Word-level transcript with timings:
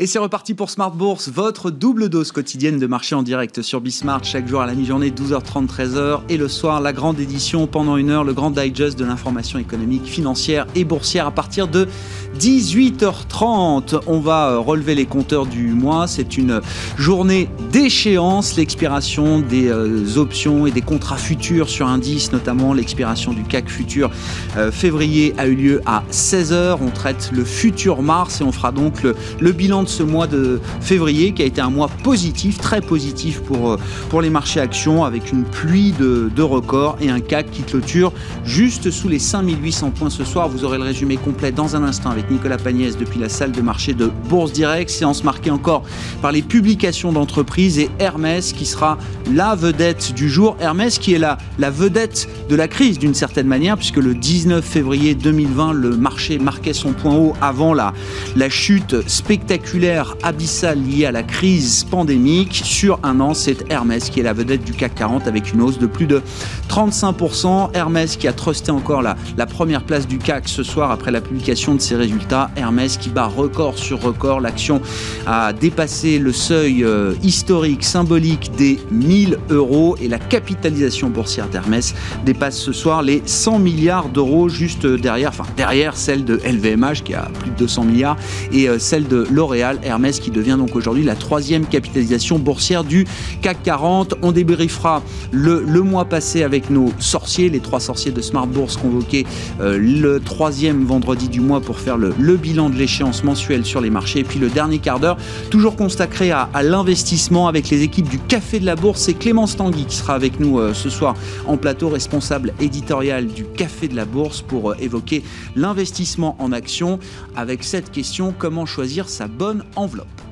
Et 0.00 0.06
c'est 0.06 0.20
reparti 0.20 0.54
pour 0.54 0.70
Smart 0.70 0.92
Bourse, 0.92 1.28
votre 1.28 1.72
double 1.72 2.08
dose 2.08 2.30
quotidienne 2.30 2.78
de 2.78 2.86
marché 2.86 3.16
en 3.16 3.24
direct 3.24 3.62
sur 3.62 3.80
Bismart, 3.80 4.22
chaque 4.22 4.46
jour 4.46 4.60
à 4.60 4.66
la 4.66 4.74
mi-journée, 4.74 5.10
12h30, 5.10 5.66
13h. 5.66 6.20
Et 6.28 6.36
le 6.36 6.46
soir, 6.46 6.80
la 6.80 6.92
grande 6.92 7.18
édition 7.18 7.66
pendant 7.66 7.96
une 7.96 8.10
heure, 8.10 8.22
le 8.22 8.32
grand 8.32 8.52
digest 8.52 8.96
de 8.96 9.04
l'information 9.04 9.58
économique, 9.58 10.06
financière 10.06 10.68
et 10.76 10.84
boursière 10.84 11.26
à 11.26 11.32
partir 11.32 11.66
de 11.66 11.88
18h30. 12.36 14.00
On 14.06 14.20
va 14.20 14.50
euh, 14.50 14.58
relever 14.58 14.94
les 14.94 15.06
compteurs 15.06 15.46
du 15.46 15.68
mois. 15.68 16.06
C'est 16.06 16.36
une 16.36 16.60
journée 16.96 17.48
d'échéance, 17.72 18.56
l'expiration 18.56 19.40
des 19.40 19.68
euh, 19.68 20.16
options 20.16 20.66
et 20.66 20.70
des 20.70 20.80
contrats 20.80 21.16
futurs 21.16 21.68
sur 21.68 21.86
indice, 21.86 22.32
notamment 22.32 22.72
l'expiration 22.72 23.32
du 23.32 23.42
CAC 23.42 23.68
futur 23.68 24.10
euh, 24.56 24.70
février 24.70 25.34
a 25.38 25.46
eu 25.46 25.54
lieu 25.54 25.80
à 25.86 26.02
16h. 26.10 26.78
On 26.80 26.90
traite 26.90 27.30
le 27.32 27.44
futur 27.44 28.02
mars 28.02 28.40
et 28.40 28.44
on 28.44 28.52
fera 28.52 28.72
donc 28.72 29.02
le, 29.02 29.52
bilan 29.52 29.82
de 29.82 29.88
ce 29.88 30.02
mois 30.02 30.26
de 30.26 30.60
février 30.80 31.32
qui 31.32 31.42
a 31.42 31.46
été 31.46 31.60
un 31.60 31.70
mois 31.70 31.88
positif, 32.04 32.58
très 32.58 32.80
positif 32.80 33.40
pour, 33.40 33.76
pour 34.10 34.20
les 34.20 34.30
marchés 34.30 34.60
actions 34.60 35.04
avec 35.04 35.32
une 35.32 35.44
pluie 35.44 35.92
de, 35.92 36.30
de 36.34 36.42
records 36.42 36.96
et 37.00 37.10
un 37.10 37.20
CAC 37.20 37.50
qui 37.50 37.62
clôture 37.62 38.12
juste 38.44 38.90
sous 38.90 39.08
les 39.08 39.18
5800 39.18 39.90
points 39.90 40.10
ce 40.10 40.24
soir. 40.24 40.48
Vous 40.48 40.64
aurez 40.64 40.78
le 40.78 40.84
résumé 40.84 41.16
complet 41.16 41.52
dans 41.52 41.76
un 41.76 41.82
instant 41.82 42.10
avec 42.18 42.32
Nicolas 42.32 42.56
Pagnès 42.56 42.96
depuis 42.98 43.20
la 43.20 43.28
salle 43.28 43.52
de 43.52 43.62
marché 43.62 43.94
de 43.94 44.10
Bourse 44.28 44.52
Direct. 44.52 44.90
Séance 44.90 45.22
marquée 45.22 45.52
encore 45.52 45.84
par 46.20 46.32
les 46.32 46.42
publications 46.42 47.12
d'entreprises 47.12 47.78
et 47.78 47.90
Hermès 48.00 48.52
qui 48.52 48.66
sera 48.66 48.98
la 49.32 49.54
vedette 49.54 50.12
du 50.14 50.28
jour. 50.28 50.56
Hermès 50.58 50.98
qui 50.98 51.14
est 51.14 51.18
la, 51.18 51.38
vedette 51.70 52.28
de 52.48 52.56
la 52.56 52.66
crise 52.66 52.98
d'une 52.98 53.14
certaine 53.14 53.46
manière 53.46 53.76
puisque 53.76 53.98
le 53.98 54.16
19 54.16 54.64
février 54.64 55.14
2020 55.14 55.74
le 55.74 55.96
marché 55.96 56.40
marquait 56.40 56.72
son 56.72 56.92
point 56.92 57.14
haut 57.14 57.34
avant 57.40 57.72
la, 57.72 57.92
la 58.34 58.48
chute 58.48 59.08
spectaculaire 59.08 60.16
abyssale 60.24 60.82
liée 60.82 61.04
à 61.04 61.12
la 61.12 61.22
crise 61.22 61.84
pandémique. 61.88 62.62
Sur 62.64 62.98
un 63.04 63.20
an, 63.20 63.32
c'est 63.32 63.70
Hermès 63.70 64.10
qui 64.10 64.18
est 64.18 64.24
la 64.24 64.32
vedette 64.32 64.64
du 64.64 64.72
CAC 64.72 64.96
40 64.96 65.28
avec 65.28 65.52
une 65.52 65.62
hausse 65.62 65.78
de 65.78 65.86
plus 65.86 66.06
de 66.06 66.20
35%. 66.68 67.70
Hermès 67.74 68.16
qui 68.16 68.26
a 68.26 68.32
trusté 68.32 68.72
encore 68.72 69.02
la, 69.02 69.16
la 69.36 69.46
première 69.46 69.84
place 69.84 70.08
du 70.08 70.18
CAC 70.18 70.48
ce 70.48 70.64
soir 70.64 70.90
après 70.90 71.12
la 71.12 71.20
publication 71.20 71.76
de 71.76 71.80
ses 71.80 71.94
résultats. 71.94 72.07
Hermès 72.56 72.96
qui 72.96 73.10
bat 73.10 73.26
record 73.26 73.78
sur 73.78 74.00
record. 74.00 74.40
L'action 74.40 74.80
a 75.26 75.52
dépassé 75.52 76.18
le 76.18 76.32
seuil 76.32 76.84
euh, 76.84 77.14
historique, 77.22 77.84
symbolique 77.84 78.50
des 78.56 78.78
1000 78.90 79.38
euros 79.50 79.96
et 80.00 80.08
la 80.08 80.18
capitalisation 80.18 81.10
boursière 81.10 81.48
d'Hermès 81.48 81.94
dépasse 82.24 82.58
ce 82.58 82.72
soir 82.72 83.02
les 83.02 83.22
100 83.24 83.58
milliards 83.58 84.08
d'euros 84.08 84.48
juste 84.48 84.86
derrière, 84.86 85.30
enfin 85.30 85.44
derrière 85.56 85.96
celle 85.96 86.24
de 86.24 86.40
LVMH 86.44 87.02
qui 87.04 87.14
a 87.14 87.28
plus 87.40 87.50
de 87.50 87.56
200 87.56 87.84
milliards 87.84 88.16
et 88.52 88.68
euh, 88.68 88.78
celle 88.78 89.06
de 89.06 89.26
L'Oréal 89.30 89.78
Hermès 89.82 90.20
qui 90.20 90.30
devient 90.30 90.56
donc 90.58 90.74
aujourd'hui 90.74 91.04
la 91.04 91.14
troisième 91.14 91.66
capitalisation 91.66 92.38
boursière 92.38 92.84
du 92.84 93.06
CAC 93.42 93.62
40. 93.62 94.14
On 94.22 94.32
débriefera 94.32 95.02
le, 95.32 95.60
mois 95.82 96.04
passé 96.04 96.42
avec 96.42 96.70
nos 96.70 96.92
sorciers, 96.98 97.48
les 97.48 97.60
trois 97.60 97.80
sorciers 97.80 98.12
de 98.12 98.20
Smart 98.20 98.46
Bourse 98.46 98.76
convoqués 98.76 99.26
euh, 99.60 99.78
le 99.78 100.20
troisième 100.20 100.84
vendredi 100.84 101.28
du 101.28 101.40
mois 101.40 101.60
pour 101.60 101.78
faire 101.78 101.97
le, 101.98 102.36
bilan 102.36 102.70
de 102.70 102.76
l'échéance 102.76 103.24
mensuelle 103.24 103.64
sur 103.64 103.80
les 103.80 103.90
marchés. 103.90 104.20
Et 104.20 104.24
puis 104.24 104.38
le 104.38 104.48
dernier 104.48 104.78
quart 104.78 105.00
d'heure, 105.00 105.16
toujours 105.50 105.76
consacré 105.76 106.30
à, 106.30 106.48
à 106.54 106.62
l'investissement 106.62 107.48
avec 107.48 107.70
les 107.70 107.82
équipes 107.82 108.08
du 108.08 108.18
Café 108.18 108.60
de 108.60 108.66
la 108.66 108.76
Bourse. 108.76 109.02
C'est 109.02 109.14
Clémence 109.14 109.56
Tanguy 109.56 109.84
qui 109.84 109.96
sera 109.96 110.14
avec 110.14 110.40
nous 110.40 110.58
euh, 110.58 110.74
ce 110.74 110.90
soir 110.90 111.14
en 111.46 111.56
plateau, 111.56 111.88
responsable 111.88 112.52
éditorial 112.60 113.26
du 113.26 113.44
Café 113.44 113.88
de 113.88 113.96
la 113.96 114.04
Bourse 114.04 114.42
pour 114.42 114.70
euh, 114.70 114.76
évoquer 114.80 115.22
l'investissement 115.56 116.36
en 116.38 116.52
action 116.52 116.98
avec 117.36 117.64
cette 117.64 117.90
question 117.90 118.34
comment 118.36 118.66
choisir 118.66 119.08
sa 119.08 119.26
bonne 119.26 119.64
enveloppe? 119.76 120.27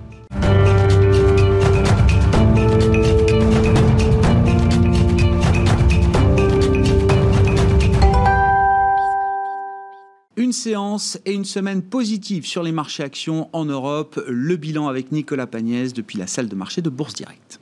Séance 10.67 11.17
et 11.25 11.33
une 11.33 11.45
semaine 11.45 11.81
positive 11.81 12.45
sur 12.45 12.65
les 12.65 12.73
marchés 12.73 13.05
actions 13.05 13.49
en 13.53 13.67
Europe. 13.67 14.21
Le 14.27 14.57
bilan 14.57 14.89
avec 14.89 15.13
Nicolas 15.13 15.47
Pagnès 15.47 15.93
depuis 15.93 16.19
la 16.19 16.27
salle 16.27 16.49
de 16.49 16.57
marché 16.57 16.83
de 16.83 16.91
Bourse 16.91 17.15
Directe. 17.15 17.61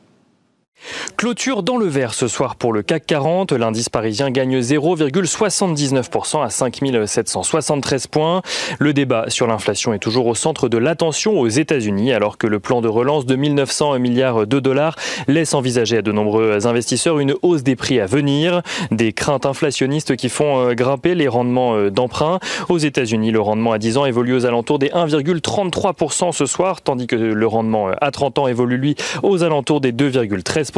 Clôture 1.16 1.62
dans 1.62 1.76
le 1.76 1.86
vert 1.86 2.12
ce 2.12 2.28
soir 2.28 2.56
pour 2.56 2.72
le 2.72 2.82
CAC 2.82 3.06
40. 3.06 3.52
L'indice 3.52 3.88
parisien 3.88 4.30
gagne 4.30 4.58
0,79% 4.58 6.44
à 6.44 6.50
5773 6.50 8.06
points. 8.08 8.42
Le 8.78 8.92
débat 8.92 9.26
sur 9.28 9.46
l'inflation 9.46 9.94
est 9.94 9.98
toujours 9.98 10.26
au 10.26 10.34
centre 10.34 10.68
de 10.68 10.76
l'attention 10.76 11.38
aux 11.38 11.48
États-Unis 11.48 12.12
alors 12.12 12.36
que 12.36 12.46
le 12.46 12.60
plan 12.60 12.80
de 12.80 12.88
relance 12.88 13.26
de 13.26 13.36
1900 13.36 13.98
milliards 13.98 14.46
de 14.46 14.60
dollars 14.60 14.96
laisse 15.28 15.54
envisager 15.54 15.98
à 15.98 16.02
de 16.02 16.12
nombreux 16.12 16.66
investisseurs 16.66 17.18
une 17.18 17.34
hausse 17.42 17.62
des 17.62 17.76
prix 17.76 18.00
à 18.00 18.06
venir. 18.06 18.62
Des 18.90 19.12
craintes 19.12 19.46
inflationnistes 19.46 20.16
qui 20.16 20.28
font 20.28 20.58
euh, 20.58 20.74
grimper 20.74 21.14
les 21.14 21.28
rendements 21.28 21.76
euh, 21.76 21.90
d'emprunt. 21.90 22.38
Aux 22.68 22.78
États-Unis, 22.78 23.30
le 23.30 23.40
rendement 23.40 23.72
à 23.72 23.78
10 23.78 23.98
ans 23.98 24.06
évolue 24.06 24.34
aux 24.34 24.46
alentours 24.46 24.78
des 24.78 24.88
1,33% 24.88 26.32
ce 26.32 26.46
soir, 26.46 26.82
tandis 26.82 27.06
que 27.06 27.16
le 27.16 27.46
rendement 27.46 27.88
euh, 27.88 27.92
à 28.00 28.10
30 28.10 28.38
ans 28.40 28.48
évolue 28.48 28.76
lui 28.76 28.96
aux 29.22 29.42
alentours 29.42 29.80
des 29.80 29.92
2,13%. 29.92 30.73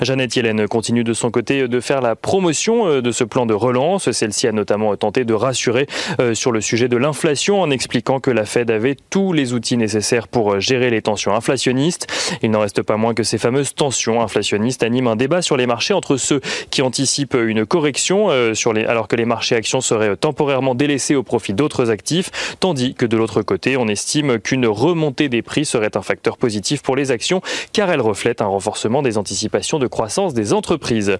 Jeannette 0.00 0.36
Yellen 0.36 0.68
continue 0.68 1.04
de 1.04 1.12
son 1.12 1.30
côté 1.30 1.66
de 1.66 1.80
faire 1.80 2.00
la 2.00 2.16
promotion 2.16 2.86
euh, 2.86 3.02
de 3.02 3.10
ce 3.10 3.24
plan 3.24 3.46
de 3.46 3.54
relance. 3.54 4.10
Celle-ci 4.10 4.46
a 4.46 4.52
notamment 4.52 4.94
tenté 4.96 5.24
de 5.24 5.34
rassurer 5.34 5.86
euh, 6.20 6.34
sur 6.34 6.52
le 6.52 6.60
sujet 6.60 6.88
de 6.88 6.96
l'inflation 6.96 7.60
en 7.60 7.70
expliquant 7.70 8.20
que 8.20 8.30
la 8.30 8.44
Fed 8.44 8.70
avait 8.70 8.96
tous 9.10 9.32
les 9.32 9.52
outils 9.52 9.76
nécessaires 9.76 10.28
pour 10.28 10.52
euh, 10.52 10.60
gérer 10.60 10.90
les 10.90 11.02
tensions 11.02 11.34
inflationnistes. 11.34 12.06
Il 12.42 12.50
n'en 12.50 12.60
reste 12.60 12.82
pas 12.82 12.96
moins 12.96 13.14
que 13.14 13.22
ces 13.22 13.38
fameuses 13.38 13.74
tensions 13.74 14.22
inflationnistes 14.22 14.82
animent 14.82 15.08
un 15.08 15.16
débat 15.16 15.42
sur 15.42 15.56
les 15.56 15.66
marchés 15.66 15.94
entre 15.94 16.16
ceux 16.16 16.40
qui 16.70 16.82
anticipent 16.82 17.36
une 17.40 17.66
correction 17.66 18.30
alors 18.30 19.08
que 19.08 19.16
les 19.16 19.24
marchés 19.24 19.56
actions 19.56 19.80
seraient 19.80 20.16
temporairement 20.16 20.74
délaissés 20.74 21.14
au 21.14 21.22
profit 21.22 21.52
d'autres 21.52 21.90
actifs, 21.90 22.56
tandis 22.60 22.94
que 22.94 23.06
de 23.06 23.16
l'autre 23.16 23.42
côté, 23.42 23.76
on 23.76 23.88
estime 23.88 24.38
qu'une 24.38 24.66
remontée 24.66 25.28
des 25.28 25.42
prix 25.42 25.64
serait 25.64 25.96
un 25.96 26.02
facteur 26.02 26.36
positif 26.36 26.82
pour 26.82 26.96
les 26.96 27.10
actions 27.10 27.42
car 27.72 27.90
elle 27.90 28.00
reflète 28.00 28.42
un 28.42 28.46
renforcement 28.46 28.99
des 29.02 29.18
anticipations 29.18 29.78
de 29.78 29.86
croissance 29.86 30.34
des 30.34 30.52
entreprises. 30.52 31.18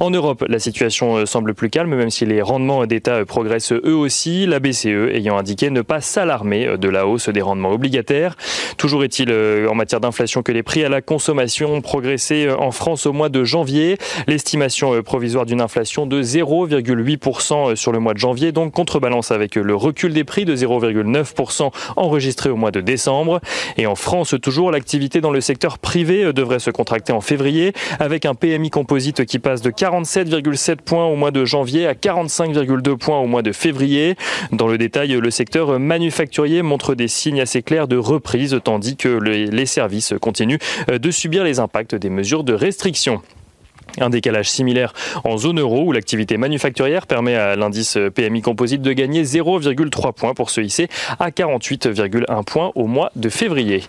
En 0.00 0.10
Europe, 0.10 0.44
la 0.48 0.58
situation 0.58 1.16
euh, 1.16 1.26
semble 1.26 1.54
plus 1.54 1.70
calme, 1.70 1.94
même 1.94 2.10
si 2.10 2.26
les 2.26 2.42
rendements 2.42 2.86
d'État 2.86 3.16
euh, 3.16 3.24
progressent 3.24 3.72
eux 3.72 3.94
aussi, 3.94 4.46
la 4.46 4.60
BCE 4.60 5.10
ayant 5.14 5.38
indiqué 5.38 5.70
ne 5.70 5.82
pas 5.82 6.00
s'alarmer 6.00 6.66
euh, 6.66 6.76
de 6.76 6.88
la 6.88 7.06
hausse 7.06 7.28
des 7.28 7.42
rendements 7.42 7.70
obligataires. 7.70 8.36
Toujours 8.76 9.04
est-il 9.04 9.32
en 9.32 9.74
matière 9.74 10.00
d'inflation 10.00 10.42
que 10.42 10.52
les 10.52 10.62
prix 10.62 10.84
à 10.84 10.88
la 10.88 11.00
consommation 11.00 11.74
ont 11.74 11.80
progressé 11.80 12.48
en 12.50 12.70
France 12.70 13.06
au 13.06 13.12
mois 13.12 13.28
de 13.28 13.44
janvier. 13.44 13.96
L'estimation 14.26 15.02
provisoire 15.02 15.46
d'une 15.46 15.60
inflation 15.60 16.06
de 16.06 16.22
0,8% 16.22 17.76
sur 17.76 17.92
le 17.92 17.98
mois 17.98 18.14
de 18.14 18.18
janvier, 18.18 18.52
donc 18.52 18.72
contrebalance 18.72 19.30
avec 19.30 19.54
le 19.54 19.74
recul 19.74 20.12
des 20.12 20.24
prix 20.24 20.44
de 20.44 20.56
0,9% 20.56 21.70
enregistré 21.96 22.50
au 22.50 22.56
mois 22.56 22.70
de 22.70 22.80
décembre. 22.80 23.40
Et 23.76 23.86
en 23.86 23.94
France, 23.94 24.34
toujours, 24.42 24.70
l'activité 24.70 25.20
dans 25.20 25.30
le 25.30 25.40
secteur 25.40 25.78
privé 25.78 26.32
devrait 26.32 26.58
se 26.58 26.70
contracter 26.70 27.12
en 27.12 27.20
février 27.22 27.72
avec 27.98 28.26
un 28.26 28.34
PMI 28.34 28.70
composite 28.70 29.24
qui 29.24 29.38
passe 29.38 29.62
de 29.62 29.70
47,7 29.70 30.76
points 30.76 31.06
au 31.06 31.16
mois 31.16 31.30
de 31.30 31.44
janvier 31.44 31.86
à 31.86 31.94
45,2 31.94 32.96
points 32.96 33.18
au 33.18 33.26
mois 33.26 33.42
de 33.42 33.52
février. 33.52 34.16
Dans 34.52 34.68
le 34.68 34.76
détail, 34.76 35.12
le 35.12 35.30
secteur 35.30 35.78
manufacturier 35.78 36.62
montre 36.62 36.94
des 36.94 37.08
signes 37.08 37.40
assez 37.40 37.62
clairs 37.62 37.88
de 37.88 37.96
reprise, 37.96 38.58
tandis 38.62 38.96
que 38.96 39.08
les 39.08 39.66
services 39.66 40.14
continuent 40.20 40.58
de 40.88 41.10
subir 41.10 41.44
les 41.44 41.58
impacts 41.58 41.94
des 41.94 42.10
mesures 42.10 42.44
de 42.44 42.52
restriction. 42.52 43.22
Un 44.00 44.10
décalage 44.10 44.50
similaire 44.50 44.94
en 45.24 45.36
zone 45.36 45.60
euro 45.60 45.84
où 45.84 45.92
l'activité 45.92 46.36
manufacturière 46.36 47.06
permet 47.06 47.34
à 47.34 47.56
l'indice 47.56 47.98
PMI 48.14 48.40
composite 48.40 48.80
de 48.80 48.92
gagner 48.92 49.22
0,3 49.22 50.12
points 50.14 50.34
pour 50.34 50.50
se 50.50 50.60
hisser 50.60 50.88
à 51.18 51.30
48,1 51.30 52.44
points 52.44 52.72
au 52.74 52.86
mois 52.86 53.10
de 53.16 53.28
février. 53.28 53.82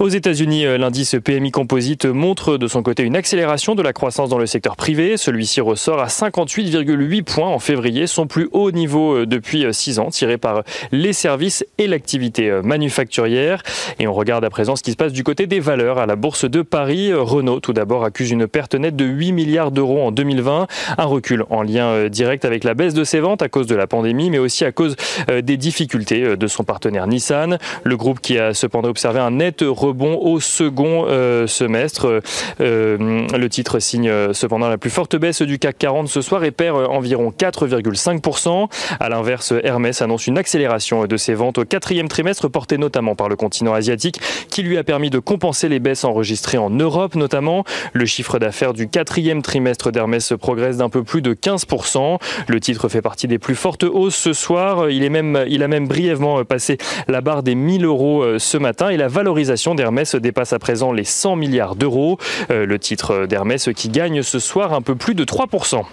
Aux 0.00 0.08
États-Unis, 0.08 0.66
euh, 0.66 0.76
l'indice 0.76 1.14
PMI 1.22 1.52
composite 1.52 2.04
montre 2.04 2.56
de 2.58 2.66
son 2.66 2.82
côté 2.82 3.04
une 3.04 3.14
accélération 3.14 3.76
de 3.76 3.82
la 3.82 3.92
croissance 3.92 4.28
dans 4.28 4.38
le 4.38 4.46
secteur 4.46 4.74
privé. 4.74 5.16
Celui-ci 5.16 5.60
ressort 5.60 6.00
à 6.00 6.08
58,8 6.08 7.22
points 7.22 7.46
en 7.46 7.60
février, 7.60 8.08
son 8.08 8.26
plus 8.26 8.48
haut 8.50 8.72
niveau 8.72 9.18
euh, 9.18 9.26
depuis 9.26 9.64
6 9.70 9.98
euh, 9.98 10.02
ans, 10.02 10.10
tiré 10.10 10.36
par 10.36 10.64
les 10.90 11.12
services 11.12 11.64
et 11.78 11.86
l'activité 11.86 12.60
manufacturière. 12.64 13.62
Et 14.00 14.08
on 14.08 14.12
regarde 14.12 14.44
à 14.44 14.50
présent 14.50 14.74
ce 14.74 14.82
qui 14.82 14.90
se 14.90 14.96
passe 14.96 15.12
du 15.12 15.22
côté 15.22 15.46
des 15.46 15.60
valeurs 15.60 15.98
à 15.98 16.06
la 16.06 16.16
bourse 16.16 16.44
de 16.44 16.62
Paris. 16.62 17.12
Renault, 17.12 17.60
tout 17.60 17.72
d'abord, 17.72 18.04
accuse 18.04 18.32
une 18.32 18.48
perte 18.48 18.74
nette 18.74 18.96
de 18.96 19.04
8 19.04 19.30
milliards 19.30 19.70
d'euros 19.70 20.02
en 20.02 20.10
2020, 20.10 20.66
un 20.98 21.04
recul 21.04 21.44
en 21.50 21.62
lien 21.62 22.08
direct 22.08 22.44
avec 22.44 22.64
la 22.64 22.74
baisse 22.74 22.94
de 22.94 23.04
ses 23.04 23.20
ventes 23.20 23.42
à 23.42 23.48
cause 23.48 23.68
de 23.68 23.76
la 23.76 23.86
pandémie, 23.86 24.30
mais 24.30 24.38
aussi 24.38 24.64
à 24.64 24.72
cause 24.72 24.96
des 25.28 25.56
difficultés 25.56 26.36
de 26.36 26.46
son 26.48 26.64
partenaire 26.64 27.06
Nissan. 27.06 27.58
Le 27.84 27.96
groupe 27.96 28.20
qui 28.20 28.38
a 28.38 28.54
cependant 28.54 28.88
observé 28.88 29.20
un 29.20 29.30
net 29.30 29.62
rebond 29.84 30.18
au 30.20 30.40
second 30.40 31.06
semestre. 31.46 32.20
le 32.58 33.46
titre 33.48 33.78
signe 33.78 34.10
cependant 34.32 34.68
la 34.68 34.78
plus 34.78 34.90
forte 34.90 35.16
baisse 35.16 35.42
du 35.42 35.58
CAC 35.58 35.78
40 35.78 36.08
ce 36.08 36.20
soir 36.20 36.44
et 36.44 36.50
perd 36.50 36.76
environ 36.88 37.32
4,5%. 37.36 38.68
À 39.00 39.08
l'inverse, 39.08 39.52
Hermès 39.62 40.00
annonce 40.02 40.26
une 40.26 40.38
accélération 40.38 41.06
de 41.06 41.16
ses 41.16 41.34
ventes 41.34 41.58
au 41.58 41.64
quatrième 41.64 42.08
trimestre, 42.08 42.48
portée 42.48 42.78
notamment 42.78 43.14
par 43.14 43.28
le 43.28 43.36
continent 43.36 43.74
asiatique, 43.74 44.20
qui 44.48 44.62
lui 44.62 44.78
a 44.78 44.84
permis 44.84 45.10
de 45.10 45.18
compenser 45.18 45.68
les 45.68 45.80
baisses 45.80 46.04
enregistrées 46.04 46.58
en 46.58 46.70
Europe 46.70 47.14
notamment. 47.14 47.64
Le 47.92 48.06
chiffre 48.06 48.38
d'affaires 48.38 48.72
du 48.72 48.88
quatrième 48.88 49.42
trimestre 49.42 49.90
d'Hermès 49.90 50.32
progresse 50.38 50.78
d'un 50.78 50.88
peu 50.88 51.02
plus 51.02 51.22
de 51.22 51.34
15%. 51.34 52.18
Le 52.48 52.60
titre 52.60 52.88
fait 52.88 53.02
partie 53.02 53.26
des 53.26 53.38
plus 53.38 53.54
fortes 53.54 53.84
hausses 53.84 54.14
ce 54.14 54.32
soir. 54.32 54.90
Il, 54.90 55.04
est 55.04 55.10
même, 55.10 55.44
il 55.48 55.62
a 55.62 55.68
même 55.68 55.86
brièvement 55.86 56.44
passé 56.44 56.78
la 57.08 57.20
barre 57.20 57.42
des 57.42 57.54
1000 57.54 57.84
euros 57.84 58.22
euh, 58.22 58.38
ce 58.38 58.56
matin 58.56 58.88
et 58.88 58.96
la 58.96 59.08
valorisation 59.08 59.73
d'Hermès 59.74 60.14
dépasse 60.14 60.52
à 60.52 60.58
présent 60.58 60.92
les 60.92 61.04
100 61.04 61.36
milliards 61.36 61.76
d'euros. 61.76 62.18
Euh, 62.50 62.66
le 62.66 62.78
titre 62.78 63.26
d'Hermès 63.26 63.68
qui 63.74 63.88
gagne 63.88 64.22
ce 64.22 64.38
soir 64.38 64.72
un 64.72 64.82
peu 64.82 64.94
plus 64.94 65.14
de 65.14 65.24
3%. 65.24 65.84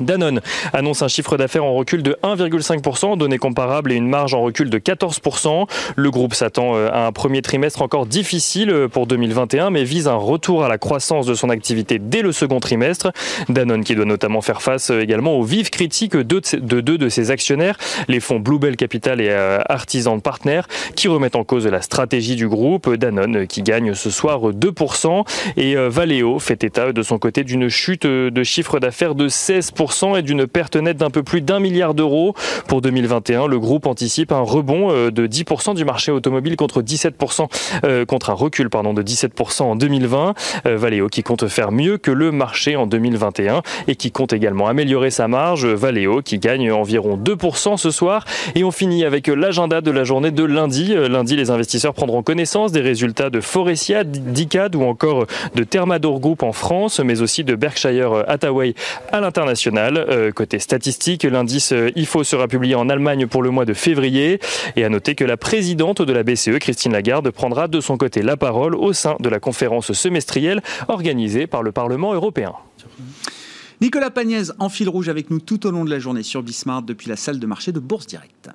Danone 0.00 0.40
annonce 0.72 1.02
un 1.02 1.08
chiffre 1.08 1.36
d'affaires 1.36 1.64
en 1.64 1.74
recul 1.74 2.02
de 2.02 2.16
1,5%, 2.22 3.16
données 3.16 3.38
comparables 3.38 3.92
et 3.92 3.96
une 3.96 4.08
marge 4.08 4.34
en 4.34 4.42
recul 4.42 4.70
de 4.70 4.78
14%. 4.78 5.66
Le 5.96 6.10
groupe 6.10 6.34
s'attend 6.34 6.76
euh, 6.76 6.88
à 6.92 7.06
un 7.06 7.12
premier 7.12 7.42
trimestre 7.42 7.82
encore 7.82 8.06
difficile 8.06 8.70
euh, 8.70 8.88
pour 8.88 9.06
2021, 9.06 9.70
mais 9.70 9.84
vise 9.84 10.08
un 10.08 10.14
retour 10.14 10.64
à 10.64 10.68
la 10.68 10.78
croissance 10.78 11.26
de 11.26 11.34
son 11.34 11.50
activité 11.50 11.98
dès 11.98 12.22
le 12.22 12.32
second 12.32 12.60
trimestre. 12.60 13.12
Danone 13.48 13.84
qui 13.84 13.94
doit 13.94 14.04
notamment 14.04 14.40
faire 14.40 14.62
face 14.62 14.90
euh, 14.90 15.00
également 15.00 15.34
aux 15.38 15.42
vives 15.42 15.70
critiques 15.70 16.16
de 16.16 16.80
deux 16.80 16.98
de 16.98 17.08
ses 17.08 17.30
actionnaires, 17.30 17.76
les 18.08 18.20
fonds 18.20 18.40
Bluebell 18.40 18.76
Capital 18.76 19.20
et 19.20 19.30
Artisan 19.68 20.18
Partners, 20.20 20.62
qui 20.94 21.08
remettent 21.08 21.36
en 21.36 21.44
cause 21.44 21.66
la 21.66 21.82
stratégie 21.82 22.36
du 22.36 22.48
groupe. 22.48 22.92
Danone 22.94 23.46
qui 23.46 23.62
gagne 23.62 23.94
ce 23.94 24.10
soir 24.10 24.40
2%. 24.52 25.24
Et 25.56 25.74
Valeo 25.76 26.38
fait 26.38 26.64
état 26.64 26.92
de 26.92 27.02
son 27.02 27.18
côté 27.18 27.44
d'une 27.44 27.68
chute 27.68 28.06
de 28.06 28.42
chiffre 28.42 28.78
d'affaires 28.78 29.14
de 29.14 29.28
16% 29.28 29.87
et 30.16 30.22
d'une 30.22 30.46
perte 30.46 30.76
nette 30.76 30.98
d'un 30.98 31.10
peu 31.10 31.22
plus 31.22 31.40
d'un 31.40 31.60
milliard 31.60 31.94
d'euros. 31.94 32.34
Pour 32.66 32.82
2021, 32.82 33.46
le 33.46 33.58
groupe 33.58 33.86
anticipe 33.86 34.32
un 34.32 34.40
rebond 34.40 34.90
euh, 34.90 35.10
de 35.10 35.26
10% 35.26 35.74
du 35.74 35.84
marché 35.84 36.12
automobile 36.12 36.56
contre 36.56 36.82
17% 36.82 37.46
euh, 37.84 38.04
contre 38.04 38.30
un 38.30 38.34
recul 38.34 38.68
de 38.68 39.02
17% 39.02 39.62
en 39.62 39.76
2020. 39.76 40.34
Euh, 40.66 40.76
Valeo 40.76 41.08
qui 41.08 41.22
compte 41.22 41.48
faire 41.48 41.72
mieux 41.72 41.96
que 41.96 42.10
le 42.10 42.30
marché 42.32 42.76
en 42.76 42.86
2021 42.86 43.62
et 43.86 43.96
qui 43.96 44.10
compte 44.10 44.32
également 44.32 44.68
améliorer 44.68 45.10
sa 45.10 45.26
marge. 45.26 45.66
Valeo 45.66 46.20
qui 46.22 46.38
gagne 46.38 46.70
environ 46.70 47.16
2% 47.16 47.76
ce 47.76 47.90
soir 47.90 48.24
et 48.54 48.64
on 48.64 48.70
finit 48.70 49.04
avec 49.04 49.26
l'agenda 49.28 49.80
de 49.80 49.90
la 49.90 50.04
journée 50.04 50.30
de 50.30 50.44
lundi. 50.44 50.94
Lundi, 50.94 51.36
les 51.36 51.50
investisseurs 51.50 51.94
prendront 51.94 52.22
connaissance 52.22 52.72
des 52.72 52.80
résultats 52.80 53.30
de 53.30 53.40
Forestia, 53.40 54.04
d'ICAD 54.04 54.76
ou 54.76 54.82
encore 54.82 55.26
de 55.54 55.64
Thermador 55.64 56.20
Group 56.20 56.42
en 56.42 56.52
France, 56.52 57.00
mais 57.00 57.22
aussi 57.22 57.42
de 57.42 57.54
Berkshire 57.54 58.24
Hathaway 58.28 58.74
à 59.12 59.20
l'international. 59.20 59.77
Euh, 59.78 60.32
côté 60.32 60.58
statistique, 60.58 61.24
l'indice 61.24 61.72
euh, 61.72 61.90
IFO 61.96 62.24
sera 62.24 62.48
publié 62.48 62.74
en 62.74 62.88
Allemagne 62.88 63.26
pour 63.26 63.42
le 63.42 63.50
mois 63.50 63.64
de 63.64 63.74
février. 63.74 64.40
Et 64.76 64.84
à 64.84 64.88
noter 64.88 65.14
que 65.14 65.24
la 65.24 65.36
présidente 65.36 66.02
de 66.02 66.12
la 66.12 66.22
BCE, 66.22 66.58
Christine 66.58 66.92
Lagarde, 66.92 67.30
prendra 67.30 67.68
de 67.68 67.80
son 67.80 67.96
côté 67.96 68.22
la 68.22 68.36
parole 68.36 68.74
au 68.74 68.92
sein 68.92 69.16
de 69.20 69.28
la 69.28 69.40
conférence 69.40 69.92
semestrielle 69.92 70.62
organisée 70.88 71.46
par 71.46 71.62
le 71.62 71.72
Parlement 71.72 72.12
européen. 72.12 72.52
Nicolas 73.80 74.10
Pagnès 74.10 74.52
en 74.58 74.68
fil 74.68 74.88
rouge 74.88 75.08
avec 75.08 75.30
nous 75.30 75.38
tout 75.38 75.66
au 75.66 75.70
long 75.70 75.84
de 75.84 75.90
la 75.90 76.00
journée 76.00 76.24
sur 76.24 76.42
Bismarck 76.42 76.84
depuis 76.84 77.08
la 77.08 77.16
salle 77.16 77.38
de 77.38 77.46
marché 77.46 77.70
de 77.70 77.78
Bourse 77.78 78.06
Directe. 78.06 78.50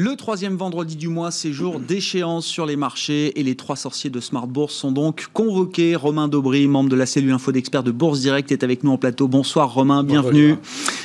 Le 0.00 0.14
troisième 0.14 0.54
vendredi 0.54 0.94
du 0.94 1.08
mois, 1.08 1.32
c'est 1.32 1.52
jour 1.52 1.80
d'échéance 1.80 2.46
sur 2.46 2.66
les 2.66 2.76
marchés 2.76 3.32
et 3.40 3.42
les 3.42 3.56
trois 3.56 3.74
sorciers 3.74 4.10
de 4.10 4.20
Smart 4.20 4.46
Bourse 4.46 4.72
sont 4.72 4.92
donc 4.92 5.26
convoqués. 5.32 5.96
Romain 5.96 6.28
Daubry, 6.28 6.68
membre 6.68 6.88
de 6.88 6.94
la 6.94 7.04
cellule 7.04 7.32
info 7.32 7.50
d'experts 7.50 7.82
de 7.82 7.90
Bourse 7.90 8.20
Direct, 8.20 8.52
est 8.52 8.62
avec 8.62 8.84
nous 8.84 8.92
en 8.92 8.96
plateau. 8.96 9.26
Bonsoir 9.26 9.74
Romain, 9.74 10.04
bienvenue. 10.04 10.54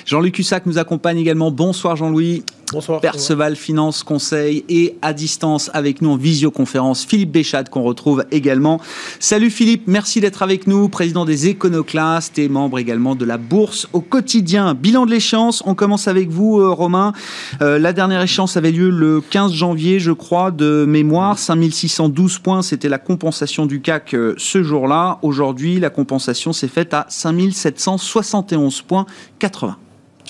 Jean-Luc 0.06 0.36
Cussac 0.36 0.68
nous 0.68 0.78
accompagne 0.78 1.18
également. 1.18 1.50
Bonsoir 1.50 1.96
Jean-Louis. 1.96 2.44
Bonsoir. 2.74 3.02
Perceval 3.02 3.56
Finance 3.56 4.02
Conseil 4.02 4.66
et 4.68 4.96
à 5.04 5.14
distance 5.14 5.70
avec 5.76 6.02
nous 6.02 6.10
en 6.10 6.18
visioconférence 6.18 7.06
Philippe 7.06 7.32
Béchat 7.32 7.66
qu'on 7.66 7.84
retrouve 7.84 8.26
également. 8.32 8.82
Salut 9.20 9.52
Philippe, 9.52 9.84
merci 9.86 10.22
d'être 10.22 10.42
avec 10.42 10.66
nous, 10.66 10.90
président 10.90 11.24
des 11.24 11.48
Éconoclastes 11.50 12.40
et 12.40 12.50
membre 12.50 12.80
également 12.80 13.14
de 13.14 13.26
la 13.26 13.38
Bourse 13.38 13.88
au 13.94 14.02
quotidien. 14.02 14.74
Bilan 14.74 15.06
de 15.06 15.12
l'échéance, 15.12 15.62
on 15.68 15.76
commence 15.76 16.08
avec 16.08 16.30
vous 16.30 16.60
euh, 16.60 16.72
Romain. 16.72 17.14
Euh, 17.62 17.78
la 17.78 17.94
dernière 17.94 18.24
échéance 18.24 18.58
avait 18.58 18.72
lieu 18.72 18.90
le 18.90 19.22
15 19.22 19.54
janvier, 19.54 20.00
je 20.00 20.12
crois, 20.12 20.50
de 20.50 20.86
mémoire. 20.86 21.38
5612 21.38 22.40
points, 22.40 22.62
c'était 22.64 22.90
la 22.90 22.98
compensation 22.98 23.68
du 23.68 23.82
CAC 23.82 24.16
euh, 24.16 24.34
ce 24.38 24.64
jour-là. 24.64 25.20
Aujourd'hui, 25.22 25.80
la 25.80 25.92
compensation 25.92 26.54
s'est 26.54 26.68
faite 26.68 26.96
à 26.96 27.06
5771 27.08 28.82
points 28.82 29.06
80. 29.38 29.78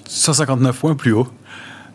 159 0.10 0.78
points 0.78 0.96
plus 0.96 1.14
haut. 1.14 1.28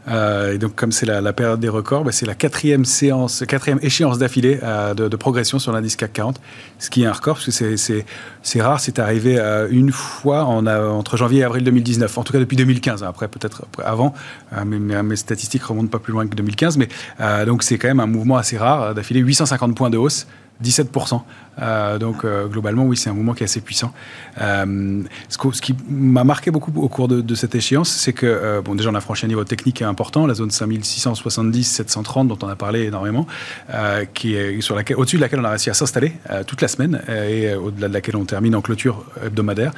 Euh, 0.09 0.55
et 0.55 0.59
donc, 0.59 0.75
comme 0.75 0.93
c'est 0.93 1.07
la, 1.07 1.33
période 1.33 1.61
des 1.61 1.69
records, 1.69 2.05
bah, 2.05 2.13
c'est 2.13 2.27
la 2.27 2.35
quatrième 2.35 2.85
séance, 2.85 3.45
quatrième 3.47 3.79
échéance 3.83 4.19
d'affilée 4.19 4.59
euh, 4.63 4.95
de, 4.95 5.17
progression 5.17 5.59
sur 5.59 5.73
l'indice 5.73 5.97
CAC 5.97 6.13
40, 6.13 6.41
ce 6.79 6.91
qui 6.91 7.03
est 7.03 7.07
un 7.07 7.13
record 7.13 7.37
parce 7.37 7.59
que 7.59 7.77
c'est 7.77 8.61
rare. 8.61 8.81
C'est 8.81 8.99
arrivé 8.99 9.39
euh, 9.39 9.69
une 9.71 9.93
fois 9.93 10.45
en, 10.45 10.67
entre 10.67 11.17
janvier 11.17 11.41
et 11.41 11.45
avril 11.45 11.65
2019, 11.65 12.19
en 12.19 12.25
tout 12.25 12.33
cas 12.33 12.39
depuis 12.39 12.57
2015. 12.57 13.03
Après, 13.03 13.29
peut-être 13.29 13.63
avant, 13.85 14.15
mais, 14.65 14.79
mes 14.79 15.17
statistiques 15.17 15.65
remontent 15.65 15.89
pas 15.89 15.99
plus 15.99 16.13
loin 16.13 16.27
que 16.27 16.35
2015. 16.35 16.79
Mais 16.79 16.89
donc, 17.47 17.63
c'est 17.63 17.79
quand 17.79 17.89
même 17.89 18.01
un 18.01 18.07
mouvement 18.07 18.37
assez 18.37 18.57
rare 18.57 18.95
d'affilée, 18.95 19.21
850 19.21 19.75
points 19.77 19.91
de 19.91 19.99
hausse. 19.99 20.27
17%. 20.63 21.21
Euh, 21.61 21.99
donc 21.99 22.25
euh, 22.25 22.47
globalement, 22.47 22.85
oui, 22.85 22.97
c'est 22.97 23.11
un 23.11 23.15
mouvement 23.15 23.35
qui 23.35 23.43
est 23.43 23.45
assez 23.45 23.61
puissant. 23.61 23.93
Euh, 24.41 25.03
ce, 25.29 25.61
qui 25.61 25.75
m'a 25.89 26.25
marqué 26.25 26.51
beaucoup 26.51 26.73
au 26.77 26.89
cours 26.89 27.09
de, 27.09 27.35
cette 27.35 27.55
échéance, 27.55 27.91
c'est 27.91 28.13
que, 28.13 28.61
bon, 28.65 28.75
déjà, 28.75 28.91
on 28.91 28.95
a 28.95 29.01
franchi 29.01 29.27
un 29.27 29.29
niveau 29.29 29.45
technique 29.45 29.83
important, 29.83 30.27
la 30.27 30.35
zone 30.35 30.51
5670-730 30.51 32.27
dont 32.27 32.39
on 32.43 32.49
a 32.49 32.57
parlé 32.57 32.85
énormément, 32.85 33.27
qui 34.15 34.35
est 34.35 34.61
sur 34.61 34.75
laquelle, 34.75 34.97
au-dessus 34.97 35.17
de 35.17 35.21
laquelle 35.21 35.41
on 35.41 35.45
a 35.45 35.51
réussi 35.51 35.71
à 35.71 35.75
s'installer 35.75 36.13
toute 36.47 36.61
la 36.61 36.69
semaine 36.69 37.01
et 37.09 37.55
au-delà 37.55 37.89
de 37.89 37.93
laquelle 37.93 38.17
on 38.17 38.25
termine 38.25 38.55
en 38.55 38.61
clôture 38.61 39.05
hebdomadaire. 39.25 39.73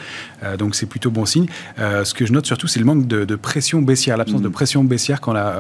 donc 0.59 0.75
c'est 0.75 0.87
plutôt 0.87 1.11
bon 1.11 1.27
signe. 1.27 1.47
ce 1.79 2.15
que 2.15 2.25
je 2.25 2.33
note 2.33 2.47
surtout, 2.47 2.67
c'est 2.67 2.81
le 2.81 2.87
manque 2.87 3.07
de, 3.07 3.37
pression 3.37 3.83
baissière, 3.83 4.17
l'absence 4.17 4.43
de 4.43 4.49
mmh. 4.49 4.53
pression 4.53 4.85
baissière 4.85 5.21
qu'on 5.21 5.37
a 5.37 5.55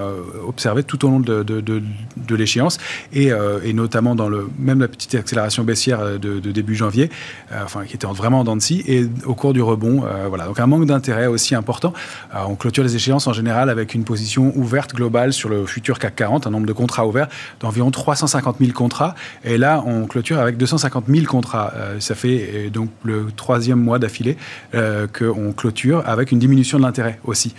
observé 0.46 0.82
tout 0.82 1.05
au 1.05 1.08
long 1.08 1.20
de, 1.20 1.43
de 1.43 2.34
l'échéance 2.34 2.78
et, 3.12 3.31
et, 3.65 3.72
notamment 3.72 4.15
dans 4.15 4.29
le 4.29 4.48
même 4.58 4.81
la 4.81 4.89
petite 4.89 5.15
accélération 5.15 5.65
baissière 5.65 6.09
de, 6.19 6.38
début 6.50 6.74
janvier, 6.74 7.10
euh, 7.52 7.60
enfin 7.64 7.84
qui 7.84 7.94
était 7.94 8.06
vraiment 8.06 8.40
en 8.40 8.44
dents 8.44 8.56
de 8.56 8.62
scie, 8.62 8.82
et 8.86 9.06
au 9.24 9.34
cours 9.34 9.52
du 9.52 9.62
rebond, 9.62 10.05
euh, 10.05 10.26
voilà. 10.29 10.46
Donc 10.46 10.58
un 10.60 10.67
manque 10.67 10.86
d'intérêt 10.86 11.26
aussi 11.26 11.55
important. 11.55 11.93
Euh, 12.34 12.38
on 12.48 12.55
clôture 12.55 12.82
les 12.82 12.96
échéances 12.96 13.26
en 13.26 13.32
général 13.32 13.70
avec 13.70 13.94
une 13.94 14.05
position 14.05 14.52
ouverte 14.56 14.94
globale 14.94 15.32
sur 15.32 15.48
le 15.48 15.67
futur 15.67 15.98
CAC 15.98 16.17
40, 16.17 16.46
un 16.46 16.50
nombre 16.50 16.67
de 16.67 16.72
contrats 16.72 17.06
ouverts 17.06 17.29
d'environ 17.60 17.90
350 17.90 18.56
000 18.60 18.72
contrats, 18.72 19.14
et 19.44 19.58
là 19.58 19.82
on 19.86 20.06
clôture 20.06 20.38
avec 20.38 20.56
250 20.56 21.05
000 21.08 21.26
contrats. 21.26 21.72
ça 21.98 22.14
fait 22.14 22.70
donc 22.70 22.90
le 23.05 23.29
troisième 23.36 23.81
mois 23.81 23.98
d'affilée 23.98 24.36
qu'on 24.72 25.52
clôture 25.52 26.02
avec 26.06 26.32
une 26.32 26.38
diminution 26.38 26.79
de 26.79 26.84
l'intérêt 26.84 27.19
aussi. 27.24 27.55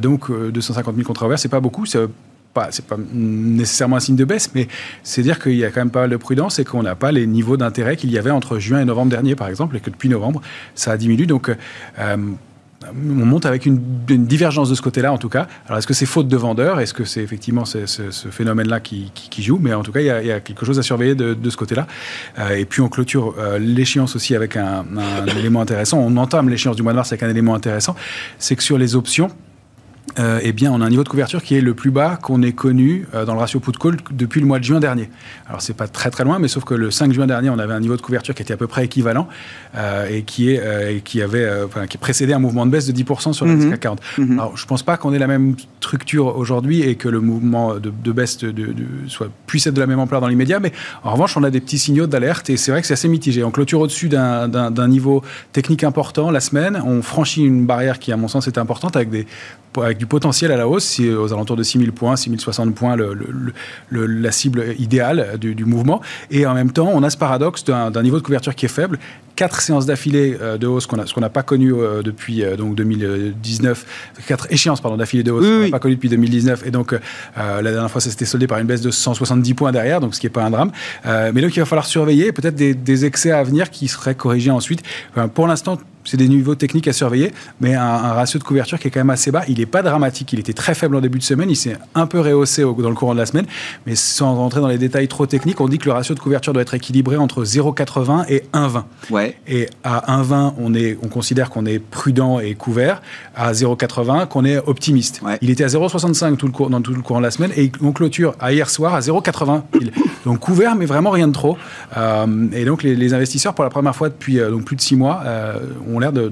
donc 0.00 0.30
250 0.30 0.94
000 0.94 1.06
contrats 1.06 1.26
ouverts, 1.26 1.38
c'est 1.38 1.48
pas 1.48 1.60
beaucoup, 1.60 1.86
c'est 2.70 2.84
pas 2.84 2.96
nécessairement 3.12 3.96
un 3.96 4.00
signe 4.00 4.16
de 4.16 4.24
baisse, 4.24 4.50
mais 4.54 4.68
c'est 5.02 5.22
dire 5.22 5.38
qu'il 5.38 5.56
y 5.56 5.64
a 5.64 5.70
quand 5.70 5.80
même 5.80 5.90
pas 5.90 6.00
mal 6.00 6.10
de 6.10 6.16
prudence 6.16 6.58
et 6.58 6.64
qu'on 6.64 6.82
n'a 6.82 6.94
pas 6.94 7.12
les 7.12 7.26
niveaux 7.26 7.56
d'intérêt 7.56 7.96
qu'il 7.96 8.10
y 8.10 8.18
avait 8.18 8.30
entre 8.30 8.58
juin 8.58 8.80
et 8.80 8.84
novembre 8.84 9.10
dernier, 9.10 9.34
par 9.34 9.48
exemple, 9.48 9.76
et 9.76 9.80
que 9.80 9.90
depuis 9.90 10.08
novembre, 10.08 10.40
ça 10.74 10.92
a 10.92 10.96
diminué. 10.96 11.26
Donc, 11.26 11.50
euh, 11.98 12.16
on 12.92 13.26
monte 13.26 13.44
avec 13.46 13.66
une, 13.66 13.78
divergence 14.06 14.70
de 14.70 14.74
ce 14.74 14.82
côté-là, 14.82 15.12
en 15.12 15.18
tout 15.18 15.28
cas. 15.28 15.48
Alors, 15.66 15.78
est-ce 15.78 15.86
que 15.86 15.94
c'est 15.94 16.06
faute 16.06 16.28
de 16.28 16.36
vendeur 16.36 16.80
Est-ce 16.80 16.94
que 16.94 17.04
c'est 17.04 17.22
effectivement 17.22 17.64
ce, 17.64 17.86
phénomène-là 18.30 18.80
qui, 18.80 19.10
joue? 19.38 19.58
Mais 19.60 19.74
en 19.74 19.82
tout 19.82 19.92
cas, 19.92 20.00
il 20.00 20.06
y, 20.06 20.32
a, 20.32 20.40
quelque 20.40 20.64
chose 20.64 20.78
à 20.78 20.82
surveiller 20.82 21.14
de, 21.14 21.50
ce 21.50 21.56
côté-là. 21.56 21.86
Euh, 22.38 22.56
et 22.56 22.64
puis, 22.64 22.80
on 22.80 22.88
clôture 22.88 23.34
euh, 23.38 23.58
l'échéance 23.58 24.14
aussi 24.16 24.34
avec 24.34 24.56
un, 24.56 24.84
un 24.96 25.26
élément 25.38 25.60
intéressant. 25.60 25.98
On 25.98 26.16
entame 26.16 26.48
l'échéance 26.48 26.76
du 26.76 26.82
mois 26.82 26.92
de 26.92 26.96
mars 26.96 27.12
avec 27.12 27.22
un 27.22 27.30
élément 27.30 27.54
intéressant. 27.54 27.96
C'est 28.38 28.54
que 28.56 28.62
sur 28.62 28.78
les 28.78 28.94
options, 28.94 29.30
euh, 30.18 30.40
eh 30.42 30.52
bien, 30.52 30.72
on 30.72 30.80
a 30.80 30.84
un 30.84 30.90
niveau 30.90 31.04
de 31.04 31.08
couverture 31.08 31.42
qui 31.42 31.54
est 31.54 31.60
le 31.60 31.74
plus 31.74 31.90
bas 31.90 32.18
qu'on 32.20 32.42
ait 32.42 32.52
connu 32.52 33.06
euh, 33.14 33.24
dans 33.24 33.34
le 33.34 33.40
ratio 33.40 33.60
put-call 33.60 33.96
depuis 34.10 34.40
le 34.40 34.46
mois 34.46 34.58
de 34.58 34.64
juin 34.64 34.80
dernier. 34.80 35.10
Alors, 35.46 35.62
c'est 35.62 35.76
pas 35.76 35.86
très 35.86 36.10
très 36.10 36.24
loin, 36.24 36.38
mais 36.38 36.48
sauf 36.48 36.64
que 36.64 36.74
le 36.74 36.90
5 36.90 37.12
juin 37.12 37.26
dernier, 37.26 37.50
on 37.50 37.58
avait 37.58 37.74
un 37.74 37.80
niveau 37.80 37.96
de 37.96 38.02
couverture 38.02 38.34
qui 38.34 38.42
était 38.42 38.54
à 38.54 38.56
peu 38.56 38.66
près 38.66 38.84
équivalent 38.84 39.28
euh, 39.76 40.08
et 40.10 40.22
qui, 40.22 40.50
est, 40.50 41.02
qui, 41.04 41.22
avait, 41.22 41.48
qui 41.88 41.98
précédait 41.98 42.32
un 42.32 42.38
mouvement 42.38 42.66
de 42.66 42.70
baisse 42.70 42.86
de 42.86 42.92
10% 42.92 43.32
sur 43.32 43.46
l'indice 43.46 43.70
CAC 43.70 43.80
40. 43.80 44.00
Alors, 44.32 44.56
je 44.56 44.66
pense 44.66 44.82
pas 44.82 44.96
qu'on 44.96 45.12
ait 45.12 45.18
la 45.18 45.26
même 45.26 45.54
structure 45.80 46.36
aujourd'hui 46.36 46.82
et 46.82 46.96
que 46.96 47.08
le 47.08 47.20
mouvement 47.20 47.74
de, 47.74 48.12
baisse 48.12 48.38
de, 48.38 48.74
soit, 49.06 49.28
puisse 49.46 49.66
être 49.66 49.74
de 49.74 49.80
la 49.80 49.86
même 49.86 50.00
ampleur 50.00 50.20
dans 50.20 50.28
l'immédiat, 50.28 50.58
mais 50.60 50.72
en 51.04 51.12
revanche, 51.12 51.36
on 51.36 51.44
a 51.44 51.50
des 51.50 51.60
petits 51.60 51.78
signaux 51.78 52.06
d'alerte 52.06 52.50
et 52.50 52.56
c'est 52.56 52.70
vrai 52.70 52.80
que 52.80 52.86
c'est 52.86 52.94
assez 52.94 53.08
mitigé. 53.08 53.44
On 53.44 53.50
clôture 53.50 53.80
au-dessus 53.80 54.08
d'un 54.08 54.88
niveau 54.88 55.22
technique 55.52 55.84
important 55.84 56.30
la 56.30 56.40
semaine, 56.40 56.82
on 56.84 57.02
franchit 57.02 57.44
une 57.44 57.66
barrière 57.66 57.98
qui, 57.98 58.12
à 58.12 58.16
mon 58.16 58.28
sens, 58.28 58.46
est 58.46 58.58
importante 58.58 58.96
avec 58.96 59.10
des 59.10 59.26
avec 59.82 59.98
du 59.98 60.06
potentiel 60.08 60.52
à 60.52 60.56
la 60.56 60.68
hausse, 60.68 60.84
c'est 60.84 61.12
aux 61.12 61.32
alentours 61.32 61.56
de 61.56 61.62
6000 61.62 61.92
points, 61.92 62.16
6060 62.16 62.74
points 62.74 62.96
le, 62.96 64.06
la 64.06 64.32
cible 64.32 64.74
idéale 64.78 65.38
du, 65.38 65.64
mouvement. 65.64 66.00
Et 66.30 66.46
en 66.46 66.54
même 66.54 66.72
temps, 66.72 66.90
on 66.92 67.02
a 67.02 67.10
ce 67.10 67.16
paradoxe 67.16 67.64
d'un 67.64 68.02
niveau 68.02 68.18
de 68.18 68.22
couverture 68.22 68.54
qui 68.54 68.66
est 68.66 68.70
faible. 68.70 68.98
Quatre 69.36 69.60
séances 69.60 69.86
d'affilée 69.86 70.36
euh, 70.40 70.58
de 70.58 70.66
hausse 70.66 70.86
qu'on 70.86 71.06
ce 71.06 71.14
qu'on 71.14 71.20
n'a 71.20 71.28
pas 71.28 71.44
connu 71.44 71.72
euh, 71.72 72.02
depuis 72.02 72.42
euh, 72.42 72.56
donc 72.56 72.74
2019, 72.74 74.12
quatre 74.26 74.48
échéances 74.50 74.80
pardon 74.80 74.96
d'affilée 74.96 75.22
de 75.22 75.30
hausse 75.30 75.46
qu'on 75.46 75.64
n'a 75.64 75.70
pas 75.70 75.78
connu 75.78 75.94
depuis 75.94 76.08
2019. 76.08 76.66
Et 76.66 76.72
donc 76.72 76.92
la 77.36 77.62
dernière 77.62 77.90
fois, 77.90 78.00
ça 78.00 78.10
s'était 78.10 78.24
soldé 78.24 78.46
par 78.46 78.58
une 78.58 78.66
baisse 78.66 78.80
de 78.80 78.90
170 78.90 79.54
points 79.54 79.70
derrière, 79.70 80.00
donc 80.00 80.14
ce 80.14 80.20
qui 80.20 80.26
n'est 80.26 80.30
pas 80.30 80.44
un 80.44 80.50
drame. 80.50 80.72
mais 81.04 81.40
donc 81.40 81.54
il 81.54 81.60
va 81.60 81.66
falloir 81.66 81.86
surveiller 81.86 82.32
peut-être 82.32 82.56
des, 82.56 82.74
des, 82.74 83.04
excès 83.04 83.30
à 83.30 83.42
venir 83.44 83.70
qui 83.70 83.86
seraient 83.86 84.14
corrigés 84.16 84.50
ensuite. 84.50 84.82
Enfin, 85.12 85.28
pour 85.28 85.46
l'instant, 85.46 85.78
c'est 86.08 86.16
des 86.16 86.28
niveaux 86.28 86.54
techniques 86.54 86.88
à 86.88 86.92
surveiller, 86.92 87.32
mais 87.60 87.74
un, 87.74 88.12
ratio 88.12 88.38
de 88.38 88.44
couverture 88.44 88.78
qui 88.78 88.88
est 88.88 88.90
quand 88.90 89.00
même 89.00 89.10
assez 89.10 89.30
bas. 89.30 89.42
Il 89.48 89.58
n'est 89.58 89.66
pas 89.66 89.82
dramatique, 89.82 90.32
il 90.32 90.40
était 90.40 90.52
très 90.52 90.74
faible 90.74 90.96
en 90.96 91.00
début 91.00 91.18
de 91.18 91.24
semaine, 91.24 91.50
il 91.50 91.56
s'est 91.56 91.76
un 91.94 92.06
peu 92.06 92.20
rehaussé 92.20 92.62
dans 92.62 92.88
le 92.88 92.94
courant 92.94 93.12
de 93.12 93.18
la 93.18 93.26
semaine, 93.26 93.46
mais 93.86 93.94
sans 93.94 94.34
rentrer 94.34 94.60
dans 94.60 94.68
les 94.68 94.78
détails 94.78 95.08
trop 95.08 95.26
techniques, 95.26 95.60
on 95.60 95.68
dit 95.68 95.78
que 95.78 95.86
le 95.86 95.92
ratio 95.92 96.14
de 96.14 96.20
couverture 96.20 96.52
doit 96.52 96.62
être 96.62 96.74
équilibré 96.74 97.16
entre 97.16 97.44
0,80 97.44 98.24
et 98.28 98.44
1,20. 98.52 98.82
Ouais. 99.10 99.36
Et 99.46 99.68
à 99.84 100.20
1,20, 100.22 100.54
on, 100.58 100.72
on 101.04 101.08
considère 101.08 101.50
qu'on 101.50 101.66
est 101.66 101.78
prudent 101.78 102.40
et 102.40 102.54
couvert, 102.54 103.02
à 103.36 103.52
0,80 103.52 104.26
qu'on 104.28 104.44
est 104.44 104.58
optimiste. 104.58 105.20
Il 105.42 105.50
était 105.50 105.64
à 105.64 105.68
0,65 105.68 106.36
tout 106.36 106.46
le 106.46 106.52
cours, 106.52 106.70
dans 106.70 106.80
tout 106.80 106.94
le 106.94 107.02
courant 107.02 107.20
de 107.20 107.24
la 107.24 107.30
semaine, 107.30 107.52
et 107.56 107.70
on 107.82 107.92
clôture 107.92 108.34
à 108.40 108.52
hier 108.52 108.70
soir 108.70 108.94
à 108.94 109.00
0,80. 109.00 109.62
donc 110.24 110.40
couvert, 110.40 110.74
mais 110.74 110.86
vraiment 110.86 111.10
rien 111.10 111.28
de 111.28 111.32
trop. 111.32 111.56
Euh, 111.96 112.48
et 112.52 112.64
donc 112.64 112.82
les, 112.82 113.14
investisseurs, 113.14 113.54
pour 113.54 113.64
la 113.64 113.70
première 113.70 113.94
fois 113.94 114.08
depuis 114.08 114.38
euh, 114.38 114.50
donc 114.50 114.64
plus 114.64 114.76
de 114.76 114.80
six 114.80 114.96
mois, 114.96 115.22
euh, 115.24 115.58
ont 115.92 115.97
l'air 115.98 116.12
de, 116.12 116.30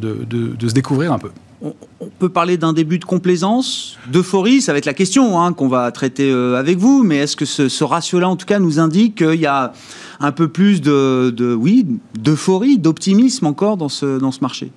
se 0.61 0.73
découvrir 0.73 1.13
un 1.13 1.19
peu. 1.19 1.31
On, 1.63 1.75
peut 2.19 2.29
parler 2.29 2.57
d'un 2.57 2.73
début 2.73 2.99
de 2.99 3.05
complaisance, 3.05 3.99
d'euphorie, 4.11 4.61
ça 4.61 4.73
va 4.73 4.79
être 4.79 4.87
la 4.87 4.95
question 4.95 5.41
hein, 5.41 5.53
qu'on 5.53 5.69
va 5.69 5.91
traiter 5.91 6.31
euh, 6.31 6.55
avec 6.55 6.79
vous, 6.79 7.03
mais 7.03 7.17
est-ce 7.17 7.37
que 7.37 7.45
ce, 7.45 7.85
ratio-là, 7.85 8.29
en 8.29 8.37
tout 8.37 8.47
cas, 8.47 8.59
nous 8.59 8.79
indique 8.79 9.17
qu'il 9.17 9.41
y 9.41 9.47
a 9.47 9.73
un 10.21 10.33
peu 10.33 10.49
plus 10.49 10.81
de, 10.81 11.55
oui, 11.59 11.87
d'euphorie, 12.19 12.79
d'optimisme 12.79 13.47
encore 13.47 13.77
dans 13.77 13.89
ce, 13.89 14.19
dans 14.19 14.33
ce 14.33 14.41
marché? 14.41 14.71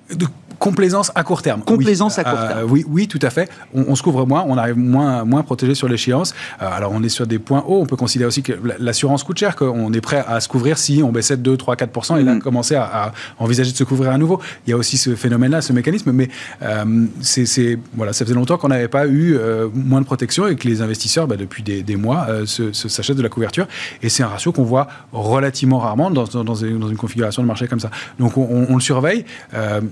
Complaisance 0.60 1.10
à 1.14 1.24
court 1.24 1.40
terme. 1.40 1.62
Complaisance 1.62 2.18
à 2.18 2.24
court 2.24 2.38
euh, 2.38 2.48
terme. 2.48 2.70
oui, 2.70 2.84
oui, 2.86 3.08
tout 3.08 3.18
à 3.22 3.30
fait. 3.30 3.48
On, 3.72 3.94
se 3.94 4.02
couvre 4.02 4.26
moins, 4.26 4.44
on 4.46 4.58
arrive 4.58 4.76
moins, 4.76 5.24
moins 5.24 5.42
protégé 5.42 5.74
sur 5.74 5.88
l'échéance. 5.88 6.34
Euh, 6.60 6.68
alors, 6.70 6.92
on 6.94 7.02
est 7.02 7.08
sur 7.08 7.26
des 7.26 7.38
points 7.38 7.64
hauts. 7.66 7.80
On 7.80 7.86
peut 7.86 7.96
considérer 7.96 8.28
aussi 8.28 8.42
que 8.42 8.52
l'assurance 8.78 9.24
coûte 9.24 9.38
cher, 9.38 9.56
qu'on 9.56 9.90
est 9.94 10.02
prêt 10.02 10.22
à 10.28 10.38
se 10.40 10.48
couvrir 10.48 10.76
si 10.76 11.02
on 11.02 11.12
baissait 11.12 11.38
de 11.38 11.42
2, 11.42 11.56
3, 11.56 11.76
4% 11.76 12.20
et 12.20 12.24
là, 12.24 12.34
mm. 12.34 12.40
commencer 12.40 12.74
à, 12.74 13.12
envisager 13.38 13.72
de 13.72 13.76
se 13.76 13.84
couvrir 13.84 14.10
à 14.10 14.18
nouveau. 14.18 14.38
Il 14.66 14.70
y 14.70 14.72
a 14.74 14.76
aussi 14.76 14.98
ce 14.98 15.14
phénomène-là, 15.14 15.62
ce 15.62 15.72
mécanisme, 15.72 16.12
mais 16.12 16.28
euh, 16.60 17.06
c'est, 17.22 17.78
voilà, 17.94 18.12
ça 18.12 18.26
faisait 18.26 18.34
longtemps 18.34 18.58
qu'on 18.58 18.68
n'avait 18.68 18.88
pas 18.88 19.06
eu 19.06 19.38
moins 19.72 20.02
de 20.02 20.06
protection 20.06 20.46
et 20.46 20.56
que 20.56 20.68
les 20.68 20.82
investisseurs, 20.82 21.26
bah, 21.26 21.36
depuis 21.38 21.62
des, 21.62 21.96
mois, 21.96 22.26
s'achètent 22.44 23.16
de 23.16 23.22
la 23.22 23.30
couverture. 23.30 23.66
Et 24.02 24.10
c'est 24.10 24.22
un 24.22 24.28
ratio 24.28 24.52
qu'on 24.52 24.64
voit 24.64 24.88
relativement 25.10 25.78
rarement 25.78 26.10
dans, 26.10 26.24
dans, 26.26 26.54
une, 26.54 26.98
configuration 26.98 27.40
de 27.40 27.46
marché 27.46 27.66
comme 27.66 27.80
ça. 27.80 27.90
Donc, 28.18 28.36
on, 28.36 28.66
on 28.68 28.74
le 28.74 28.82
surveille. 28.82 29.24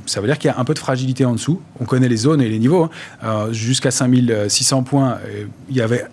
ça 0.05 0.21
veut 0.21 0.27
dire 0.27 0.37
qu'il 0.37 0.51
y 0.51 0.53
a 0.53 0.58
un 0.59 0.65
peu 0.65 0.75
de 0.75 0.79
fragilité 0.79 1.25
en 1.25 1.33
dessous. 1.33 1.61
On 1.81 1.85
connaît 1.85 2.09
les 2.09 2.17
zones 2.17 2.43
et 2.43 2.49
les 2.49 2.59
niveaux. 2.59 2.85
Hein. 2.85 2.91
Euh, 3.25 3.53
jusqu'à 3.53 3.91
5600 3.91 4.83
points, 4.83 5.19
euh, 5.25 5.45
il 5.71 5.77
y 5.77 5.81
avait 5.81 6.05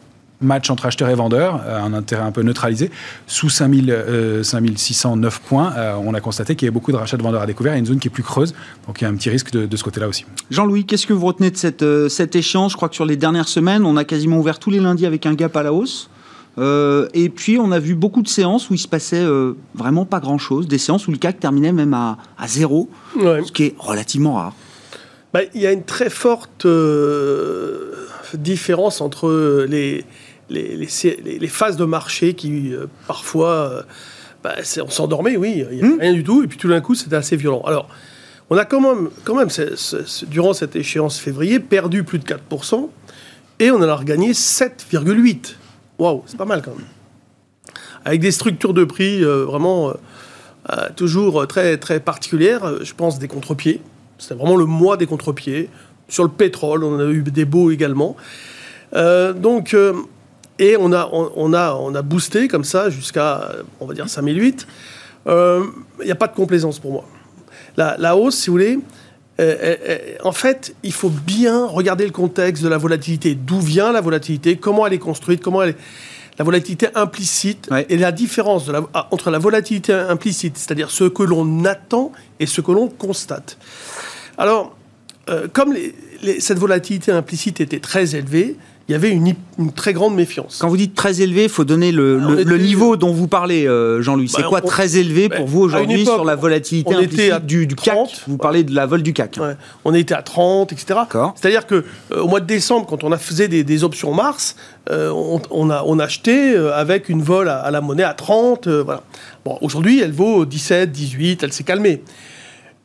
match 0.41 0.69
entre 0.69 0.85
acheteurs 0.85 1.09
et 1.09 1.15
vendeurs, 1.15 1.61
euh, 1.65 1.81
un 1.81 1.93
intérêt 1.93 2.21
un 2.21 2.31
peu 2.31 2.43
neutralisé. 2.43 2.91
Sous 3.25 3.49
5000, 3.49 4.41
5609 4.43 5.41
points, 5.41 5.73
on 6.03 6.13
a 6.13 6.21
constaté 6.21 6.55
qu'il 6.55 6.67
y 6.67 6.67
avait 6.67 6.73
beaucoup 6.73 6.91
de 6.91 6.97
rachats 6.97 7.17
de 7.17 7.23
vendeurs 7.23 7.41
à 7.41 7.47
découvert. 7.47 7.73
A 7.73 7.77
une 7.77 7.85
zone 7.87 7.99
qui 7.99 8.07
est 8.07 8.11
plus 8.11 8.23
creuse, 8.23 8.53
donc 8.85 9.01
il 9.01 9.05
y 9.05 9.07
a 9.07 9.09
un 9.09 9.15
petit 9.15 9.29
risque 9.29 9.51
de, 9.51 9.75
ce 9.75 9.83
côté-là 9.83 10.07
aussi. 10.07 10.25
Jean-Louis, 10.51 10.85
qu'est-ce 10.85 11.07
que 11.07 11.13
vous 11.13 11.25
retenez 11.25 11.49
de 11.49 11.57
cette, 11.57 11.85
cet 12.09 12.35
échange 12.35 12.73
Je 12.73 12.77
crois 12.77 12.89
que 12.89 12.95
sur 12.95 13.05
les 13.05 13.17
dernières 13.17 13.47
semaines, 13.47 13.85
on 13.85 13.97
a 13.97 14.03
quasiment 14.03 14.37
ouvert 14.37 14.59
tous 14.59 14.69
les 14.69 14.79
lundis 14.79 15.07
avec 15.07 15.25
un 15.25 15.33
gap 15.33 15.55
à 15.55 15.63
la 15.63 15.73
hausse. 15.73 16.09
Euh, 16.57 17.09
et 17.13 17.29
puis, 17.29 17.57
on 17.59 17.71
a 17.71 17.79
vu 17.79 17.95
beaucoup 17.95 18.21
de 18.21 18.27
séances 18.27 18.69
où 18.69 18.73
il 18.73 18.79
se 18.79 18.87
passait 18.87 19.23
euh, 19.23 19.53
vraiment 19.73 20.05
pas 20.05 20.19
grand-chose. 20.19 20.67
Des 20.67 20.77
séances 20.77 21.07
où 21.07 21.11
le 21.11 21.17
CAC 21.17 21.39
terminait 21.39 21.73
même 21.73 21.93
à, 21.93 22.17
zéro, 22.47 22.89
ce 23.15 23.51
qui 23.51 23.63
est 23.65 23.75
relativement 23.77 24.35
rare. 24.35 24.55
Bah, 25.33 25.41
il 25.53 25.61
y 25.61 25.67
a 25.67 25.73
une 25.73 25.83
très 25.83 26.09
forte 26.09 26.65
euh, 26.65 27.91
différence 28.35 29.01
entre 29.01 29.65
les, 29.67 30.05
les, 30.49 30.77
les, 30.77 31.47
phases 31.47 31.75
de 31.75 31.83
marché 31.83 32.35
qui, 32.35 32.71
parfois, 33.05 33.83
bah, 34.43 34.55
on 34.81 34.89
s'endormait, 34.89 35.35
oui, 35.35 35.65
il 35.71 35.77
n'y 35.77 35.83
a 35.83 35.87
hmm. 35.87 35.99
rien 35.99 36.13
du 36.13 36.23
tout. 36.23 36.43
Et 36.43 36.47
puis, 36.47 36.57
tout 36.57 36.69
d'un 36.69 36.81
coup, 36.81 36.95
c'était 36.95 37.17
assez 37.17 37.35
violent. 37.35 37.63
Alors, 37.65 37.89
on 38.49 38.57
a 38.57 38.63
quand 38.63 38.79
même, 38.79 39.09
quand 39.25 39.35
même 39.35 39.49
durant 40.27 40.53
cette 40.53 40.77
échéance 40.77 41.19
février, 41.19 41.59
perdu 41.59 42.03
plus 42.03 42.19
de 42.19 42.25
4%. 42.25 42.89
Et 43.59 43.71
on 43.71 43.77
en 43.77 43.81
a 43.81 43.95
regagné 43.95 44.31
7,8%. 44.31 45.55
Waouh, 45.97 46.23
c'est 46.25 46.37
pas 46.37 46.45
mal 46.45 46.61
quand 46.61 46.75
même. 46.75 46.85
Avec 48.03 48.21
des 48.21 48.31
structures 48.31 48.73
de 48.73 48.83
prix 48.83 49.23
euh, 49.23 49.45
vraiment 49.45 49.89
euh, 49.89 49.93
euh, 50.71 50.89
toujours 50.95 51.47
très, 51.47 51.77
très 51.77 51.99
particulières. 51.99 52.83
Je 52.83 52.93
pense 52.93 53.19
des 53.19 53.27
contre-pieds. 53.27 53.81
C'était 54.17 54.35
vraiment 54.35 54.57
le 54.57 54.65
mois 54.65 54.97
des 54.97 55.05
contre-pieds. 55.05 55.69
Sur 56.07 56.23
le 56.23 56.29
pétrole, 56.29 56.83
on 56.83 56.99
a 56.99 57.05
eu 57.05 57.23
des 57.23 57.45
beaux 57.45 57.71
également. 57.71 58.15
donc, 58.93 59.75
et 60.59 60.77
on 60.79 60.93
a, 60.93 61.09
on, 61.11 61.53
a, 61.53 61.73
on 61.73 61.95
a 61.95 62.01
boosté 62.03 62.47
comme 62.47 62.63
ça 62.63 62.89
jusqu'à, 62.89 63.51
on 63.79 63.87
va 63.87 63.93
dire, 63.95 64.07
5008. 64.07 64.67
Il 65.27 65.33
n'y 66.03 66.11
a 66.11 66.15
pas 66.15 66.27
de 66.27 66.35
complaisance 66.35 66.77
pour 66.77 66.91
moi. 66.91 67.05
La, 67.75 67.97
la 67.97 68.15
hausse, 68.15 68.35
si 68.35 68.47
vous 68.47 68.53
voulez, 68.53 68.79
en 69.39 70.31
fait, 70.31 70.75
il 70.83 70.93
faut 70.93 71.09
bien 71.09 71.65
regarder 71.65 72.05
le 72.05 72.11
contexte 72.11 72.63
de 72.63 72.69
la 72.69 72.77
volatilité. 72.77 73.35
D'où 73.35 73.59
vient 73.59 73.91
la 73.91 74.01
volatilité? 74.01 74.57
Comment 74.57 74.87
elle 74.87 74.93
est 74.93 74.99
construite? 74.99 75.41
Comment 75.41 75.63
elle 75.63 75.71
est... 75.71 75.77
La 76.37 76.43
volatilité 76.43 76.87
implicite 76.95 77.69
et 77.87 77.95
la 77.95 78.11
différence 78.11 78.65
de 78.65 78.73
la, 78.73 78.81
ah, 78.93 79.07
entre 79.11 79.31
la 79.31 79.39
volatilité 79.39 79.93
implicite, 79.93 80.57
c'est-à-dire 80.57 80.91
ce 80.91 81.05
que 81.05 81.23
l'on 81.23 81.63
attend 81.63 82.11
et 82.41 82.45
ce 82.45 82.59
que 82.59 82.73
l'on 82.73 82.89
constate. 82.89 83.57
Alors, 84.37 84.75
euh, 85.29 85.47
comme 85.51 85.73
cette 86.39 86.59
volatilité 86.59 87.13
implicite 87.13 87.61
était 87.61 87.79
très 87.79 88.15
élevée, 88.15 88.57
il 88.87 88.91
y 88.91 88.95
avait 88.95 89.09
une, 89.09 89.33
très 89.75 89.93
grande 89.93 90.13
méfiance. 90.13 90.59
Quand 90.61 90.67
vous 90.67 90.77
dites 90.77 90.93
très 90.93 91.21
élevé, 91.21 91.43
il 91.43 91.49
faut 91.49 91.63
donner 91.63 91.91
le, 91.91 92.57
niveau 92.57 92.97
dont 92.97 93.11
vous 93.11 93.27
parlez, 93.27 93.67
euh, 93.67 94.01
Jean-Louis. 94.01 94.29
C'est 94.29 94.43
bah, 94.43 94.47
quoi 94.49 94.61
très 94.61 94.97
élevé 94.97 95.27
pour 95.27 95.47
vous 95.47 95.61
aujourd'hui 95.61 96.05
sur 96.05 96.23
la 96.23 96.35
volatilité 96.35 96.93
on 96.95 96.99
était 96.99 97.39
du, 97.39 97.65
du, 97.65 97.75
CAC? 97.75 97.97
Vous 98.27 98.37
parlez 98.37 98.63
de 98.63 98.75
la 98.75 98.85
vol 98.85 99.01
du 99.01 99.13
CAC. 99.13 99.39
On 99.85 99.93
était 99.93 100.13
à 100.13 100.21
30, 100.21 100.71
etc. 100.71 100.99
C'est-à-dire 101.35 101.65
que 101.65 101.83
euh, 102.11 102.21
au 102.21 102.27
mois 102.27 102.41
de 102.41 102.45
décembre, 102.45 102.85
quand 102.85 103.03
on 103.03 103.11
a 103.11 103.17
faisait 103.17 103.47
des, 103.47 103.83
options 103.83 104.13
Mars, 104.13 104.55
euh, 104.91 105.11
on, 105.11 105.69
a, 105.69 105.83
on 105.85 105.97
achetait 105.97 106.55
avec 106.55 107.09
une 107.09 107.23
vol 107.23 107.49
à, 107.49 107.71
la 107.71 107.81
monnaie 107.81 108.03
à 108.03 108.13
30. 108.13 108.67
voilà. 108.67 109.01
Bon, 109.43 109.57
aujourd'hui, 109.61 109.99
elle 109.99 110.11
vaut 110.11 110.45
17, 110.45 110.91
18, 110.91 111.43
elle 111.43 111.53
s'est 111.53 111.63
calmée 111.63 112.03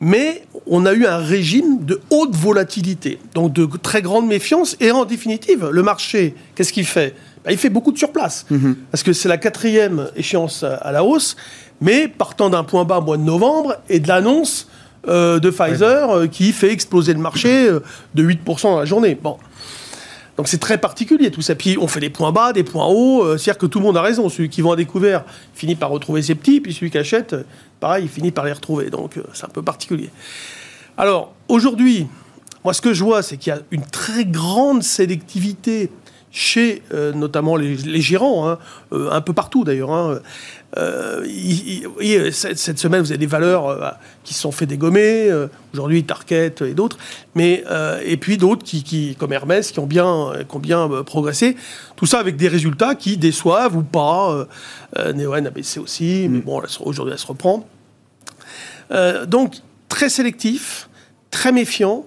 mais 0.01 0.43
on 0.67 0.87
a 0.87 0.93
eu 0.93 1.05
un 1.05 1.19
régime 1.19 1.85
de 1.85 2.01
haute 2.11 2.35
volatilité, 2.35 3.19
donc 3.35 3.53
de 3.53 3.69
très 3.83 4.03
grande 4.03 4.27
méfiance. 4.27 4.77
Et 4.81 4.91
en 4.91 5.05
définitive, 5.05 5.69
le 5.71 5.83
marché, 5.83 6.35
qu'est-ce 6.55 6.73
qu'il 6.73 6.87
fait? 6.87 7.15
Bah, 7.45 7.53
Il 7.53 7.59
fait 7.59 7.69
beaucoup 7.69 7.93
de 7.93 7.99
surplace, 7.99 8.47
mhm. 8.51 8.77
parce 8.91 9.03
que 9.03 9.13
c'est 9.13 9.29
la 9.29 9.37
quatrième 9.37 10.09
échéance 10.17 10.63
à 10.65 10.91
la 10.91 11.05
hausse, 11.05 11.37
mais 11.81 12.09
partant 12.09 12.51
d'un 12.51 12.65
point 12.65 12.85
bas 12.85 12.99
au 12.99 13.03
mois 13.03 13.17
de 13.17 13.23
novembre 13.23 13.77
et 13.89 14.01
de 14.01 14.09
l'annonce 14.09 14.69
euh, 15.09 15.39
de 15.39 15.49
Pfizer 15.49 16.11
euh, 16.11 16.27
qui 16.27 16.53
fait 16.53 16.71
exploser 16.71 17.15
le 17.15 17.21
marché 17.21 17.69
euh, 17.69 17.81
de 18.15 18.23
8% 18.23 18.63
dans 18.65 18.79
la 18.79 18.85
journée. 18.85 19.19
Bon. 19.21 19.39
Donc 20.37 20.47
c'est 20.47 20.59
très 20.59 20.77
particulier 20.77 21.31
tout 21.31 21.41
ça. 21.41 21.55
Puis 21.55 21.79
on 21.81 21.89
fait 21.89 22.01
des 22.01 22.11
points 22.11 22.33
bas, 22.33 22.53
des 22.53 22.65
points 22.65 22.87
hauts. 22.87 23.37
C'est-à-dire 23.39 23.59
que 23.59 23.67
tout 23.67 23.79
le 23.79 23.85
monde 23.87 23.97
a 23.97 24.03
raison. 24.03 24.29
Celui 24.29 24.51
qui 24.51 24.61
vend 24.61 24.73
à 24.73 24.77
découvert 24.77 25.25
finit 25.55 25.75
par 25.75 25.91
retrouver 25.91 26.23
ses 26.23 26.35
petits, 26.35 26.61
puis 26.61 26.73
celui 26.75 26.91
qui 26.91 26.99
achète 26.99 27.35
pareil, 27.81 28.05
il 28.05 28.11
finit 28.11 28.31
par 28.31 28.45
les 28.45 28.53
retrouver. 28.53 28.91
Donc 28.91 29.17
euh, 29.17 29.23
c'est 29.33 29.45
un 29.45 29.51
peu 29.51 29.63
particulier. 29.63 30.11
Alors 30.97 31.35
aujourd'hui, 31.49 32.07
moi 32.65 32.73
ce 32.73 32.81
que 32.81 32.95
je 32.95 33.03
vois, 33.03 33.23
c'est 33.23 33.37
qu'il 33.37 33.53
y 33.53 33.57
a 33.57 33.61
une 33.71 33.85
très 33.85 34.25
grande 34.25 34.83
sélectivité 34.83 35.91
chez 36.33 36.85
notamment 36.93 37.57
les, 37.57 38.01
gérants, 38.01 38.49
hein, 38.49 38.59
un 38.93 39.21
peu 39.21 39.33
partout 39.33 39.65
d'ailleurs. 39.65 39.91
Hein. 39.91 40.21
Cette, 40.75 42.79
semaine, 42.79 43.01
vous 43.01 43.11
avez 43.11 43.19
des 43.19 43.27
valeurs 43.27 43.99
qui 44.23 44.35
se 44.35 44.41
sont 44.41 44.53
fait 44.53 44.67
dégommer, 44.67 45.31
aujourd'hui 45.73 46.05
Target 46.05 46.55
et 46.61 46.75
d'autres, 46.75 46.99
mais 47.35 47.65
et 48.05 48.17
puis 48.17 48.37
d'autres 48.37 48.65
qui, 48.65 49.17
comme 49.19 49.33
Hermès, 49.33 49.73
qui 49.73 49.81
ont 49.81 49.87
bien, 49.87 50.33
qui 50.49 50.57
ont 50.57 50.61
bien 50.61 50.89
progressé. 51.05 51.57
Tout 51.97 52.07
ça 52.07 52.21
avec 52.21 52.37
des 52.37 52.49
résultats 52.49 52.95
qui 52.95 53.17
déçoivent 53.17 53.77
ou 53.77 53.83
pas. 53.83 54.47
Neoen 55.15 55.47
a 55.47 55.51
baissé 55.51 55.81
aussi, 55.81 56.29
mais 56.31 56.39
mm. 56.39 56.43
bon, 56.43 56.63
aujourd'hui 56.81 57.13
elle 57.13 57.19
se 57.19 57.27
reprend. 57.27 57.67
donc 59.27 59.57
très 59.89 60.09
sélectif, 60.09 60.89
très 61.31 61.53
méfiant. 61.53 62.05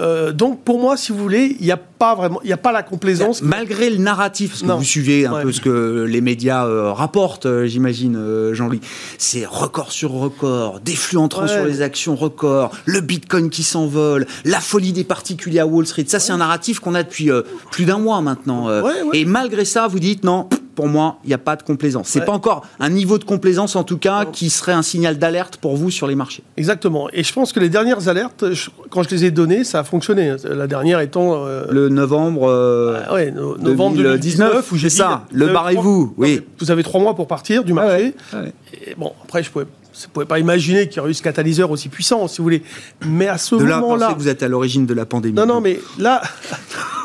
Euh, 0.00 0.32
donc 0.32 0.62
pour 0.64 0.80
moi, 0.80 0.96
si 0.96 1.12
vous 1.12 1.18
voulez, 1.18 1.56
il 1.60 1.66
n'y 1.66 1.72
a 1.72 1.76
pas 1.76 2.14
vraiment, 2.14 2.40
il 2.42 2.46
n'y 2.46 2.52
a 2.52 2.58
pas 2.58 2.72
la 2.72 2.82
complaisance. 2.82 3.42
Malgré 3.42 3.90
le 3.90 3.98
narratif, 3.98 4.50
parce 4.50 4.62
que 4.62 4.78
vous 4.78 4.84
suivez 4.84 5.26
un 5.26 5.42
peu 5.42 5.52
ce 5.52 5.60
que 5.60 6.04
les 6.08 6.20
médias 6.20 6.66
euh, 6.66 6.92
rapportent, 6.92 7.46
euh, 7.46 7.66
j'imagine, 7.66 8.52
Jean-Louis, 8.52 8.80
c'est 9.18 9.44
record 9.44 9.92
sur 9.92 10.12
record, 10.12 10.80
des 10.80 10.96
flux 10.96 11.18
entrants 11.18 11.46
sur 11.46 11.64
les 11.64 11.82
actions 11.82 12.16
record, 12.16 12.72
le 12.86 13.00
Bitcoin 13.00 13.50
qui 13.50 13.62
s'envole, 13.62 14.26
la 14.44 14.60
folie 14.60 14.92
des 14.92 15.04
particuliers 15.04 15.60
à 15.60 15.66
Wall 15.66 15.86
Street. 15.86 16.04
Ça, 16.06 16.18
c'est 16.18 16.32
un 16.32 16.38
narratif 16.38 16.80
qu'on 16.80 16.94
a 16.94 17.02
depuis 17.02 17.30
plus 17.70 17.84
d'un 17.84 17.98
mois 17.98 18.20
maintenant. 18.20 18.68
Et 19.12 19.24
malgré 19.24 19.64
ça, 19.64 19.86
vous 19.86 20.00
dites 20.00 20.24
non 20.24 20.48
pour 20.80 20.88
moi, 20.88 21.18
il 21.24 21.28
n'y 21.28 21.34
a 21.34 21.38
pas 21.38 21.56
de 21.56 21.62
complaisance. 21.62 22.08
C'est 22.08 22.24
pas 22.24 22.32
encore 22.32 22.66
un 22.78 22.88
niveau 22.88 23.18
de 23.18 23.24
complaisance, 23.24 23.76
en 23.76 23.84
tout 23.84 23.98
cas, 23.98 24.24
qui 24.24 24.48
serait 24.48 24.72
un 24.72 24.80
signal 24.80 25.18
d'alerte 25.18 25.58
pour 25.58 25.76
vous 25.76 25.90
sur 25.90 26.06
les 26.06 26.14
marchés. 26.14 26.42
Exactement. 26.56 27.10
Et 27.12 27.22
je 27.22 27.34
pense 27.34 27.52
que 27.52 27.60
les 27.60 27.68
dernières 27.68 28.08
alertes, 28.08 28.46
quand 28.88 29.02
je 29.02 29.10
les 29.10 29.26
ai 29.26 29.30
données, 29.30 29.62
ça 29.62 29.80
a 29.80 29.84
fonctionné. 29.84 30.36
La 30.42 30.66
dernière 30.66 31.00
étant 31.00 31.44
euh, 31.44 31.66
le 31.68 31.90
novembre, 31.90 32.48
euh, 32.48 33.02
ah 33.06 33.12
ouais, 33.12 33.30
novembre 33.30 33.98
2019, 33.98 34.72
où 34.72 34.76
j'ai 34.76 34.88
ça. 34.88 35.26
Le 35.32 35.48
barrez-vous, 35.48 36.14
oui. 36.16 36.40
Vous 36.58 36.70
avez 36.70 36.82
trois 36.82 37.00
mois 37.00 37.14
pour 37.14 37.26
partir 37.26 37.62
du 37.62 37.74
marché. 37.74 38.14
Et 38.72 38.94
bon, 38.96 39.12
après, 39.24 39.42
je 39.42 39.50
pouvais 39.50 39.66
ne 40.06 40.12
pouvez 40.12 40.26
pas 40.26 40.38
imaginer 40.38 40.88
qu'il 40.88 40.98
y 40.98 41.00
aurait 41.00 41.10
eu 41.10 41.14
ce 41.14 41.22
catalyseur 41.22 41.70
aussi 41.70 41.88
puissant, 41.88 42.28
si 42.28 42.38
vous 42.38 42.44
voulez. 42.44 42.62
Mais 43.06 43.28
à 43.28 43.38
ce 43.38 43.54
moment-là. 43.54 44.14
vous 44.16 44.28
êtes 44.28 44.42
à 44.42 44.48
l'origine 44.48 44.86
de 44.86 44.94
la 44.94 45.06
pandémie. 45.06 45.34
Non, 45.34 45.46
non, 45.46 45.60
mais 45.60 45.80
là, 45.98 46.22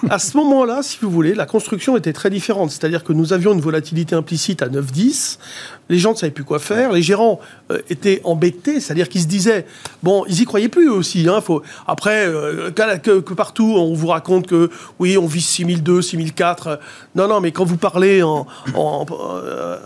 à 0.09 0.19
ce 0.19 0.37
moment-là, 0.37 0.81
si 0.83 0.97
vous 1.01 1.09
voulez, 1.09 1.33
la 1.33 1.45
construction 1.45 1.97
était 1.97 2.13
très 2.13 2.29
différente. 2.29 2.71
C'est-à-dire 2.71 3.03
que 3.03 3.13
nous 3.13 3.33
avions 3.33 3.53
une 3.53 3.61
volatilité 3.61 4.15
implicite 4.15 4.61
à 4.61 4.67
9-10 4.67 5.39
les 5.89 5.99
gens 5.99 6.11
ne 6.11 6.15
savaient 6.15 6.31
plus 6.31 6.43
quoi 6.43 6.59
faire, 6.59 6.91
les 6.91 7.01
gérants 7.01 7.39
euh, 7.71 7.79
étaient 7.89 8.21
embêtés, 8.23 8.79
c'est-à-dire 8.79 9.07
qu'ils 9.07 9.21
se 9.21 9.27
disaient, 9.27 9.65
bon, 10.01 10.25
ils 10.27 10.41
y 10.41 10.45
croyaient 10.45 10.69
plus 10.69 10.89
aussi. 10.89 11.27
Hein, 11.29 11.41
après, 11.87 12.27
euh, 12.27 12.71
que, 12.71 13.33
partout, 13.33 13.75
on 13.77 13.93
vous 13.93 14.07
raconte 14.07 14.47
que 14.47 14.69
oui, 14.99 15.17
on 15.17 15.27
vise 15.27 15.45
6002, 15.45 16.01
6004. 16.01 16.79
non, 17.15 17.27
non, 17.27 17.39
mais 17.39 17.51
quand 17.51 17.65
vous 17.65 17.77
parlez 17.77 18.23
en, 18.23 18.47
euh, 18.75 19.77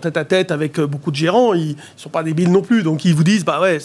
tête 0.00 0.16
à 0.16 0.24
tête 0.24 0.50
avec 0.50 0.80
beaucoup 0.80 1.10
de 1.10 1.16
gérants, 1.16 1.54
ils 1.54 1.70
ne 1.70 1.74
sont 1.96 2.10
pas 2.10 2.22
débiles 2.22 2.50
non 2.50 2.62
plus. 2.62 2.82
Donc 2.82 3.04
ils 3.04 3.14
vous 3.14 3.24
disent, 3.24 3.44
bah 3.44 3.60
ouais, 3.60 3.78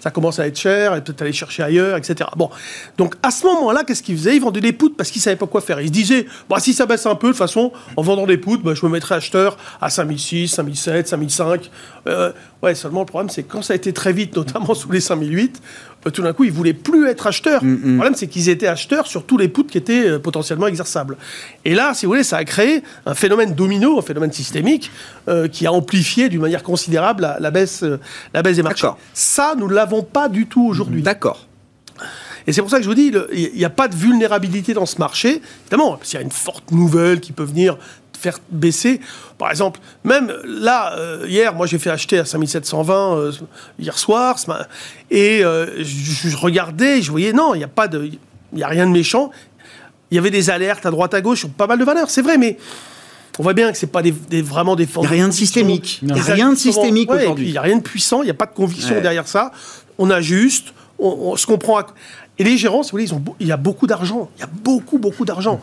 ça 0.00 0.10
commence 0.10 0.38
à 0.38 0.46
être 0.46 0.58
cher, 0.58 0.94
et 0.94 1.02
peut-être 1.02 1.22
aller 1.22 1.32
chercher 1.32 1.62
ailleurs, 1.62 1.96
etc. 1.96 2.30
Bon, 2.36 2.48
donc 2.96 3.14
à 3.22 3.30
ce 3.30 3.44
moment-là, 3.46 3.84
qu'est-ce 3.84 4.02
qu'ils 4.02 4.16
faisaient? 4.16 4.36
Ils 4.36 4.42
vendaient 4.42 4.60
des 4.60 4.72
poutres 4.72 4.96
parce 4.96 5.10
qu'ils 5.10 5.20
ne 5.20 5.24
savaient 5.24 5.36
pas 5.36 5.46
quoi 5.46 5.60
faire. 5.60 5.80
Ils 5.80 5.88
se 5.88 5.92
disaient, 5.92 6.26
bah, 6.48 6.56
si 6.60 6.72
ça 6.72 6.86
baisse 6.86 7.06
un 7.06 7.14
peu, 7.14 7.28
de 7.28 7.32
toute 7.32 7.38
façon, 7.38 7.72
en 7.96 8.02
vendant 8.02 8.26
des 8.26 8.38
poutres, 8.38 8.62
bah, 8.62 8.72
je 8.74 8.86
me 8.86 8.90
mettrai 8.90 9.16
acheteur 9.16 9.56
à 9.80 9.90
5006, 9.90 10.53
5007, 10.54 11.08
5005. 11.08 11.70
Euh, 12.06 12.32
ouais, 12.62 12.74
seulement 12.74 13.00
le 13.00 13.06
problème, 13.06 13.28
c'est 13.28 13.42
quand 13.42 13.62
ça 13.62 13.72
a 13.72 13.76
été 13.76 13.92
très 13.92 14.12
vite, 14.12 14.36
notamment 14.36 14.74
sous 14.74 14.90
les 14.90 15.00
5008, 15.00 15.60
euh, 16.06 16.10
tout 16.10 16.22
d'un 16.22 16.32
coup, 16.32 16.44
ils 16.44 16.52
voulaient 16.52 16.72
plus 16.72 17.08
être 17.08 17.26
acheteurs. 17.26 17.62
Mm, 17.62 17.68
mm. 17.68 17.80
Le 17.84 17.94
problème, 17.94 18.14
c'est 18.14 18.26
qu'ils 18.26 18.48
étaient 18.48 18.66
acheteurs 18.66 19.06
sur 19.06 19.24
tous 19.24 19.36
les 19.36 19.48
poutres 19.48 19.70
qui 19.70 19.78
étaient 19.78 20.08
euh, 20.08 20.18
potentiellement 20.18 20.66
exerçables. 20.66 21.16
Et 21.64 21.74
là, 21.74 21.94
si 21.94 22.06
vous 22.06 22.12
voulez, 22.12 22.24
ça 22.24 22.38
a 22.38 22.44
créé 22.44 22.82
un 23.06 23.14
phénomène 23.14 23.54
domino, 23.54 23.98
un 23.98 24.02
phénomène 24.02 24.32
systémique, 24.32 24.90
qui 25.52 25.66
a 25.66 25.72
amplifié 25.72 26.28
d'une 26.28 26.42
manière 26.42 26.62
considérable 26.62 27.36
la, 27.40 27.50
baisse, 27.50 27.82
la 28.34 28.42
baisse 28.42 28.56
des 28.56 28.62
marchés. 28.62 28.88
Ça, 29.14 29.54
nous 29.56 29.68
ne 29.68 29.74
l'avons 29.74 30.02
pas 30.02 30.28
du 30.28 30.46
tout 30.46 30.66
aujourd'hui. 30.66 31.02
D'accord. 31.02 31.46
Et 32.46 32.52
c'est 32.52 32.60
pour 32.60 32.70
ça 32.70 32.76
que 32.76 32.82
je 32.82 32.88
vous 32.88 32.94
dis, 32.94 33.12
il 33.32 33.56
n'y 33.56 33.64
a 33.64 33.70
pas 33.70 33.88
de 33.88 33.94
vulnérabilité 33.94 34.74
dans 34.74 34.86
ce 34.86 34.98
marché. 34.98 35.40
Évidemment, 35.62 35.98
s'il 36.02 36.18
y 36.18 36.22
a 36.22 36.24
une 36.24 36.30
forte 36.30 36.70
nouvelle 36.72 37.20
qui 37.20 37.32
peut 37.32 37.44
venir 37.44 37.78
faire 38.16 38.38
baisser. 38.50 39.00
Par 39.38 39.50
exemple, 39.50 39.80
même 40.04 40.32
là, 40.44 40.96
euh, 40.96 41.26
hier, 41.28 41.54
moi 41.54 41.66
j'ai 41.66 41.78
fait 41.78 41.90
acheter 41.90 42.18
à 42.18 42.24
5720 42.24 43.16
euh, 43.16 43.32
hier 43.78 43.98
soir, 43.98 44.36
et 45.10 45.44
euh, 45.44 45.82
je, 45.82 46.36
regardais, 46.36 47.02
je 47.02 47.10
voyais, 47.10 47.32
non, 47.32 47.54
il 47.54 47.58
n'y 47.58 47.64
a 47.64 47.68
pas 47.68 47.88
de. 47.88 48.10
Il 48.52 48.62
a 48.62 48.68
rien 48.68 48.86
de 48.86 48.92
méchant. 48.92 49.30
Il 50.10 50.14
y 50.14 50.18
avait 50.18 50.30
des 50.30 50.50
alertes 50.50 50.86
à 50.86 50.90
droite 50.90 51.12
à 51.14 51.20
gauche 51.20 51.40
sur 51.40 51.48
pas 51.48 51.66
mal 51.66 51.78
de 51.78 51.84
valeurs, 51.84 52.10
c'est 52.10 52.22
vrai, 52.22 52.38
mais 52.38 52.56
on 53.38 53.42
voit 53.42 53.54
bien 53.54 53.72
que 53.72 53.78
c'est 53.78 53.88
pas 53.88 54.02
des, 54.02 54.12
vraiment 54.42 54.76
des 54.76 54.84
Il 54.84 55.00
n'y 55.00 55.06
a 55.06 55.10
rien 55.10 55.28
de 55.28 55.32
systémique. 55.32 55.98
Il 56.02 56.12
n'y 56.12 56.20
a 56.20 56.22
rien 56.22 56.52
de 56.52 56.58
systémique 56.58 57.10
aujourd'hui. 57.10 57.46
Il 57.46 57.52
n'y 57.52 57.58
a 57.58 57.62
rien 57.62 57.76
de 57.76 57.82
puissant, 57.82 58.22
il 58.22 58.26
n'y 58.26 58.30
a 58.30 58.34
pas 58.34 58.46
de 58.46 58.54
conviction 58.54 59.00
derrière 59.00 59.26
ça. 59.26 59.50
On 59.98 60.10
ajuste, 60.10 60.72
on, 60.98 61.08
on 61.08 61.36
se 61.36 61.46
comprend. 61.46 61.82
Et 62.38 62.44
les 62.44 62.56
gérants, 62.56 62.82
si 62.82 62.90
vous 62.90 62.96
voulez, 62.96 63.04
ils 63.04 63.14
ont, 63.14 63.22
il 63.38 63.46
y 63.46 63.52
a 63.52 63.56
beaucoup 63.56 63.86
d'argent. 63.86 64.30
Il 64.36 64.40
y 64.40 64.42
a 64.42 64.48
beaucoup, 64.48 64.98
beaucoup 64.98 65.24
d'argent. 65.24 65.60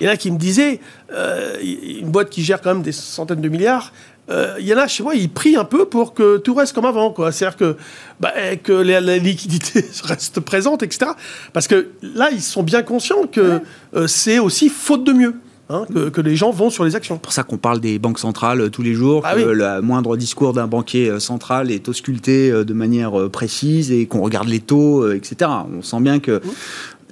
Il 0.00 0.06
y 0.06 0.08
en 0.08 0.12
a 0.12 0.16
qui 0.16 0.30
me 0.30 0.38
disaient, 0.38 0.80
euh, 1.12 1.58
une 1.62 2.10
boîte 2.10 2.30
qui 2.30 2.42
gère 2.42 2.60
quand 2.60 2.72
même 2.72 2.82
des 2.82 2.92
centaines 2.92 3.42
de 3.42 3.48
milliards, 3.48 3.92
euh, 4.30 4.56
il 4.58 4.66
y 4.66 4.72
en 4.72 4.78
a 4.78 4.86
chez 4.86 5.02
moi, 5.02 5.14
ils 5.14 5.28
prient 5.28 5.56
un 5.56 5.64
peu 5.64 5.84
pour 5.84 6.14
que 6.14 6.38
tout 6.38 6.54
reste 6.54 6.72
comme 6.72 6.86
avant. 6.86 7.14
C'est-à-dire 7.30 7.56
que, 7.56 7.76
bah, 8.20 8.32
que 8.62 8.72
la, 8.72 9.18
liquidité 9.18 9.84
reste 10.04 10.40
présente, 10.40 10.82
etc. 10.82 11.10
Parce 11.52 11.68
que 11.68 11.90
là, 12.02 12.30
ils 12.32 12.42
sont 12.42 12.62
bien 12.62 12.82
conscients 12.82 13.26
que 13.26 13.60
euh, 13.94 14.06
c'est 14.06 14.38
aussi 14.38 14.68
faute 14.68 15.04
de 15.04 15.12
mieux. 15.12 15.34
Hein, 15.70 15.86
que, 16.12 16.20
les 16.20 16.36
gens 16.36 16.50
vont 16.50 16.68
sur 16.68 16.84
les 16.84 16.94
actions. 16.94 17.14
C'est 17.14 17.22
pour 17.22 17.32
ça 17.32 17.42
qu'on 17.42 17.56
parle 17.56 17.80
des 17.80 17.98
banques 17.98 18.18
centrales 18.18 18.60
euh, 18.60 18.68
tous 18.68 18.82
les 18.82 18.92
jours, 18.92 19.22
ah 19.24 19.34
que 19.34 19.40
le 19.40 19.80
moindre 19.80 20.14
discours 20.18 20.52
d'un 20.52 20.66
banquier 20.66 21.08
euh, 21.08 21.20
central 21.20 21.70
est 21.70 21.88
ausculté 21.88 22.50
euh, 22.50 22.64
de 22.64 22.74
manière 22.74 23.30
précise 23.30 23.90
et 23.90 24.04
qu'on 24.04 24.20
regarde 24.20 24.46
les 24.46 24.60
taux, 24.60 25.10
etc. 25.10 25.50
On 25.74 25.80
sent 25.80 26.00
bien 26.00 26.18
que 26.20 26.32
mmh 26.32 26.50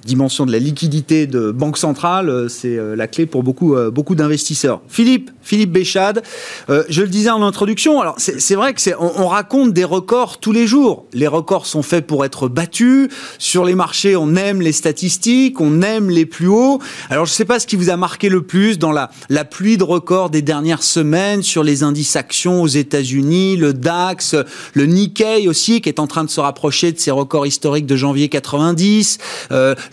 dimension 0.05 0.45
de 0.45 0.51
la 0.51 0.59
liquidité 0.59 1.27
de 1.27 1.51
banque 1.51 1.77
centrale, 1.77 2.29
euh, 2.29 2.49
c'est 2.49 2.77
euh, 2.77 2.95
la 2.95 3.07
clé 3.07 3.25
pour 3.25 3.43
beaucoup, 3.43 3.75
euh, 3.75 3.91
beaucoup 3.91 4.15
d'investisseurs. 4.15 4.81
Philippe, 4.87 5.31
Philippe 5.41 5.71
Béchade, 5.71 6.23
je 6.69 7.01
le 7.01 7.07
disais 7.07 7.29
en 7.29 7.43
introduction, 7.43 7.99
alors 7.99 8.15
c'est 8.17 8.55
vrai 8.55 8.73
que 8.73 8.79
c'est, 8.79 8.95
on, 8.95 9.27
raconte 9.27 9.73
des 9.73 9.83
records 9.83 10.39
tous 10.39 10.51
les 10.51 10.67
jours. 10.67 11.05
Les 11.13 11.27
records 11.27 11.65
sont 11.65 11.81
faits 11.81 12.07
pour 12.07 12.23
être 12.23 12.47
battus. 12.47 13.09
Sur 13.39 13.65
les 13.65 13.75
marchés, 13.75 14.15
on 14.15 14.35
aime 14.35 14.61
les 14.61 14.71
statistiques, 14.71 15.59
on 15.59 15.81
aime 15.81 16.09
les 16.09 16.25
plus 16.25 16.47
hauts. 16.47 16.79
Alors 17.09 17.25
je 17.25 17.31
ne 17.31 17.35
sais 17.35 17.45
pas 17.45 17.59
ce 17.59 17.67
qui 17.67 17.75
vous 17.75 17.89
a 17.89 17.97
marqué 17.97 18.29
le 18.29 18.41
plus 18.43 18.79
dans 18.79 18.91
la, 18.91 19.11
la 19.29 19.43
pluie 19.43 19.77
de 19.77 19.83
records 19.83 20.29
des 20.29 20.41
dernières 20.41 20.83
semaines 20.83 21.43
sur 21.43 21.63
les 21.63 21.83
indices 21.83 22.15
actions 22.15 22.61
aux 22.61 22.67
États-Unis, 22.67 23.57
le 23.57 23.73
DAX, 23.73 24.35
le 24.73 24.85
Nikkei 24.85 25.47
aussi, 25.49 25.81
qui 25.81 25.89
est 25.89 25.99
en 25.99 26.07
train 26.07 26.23
de 26.23 26.29
se 26.29 26.39
rapprocher 26.39 26.93
de 26.93 26.99
ses 26.99 27.11
records 27.11 27.45
historiques 27.45 27.85
de 27.85 27.97
janvier 27.97 28.29
90 28.29 29.17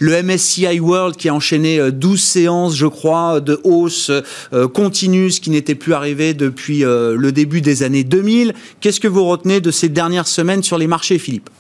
le 0.01 0.23
MSCI 0.23 0.81
World 0.81 1.17
qui 1.17 1.29
a 1.29 1.35
enchaîné 1.35 1.79
12 1.93 2.13
euh, 2.13 2.17
séances, 2.17 2.77
je 2.77 2.87
crois, 2.87 3.41
de 3.41 3.61
hausse 3.63 4.11
euh, 4.53 4.67
continue, 4.67 5.31
ce 5.31 5.41
qui 5.41 5.51
n'était 5.51 5.75
plus 5.75 5.93
arrivé 5.93 6.35
depuis 6.35 6.85
euh, 6.85 7.15
le 7.17 7.33
début 7.33 7.61
des 7.61 7.83
années 7.83 8.03
2000. 8.03 8.55
Qu'est-ce 8.81 8.99
que 8.99 9.09
vous 9.09 9.25
retenez 9.27 9.61
de 9.61 9.71
ces 9.71 9.91
dernières 9.91 10.27
semaines 10.27 10.63
sur 10.63 10.79
les 10.79 10.87
marchés, 10.87 11.19
Philippe? 11.19 11.51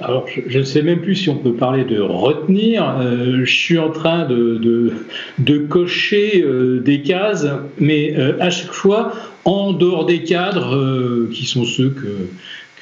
Alors, 0.00 0.26
je 0.46 0.58
ne 0.58 0.64
sais 0.64 0.82
même 0.82 1.00
plus 1.00 1.16
si 1.16 1.28
on 1.28 1.36
peut 1.36 1.54
parler 1.54 1.84
de 1.84 2.00
retenir. 2.00 3.02
je 3.02 3.50
suis 3.50 3.78
en 3.78 3.90
train 3.90 4.26
de, 4.26 4.92
de, 5.40 5.58
cocher 5.58 6.44
des 6.84 7.02
cases, 7.02 7.48
mais 7.80 8.14
à 8.38 8.48
chaque 8.48 8.70
fois, 8.70 9.12
en 9.44 9.72
dehors 9.72 10.06
des 10.06 10.22
cadres, 10.22 11.26
qui 11.32 11.46
sont 11.46 11.64
ceux 11.64 11.90
que, 11.90 12.28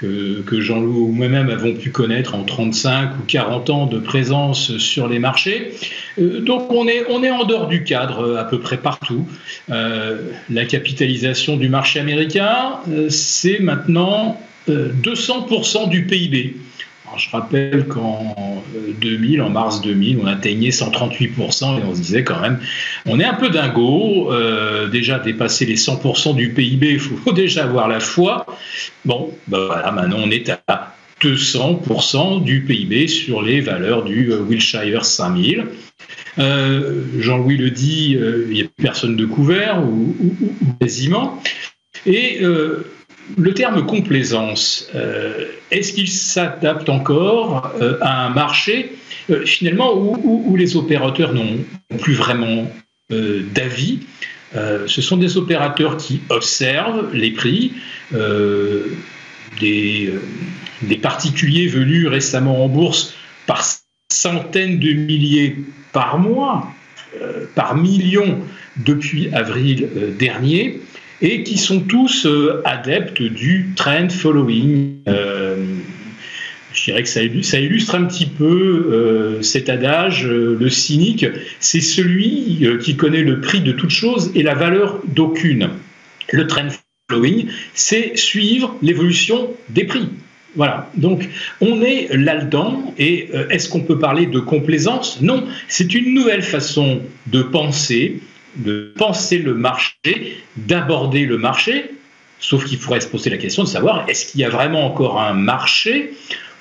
que, 0.01 0.61
Jean-Loup 0.61 1.09
ou 1.09 1.13
moi-même 1.13 1.51
avons 1.51 1.75
pu 1.75 1.91
connaître 1.91 2.35
en 2.35 2.45
35 2.45 3.11
ou 3.19 3.23
40 3.27 3.71
ans 3.71 3.87
de 3.87 3.99
présence 3.99 4.77
sur 4.79 5.09
les 5.09 5.19
marchés. 5.19 5.73
Euh, 6.19 6.41
donc 6.41 6.71
on 6.73 6.87
est, 6.89 7.05
en 7.31 7.45
dehors 7.45 7.69
du 7.69 7.85
cadre 7.85 8.21
euh, 8.21 8.41
à 8.41 8.45
peu 8.45 8.61
près 8.61 8.79
partout. 8.79 9.27
Euh, 9.71 10.19
la 10.51 10.65
capitalisation 10.65 11.57
du 11.57 11.69
marché 11.69 12.01
américain, 12.01 12.77
c'est 13.09 13.59
maintenant 13.59 14.41
200% 14.69 15.89
du 15.89 16.07
PIB 16.07 16.57
je 17.17 17.31
rappelle 17.31 17.87
qu'en 17.87 18.63
2000, 19.01 19.43
en 19.43 19.51
mars 19.51 19.81
2000, 19.81 20.19
on 20.23 20.27
atteignait 20.27 20.71
138% 20.71 21.79
et 21.79 21.83
on 21.85 21.95
se 21.95 22.01
disait 22.01 22.25
quand 22.25 22.41
même, 22.41 22.59
on 23.07 23.19
est 23.21 23.25
un 23.25 23.35
peu 23.35 23.49
dingo. 23.49 24.33
Euh, 24.33 24.89
déjà 24.89 25.19
dépasser 25.19 25.67
les 25.67 25.77
100% 25.77 26.35
du 26.35 26.51
PIB, 26.51 26.93
il 26.93 26.99
faut 26.99 27.33
déjà 27.33 27.65
avoir 27.65 27.89
la 27.89 28.01
foi. 28.01 28.47
Bon, 29.05 29.31
ben 29.49 29.67
voilà, 29.67 29.93
maintenant 29.93 30.19
on 30.23 30.31
est 30.31 30.51
à 30.69 30.95
200% 31.23 32.43
du 32.43 32.63
PIB 32.63 33.09
sur 33.09 33.43
les 33.43 33.61
valeurs 33.61 34.05
du 34.05 34.33
euh, 34.33 34.41
Wilshire 34.41 35.05
5000. 35.05 35.67
Euh, 36.39 37.03
Jean-Louis 37.19 37.57
le 37.57 37.71
dit, 37.71 38.11
il 38.11 38.53
n'y 38.53 38.63
a 38.63 38.67
personne 38.77 39.17
de 39.17 39.25
couvert 39.25 39.83
ou, 39.83 40.15
quasiment. 40.81 41.43
Et 42.05 42.41
le 43.37 43.55
terme 43.55 43.87
complaisance, 43.87 44.91
est-ce 45.71 45.93
qu'il 45.93 46.09
s'adapte 46.09 46.89
encore 46.89 47.73
à 48.01 48.27
un 48.27 48.31
marché 48.31 48.93
finalement 49.45 49.95
où, 49.97 50.57
les 50.57 50.77
opérateurs 50.77 51.35
n'ont 51.35 51.59
plus 51.99 52.15
vraiment 52.15 52.71
d'avis 53.11 54.01
Ce 54.53 55.03
sont 55.03 55.17
des 55.17 55.37
opérateurs 55.37 55.97
qui 55.97 56.21
observent 56.29 57.13
les 57.13 57.33
prix, 57.33 57.73
des, 59.61 60.15
des 60.83 60.97
particuliers 60.97 61.67
venus 61.67 62.07
récemment 62.07 62.65
en 62.65 62.69
bourse 62.69 63.15
par 63.47 63.63
centaines 64.13 64.79
de 64.79 64.93
milliers 64.93 65.57
par 65.93 66.19
mois, 66.19 66.69
euh, 67.21 67.47
par 67.55 67.77
millions 67.77 68.41
depuis 68.77 69.33
avril 69.33 69.89
euh, 69.97 70.11
dernier, 70.13 70.81
et 71.23 71.43
qui 71.43 71.59
sont 71.59 71.81
tous 71.81 72.27
euh, 72.27 72.63
adeptes 72.65 73.23
du 73.23 73.71
trend 73.77 74.09
following. 74.09 74.97
je 75.07 76.85
dirais 76.85 77.03
que 77.03 77.09
ça, 77.09 77.59
illustre 77.59 77.95
un 77.95 78.05
petit 78.05 78.27
peu 78.27 79.39
cet 79.41 79.71
adage, 79.71 80.27
le 80.27 80.69
cynique, 80.69 81.25
c'est 81.59 81.81
celui 81.81 82.67
qui 82.83 82.97
connaît 82.97 83.23
le 83.23 83.41
prix 83.41 83.61
de 83.61 83.73
toute 83.73 83.91
chose 83.91 84.31
et 84.35 84.43
la 84.43 84.55
valeur 84.55 85.01
d'aucune. 85.07 85.71
Le 86.33 86.47
trend 86.47 86.69
following, 87.09 87.49
c'est 87.73 88.17
suivre 88.17 88.77
l'évolution 88.83 89.51
des 89.71 89.85
prix. 89.85 90.09
Voilà, 90.57 90.91
donc 90.97 91.29
on 91.61 91.83
est 91.83 92.09
là-dedans 92.17 92.95
et 92.99 93.29
euh, 93.35 93.47
est-ce 93.51 93.69
qu'on 93.69 93.83
peut 93.83 93.99
parler 93.99 94.25
de 94.25 94.41
complaisance? 94.41 95.21
Non, 95.21 95.45
c'est 95.69 95.95
une 95.95 96.15
nouvelle 96.15 96.43
façon 96.43 97.03
de 97.27 97.43
penser, 97.43 98.21
de 98.57 98.93
penser 98.97 99.39
le 99.39 99.55
marché, 99.55 100.37
d'aborder 100.57 101.27
le 101.27 101.39
marché, 101.39 101.91
sauf 102.39 102.65
qu'il 102.65 102.79
faudrait 102.79 103.01
se 103.01 103.09
poser 103.09 103.31
la 103.31 103.39
question 103.39 103.65
de 103.65 103.69
savoir 103.69 104.05
est-ce 104.09 104.31
qu'il 104.31 104.41
y 104.41 104.45
a 104.45 104.49
vraiment 104.49 104.87
encore 104.87 105.21
un 105.21 105.33
marché 105.33 106.13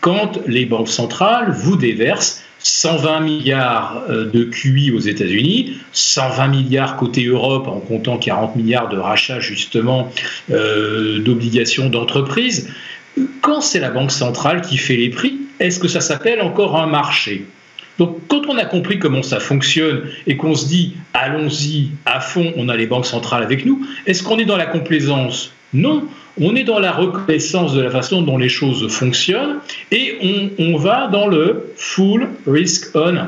quand 0.02 0.40
les 0.48 0.66
banques 0.66 0.90
centrales 0.90 1.52
vous 1.52 1.76
déversent 1.76 2.44
120 2.60 3.20
milliards 3.20 4.04
euh, 4.10 4.26
de 4.26 4.44
QI 4.44 4.92
aux 4.92 5.00
États-Unis, 5.00 5.78
120 5.92 6.48
milliards 6.48 6.98
côté 6.98 7.26
Europe 7.26 7.68
en 7.68 7.80
comptant 7.80 8.18
40 8.18 8.56
milliards 8.56 8.90
de 8.90 8.98
rachats 8.98 9.40
justement 9.40 10.12
euh, 10.52 11.20
d'obligations 11.20 11.90
d'entreprise 11.90 12.70
quand 13.42 13.62
c'est 13.62 13.80
la 13.80 13.90
Banque 13.90 14.12
centrale 14.12 14.62
qui 14.62 14.78
fait 14.78 14.98
les 14.98 15.10
prix, 15.10 15.40
est-ce 15.60 15.80
que 15.80 15.88
ça 15.88 16.02
s'appelle 16.02 16.42
encore 16.42 16.78
un 16.78 16.88
marché? 16.88 17.46
Donc, 17.98 18.18
quand 18.28 18.42
on 18.48 18.58
a 18.58 18.66
compris 18.66 19.00
comment 19.00 19.24
ça 19.24 19.40
fonctionne 19.40 20.04
et 20.28 20.36
qu'on 20.36 20.56
se 20.56 20.68
dit 20.68 20.94
allons-y 21.14 21.92
à 22.06 22.20
fond, 22.20 22.54
on 22.58 22.68
a 22.68 22.76
les 22.76 22.88
banques 22.88 23.06
centrales 23.06 23.44
avec 23.44 23.66
nous, 23.66 23.86
est-ce 24.06 24.24
qu'on 24.24 24.38
est 24.38 24.46
dans 24.46 24.58
la 24.58 24.66
complaisance? 24.66 25.52
Non, 25.74 26.04
on 26.40 26.56
est 26.56 26.64
dans 26.64 26.80
la 26.80 26.92
reconnaissance 26.92 27.74
de 27.74 27.82
la 27.82 27.90
façon 27.90 28.22
dont 28.22 28.38
les 28.38 28.50
choses 28.50 28.92
fonctionnent 28.92 29.60
et 29.92 30.18
on, 30.58 30.78
va 30.78 31.08
dans 31.08 31.28
le 31.28 31.74
full 31.78 32.28
risk 32.48 32.90
on. 32.96 33.28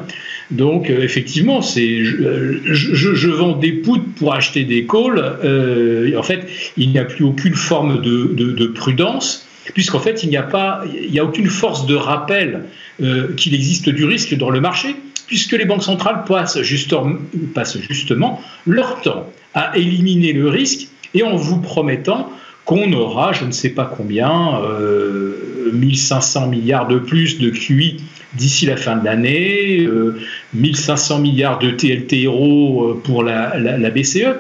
Donc, 0.52 0.90
euh, 0.90 1.02
effectivement, 1.02 1.62
c'est 1.62 2.04
je, 2.04 3.30
vends 3.30 3.56
des 3.56 3.72
poutres 3.74 4.06
pour 4.18 4.34
acheter 4.34 4.64
des 4.64 4.86
calls. 4.86 5.22
Euh, 5.44 6.18
en 6.18 6.24
fait, 6.24 6.48
il 6.78 6.90
n'y 6.90 7.00
a 7.00 7.06
plus 7.06 7.26
aucune 7.26 7.56
forme 7.56 8.02
de 8.02 8.68
prudence 8.68 9.47
puisqu'en 9.74 10.00
fait, 10.00 10.24
il 10.24 10.30
n'y 10.30 10.38
a, 10.38 11.24
aucune 11.24 11.48
force 11.48 11.86
de 11.86 11.96
rappel 11.96 12.64
euh, 13.02 13.34
qu'il 13.36 13.54
existe 13.54 13.90
du 13.90 14.06
risque 14.06 14.36
dans 14.36 14.50
le 14.50 14.62
marché, 14.62 14.96
puisque 15.28 15.54
les 15.54 15.66
banques 15.66 15.84
centrales 15.84 16.24
passent, 16.26 16.58
justement 16.62 18.42
leur 18.66 19.02
temps 19.02 19.30
à 19.54 19.78
éliminer 19.78 20.34
le 20.34 20.50
risque 20.50 20.88
et 21.14 21.24
en 21.24 21.36
vous 21.36 21.60
promettant 21.60 22.32
qu'on 22.66 22.92
aura, 22.94 23.32
je 23.32 23.46
ne 23.46 23.52
sais 23.52 23.70
pas 23.70 23.86
combien, 23.86 24.62
euh, 24.62 25.72
1500 25.74 26.48
milliards 26.48 26.88
de 26.88 27.00
plus 27.00 27.40
de 27.40 27.50
QI 27.50 28.02
d'ici 28.36 28.66
la 28.66 28.76
fin 28.76 28.98
de 28.98 29.06
l'année, 29.06 29.86
euh, 29.86 30.20
1500 30.54 31.20
milliards 31.20 31.60
de 31.60 31.72
TLTRO 31.72 32.84
euh, 32.84 33.02
pour 33.02 33.24
la 33.24 33.90
BCE. 33.90 34.36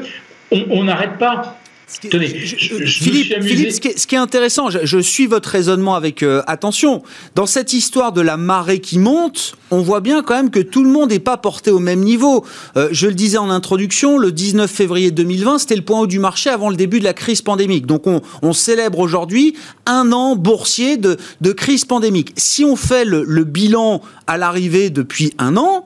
On 0.52 0.84
n'arrête 0.84 1.18
pas. 1.18 1.58
Philippe, 1.89 3.71
ce, 3.71 3.80
qui 4.08 4.15
est, 4.15 4.19
intéressant, 4.19 4.69
je, 4.69 4.97
suis 5.00 5.26
votre 5.26 5.47
raisonnement 5.47 5.95
avec 5.95 6.21
euh, 6.21 6.41
attention. 6.45 7.02
Dans 7.34 7.45
cette 7.45 7.71
histoire 7.71 8.12
de 8.12 8.19
la 8.19 8.36
marée 8.36 8.80
qui 8.80 9.00
monte, 9.00 9.56
on 9.71 9.80
voit 9.80 10.02
bien 10.02 10.21
quand 10.21 10.36
même 10.36 10.50
que 10.50 10.60
tout 10.60 10.84
le 10.84 10.89
monde 10.89 11.12
n'est 11.12 11.19
pas 11.19 11.38
porté 11.38 11.71
au 11.71 11.80
même 11.80 12.02
niveau. 12.02 12.45
Euh, 12.76 12.89
je 12.91 13.08
le 13.08 13.13
disais 13.13 13.38
en 13.38 13.50
introduction, 13.50 14.17
le 14.17 14.34
19 14.34 14.69
février 14.69 15.12
2020, 15.12 15.60
c'était 15.60 15.78
le 15.78 15.82
point 15.82 16.02
haut 16.02 16.08
du 16.08 16.19
marché 16.19 16.50
avant 16.50 16.69
le 16.69 16.76
début 16.76 17.00
de 17.00 17.06
la 17.06 17.13
crise 17.13 17.41
pandémique. 17.41 17.86
Donc 17.86 18.04
on, 18.06 18.21
célèbre 18.52 19.00
aujourd'hui 19.00 19.56
un 19.86 20.12
an 20.12 20.36
boursier 20.36 20.97
de, 20.97 21.17
crise 21.54 21.86
pandémique. 21.86 22.34
Si 22.36 22.65
on 22.65 22.76
fait 22.76 23.06
le 23.06 23.43
bilan 23.45 24.02
à 24.26 24.38
l'arrivée 24.38 24.89
depuis 24.89 25.34
un 25.38 25.56
an, 25.56 25.86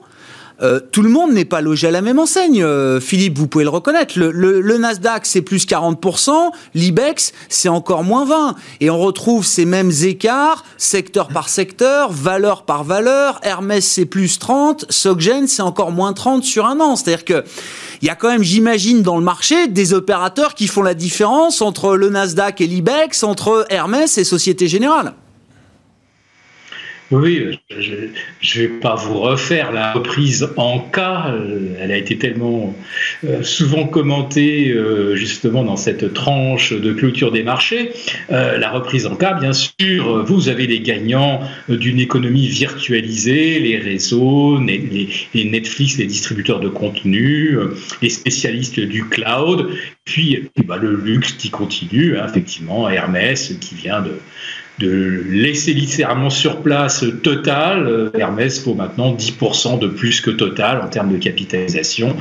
euh, 0.62 0.80
tout 0.80 1.02
le 1.02 1.10
monde 1.10 1.34
n'est 1.34 1.46
pas 1.46 1.62
logé 1.62 1.88
à 1.88 1.92
la 1.92 2.02
même 2.02 2.20
enseigne. 2.20 2.64
Euh, 2.64 3.00
Philippe, 3.00 3.38
vous 3.38 3.48
pouvez 3.48 3.64
le 3.64 3.70
reconnaître. 3.70 4.18
Le, 4.18 4.78
Nasdaq, 4.78 5.26
c'est 5.26 5.42
plus 5.42 5.66
40%, 5.66 6.32
l'IBEX, 6.76 7.34
c'est 7.50 7.70
encore 7.70 8.04
moins 8.04 8.26
20%. 8.26 8.56
Et 8.80 8.90
on 8.90 9.00
retrouve 9.00 9.46
ces 9.46 9.66
mêmes 9.66 9.92
écarts, 10.04 10.64
secteur 10.78 11.28
par 11.30 11.50
secteur, 11.50 12.12
valeur 12.12 12.64
par 12.64 12.84
valeur. 12.84 13.40
Hermès, 13.44 13.86
c'est 13.86 14.06
plus 14.06 14.40
30, 14.40 14.86
Soggen, 14.90 15.48
c'est 15.48 15.62
encore 15.62 15.92
moins 15.92 16.14
30 16.14 16.44
sur 16.44 16.66
un 16.66 16.80
an. 16.80 16.96
C'est-à-dire 16.96 17.26
que 17.26 17.44
il 18.02 18.08
y 18.08 18.10
a 18.10 18.16
quand 18.16 18.30
même, 18.30 18.44
j'imagine, 18.44 19.04
dans 19.04 19.18
le 19.18 19.24
marché, 19.24 19.68
des 19.68 19.94
opérateurs 19.94 20.56
qui 20.56 20.68
font 20.68 20.82
la 20.82 20.96
différence 20.96 21.62
entre 21.62 21.96
le 21.96 22.10
Nasdaq 22.10 22.62
et 22.62 22.68
l'IBEX, 22.68 23.24
entre 23.24 23.66
Hermès 23.70 24.18
et 24.18 24.24
Société 24.24 24.68
Générale. 24.68 25.14
Oui, 27.12 27.60
je 27.70 27.92
ne 27.92 28.68
vais 28.68 28.74
pas 28.80 28.96
vous 28.96 29.20
refaire 29.20 29.74
la 29.74 29.92
reprise 29.92 30.48
en 30.56 30.80
cas. 30.80 31.34
Euh, 31.34 31.76
elle 31.82 31.92
a 31.92 31.98
été 31.98 32.18
tellement 32.18 32.74
euh, 33.26 33.44
souvent 33.44 33.86
commentée 33.86 34.70
euh, 34.70 35.18
justement 35.18 35.66
dans 35.66 35.76
cette 35.76 36.14
tranche 36.14 36.72
de 36.72 36.94
clôture 36.94 37.34
des 37.34 37.44
marchés. 37.44 37.92
La 38.30 38.70
reprise 38.70 39.08
en 39.08 39.16
cas, 39.16 39.34
bien 39.34 39.52
sûr, 39.52 40.24
vous 40.24 40.48
avez 40.48 40.68
les 40.68 40.80
gagnants 40.80 41.42
d'une 41.68 42.00
économie 42.00 42.48
virtualisée, 42.48 43.60
les 43.60 43.78
réseaux, 43.78 44.58
les 44.60 45.46
Netflix, 45.46 45.98
les 45.98 46.06
distributeurs 46.06 46.62
de 46.62 46.70
contenu, 46.70 47.58
les 48.02 48.10
spécialistes 48.10 48.80
du 48.80 49.04
cloud, 49.06 49.70
puis 50.06 50.50
bah, 50.66 50.78
le 50.78 50.96
luxe 50.96 51.34
qui 51.34 51.50
continue, 51.50 52.18
hein, 52.18 52.26
effectivement, 52.30 52.90
Hermès 52.90 53.54
qui 53.60 53.76
vient 53.76 54.02
de 54.02 54.14
de 54.82 55.24
laisser 55.30 55.74
littéralement 55.74 56.30
sur 56.30 56.62
place 56.62 57.06
Total. 57.24 57.88
Euh, 57.88 58.10
Hermès 58.18 58.64
vaut 58.64 58.74
maintenant 58.74 59.16
10% 59.16 59.80
de 59.80 59.88
plus 59.88 60.22
que 60.22 60.32
Total 60.32 60.82
en 60.82 60.88
termes 60.88 61.14
de 61.14 61.18
capitalisation. 61.18 62.16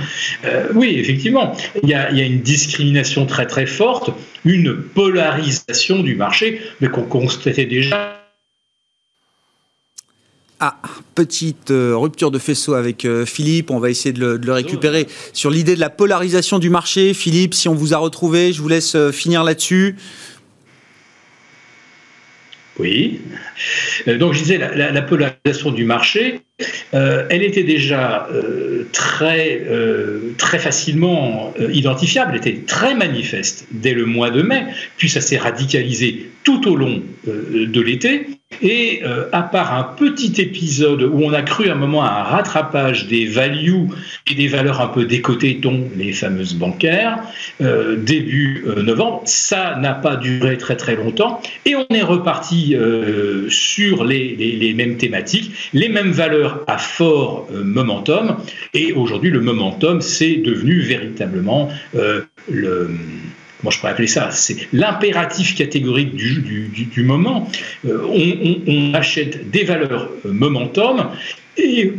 Euh, 0.45 0.67
oui, 0.75 0.95
effectivement, 0.99 1.57
il 1.83 1.89
y, 1.89 1.95
a, 1.95 2.11
une 2.11 2.41
discrimination 2.41 3.25
très 3.27 3.47
très 3.47 3.67
forte, 3.67 4.11
une 4.45 4.77
polarisation 4.77 6.03
du 6.03 6.17
marché, 6.17 6.61
mais 6.81 6.89
qu'on 6.89 7.03
constatait 7.03 7.67
déjà 7.67 8.17
ah, 10.63 10.77
petite 11.15 11.71
euh, 11.71 11.97
rupture 11.97 12.31
de 12.31 12.39
faisceau 12.39 12.75
avec 12.75 13.09
Philippe. 13.25 13.71
On 13.71 13.79
va 13.79 13.89
essayer 13.89 14.13
de 14.13 14.39
le, 14.45 14.53
récupérer 14.53 15.07
sur 15.33 15.49
l'idée 15.49 15.75
de 15.75 15.81
la 15.81 15.89
polarisation 15.89 16.59
du 16.59 16.69
marché. 16.69 17.15
Philippe, 17.15 17.55
si 17.55 17.67
on 17.67 17.75
vous 17.75 17.95
a 17.95 17.97
retrouvé, 17.97 18.53
je 18.53 18.61
vous 18.61 18.69
laisse 18.69 18.95
finir 19.11 19.43
là-dessus. 19.43 19.97
Oui. 22.81 23.21
Euh, 24.09 24.17
donc 24.17 24.33
je 24.33 24.39
disais, 24.39 24.59
la, 24.59 25.03
polarisation 25.03 25.71
du 25.71 25.85
marché, 25.85 26.41
euh, 26.95 27.27
elle 27.29 27.43
était 27.43 27.63
déjà 27.63 28.27
euh, 28.33 28.89
très, 28.93 29.63
très 30.39 30.59
facilement 30.59 31.53
identifiable, 31.73 32.33
elle 32.33 32.49
était 32.49 32.63
très 32.67 32.95
manifeste 32.95 33.67
dès 33.71 33.93
le 33.93 34.07
mois 34.07 34.31
de 34.31 34.43
mai, 34.43 34.65
puis 34.97 35.09
ça 35.11 35.21
s'est 35.21 35.37
radicalisé 35.37 36.31
tout 36.43 36.67
au 36.69 36.77
long 36.77 37.03
de 37.27 37.81
l'été. 37.81 38.27
Et 38.63 39.01
euh, 39.05 39.25
à 39.33 39.43
part 39.43 39.73
un 39.75 39.85
petit 39.85 40.41
épisode 40.41 41.03
où 41.03 41.23
on 41.23 41.33
a 41.33 41.43
cru 41.43 41.69
à 41.69 41.73
un 41.73 41.77
moment 41.77 42.03
à 42.03 42.09
un 42.09 42.23
rattrapage 42.25 43.07
des 43.07 43.27
values 43.27 43.87
et 44.31 44.35
des 44.35 44.49
valeurs 44.49 44.81
un 44.81 44.89
peu 44.89 45.05
décotées, 45.05 45.55
dont 45.55 45.89
les 45.97 46.13
fameuses 46.13 46.55
bancaires, 46.55 47.21
euh, 47.63 47.97
début 47.97 48.65
euh, 48.67 48.83
novembre, 48.83 49.23
ça 49.25 49.77
n'a 49.77 49.95
pas 49.95 50.17
duré 50.17 50.59
très 50.59 50.77
très 50.77 50.97
longtemps. 50.97 51.41
Et 51.65 51.75
on 51.75 51.87
est 51.91 52.03
reparti 52.03 52.77
sur 53.49 54.05
les, 54.05 54.35
les, 54.37 54.75
mêmes 54.75 54.97
thématiques, 54.97 55.53
les 55.73 55.89
mêmes 55.89 56.11
valeurs 56.11 56.65
à 56.67 56.79
fort 56.79 57.49
momentum. 57.53 58.37
Et 58.75 58.93
aujourd'hui, 58.93 59.31
le 59.31 59.41
momentum, 59.41 60.01
c'est 60.01 60.37
devenu 60.37 60.81
véritablement 60.81 61.69
le 62.49 62.91
moi 63.63 63.73
je 63.73 63.79
pourrais 63.79 63.93
appeler 63.93 64.09
ça, 64.09 64.31
c'est 64.31 64.57
l'impératif 64.73 65.55
catégorique 65.55 66.15
du, 66.15 67.03
moment. 67.03 67.49
Euh, 67.87 67.99
on, 68.67 68.95
achète 68.95 69.51
des 69.51 69.65
valeurs 69.65 70.11
euh, 70.27 70.33
momentum 70.33 71.11
et 71.57 71.93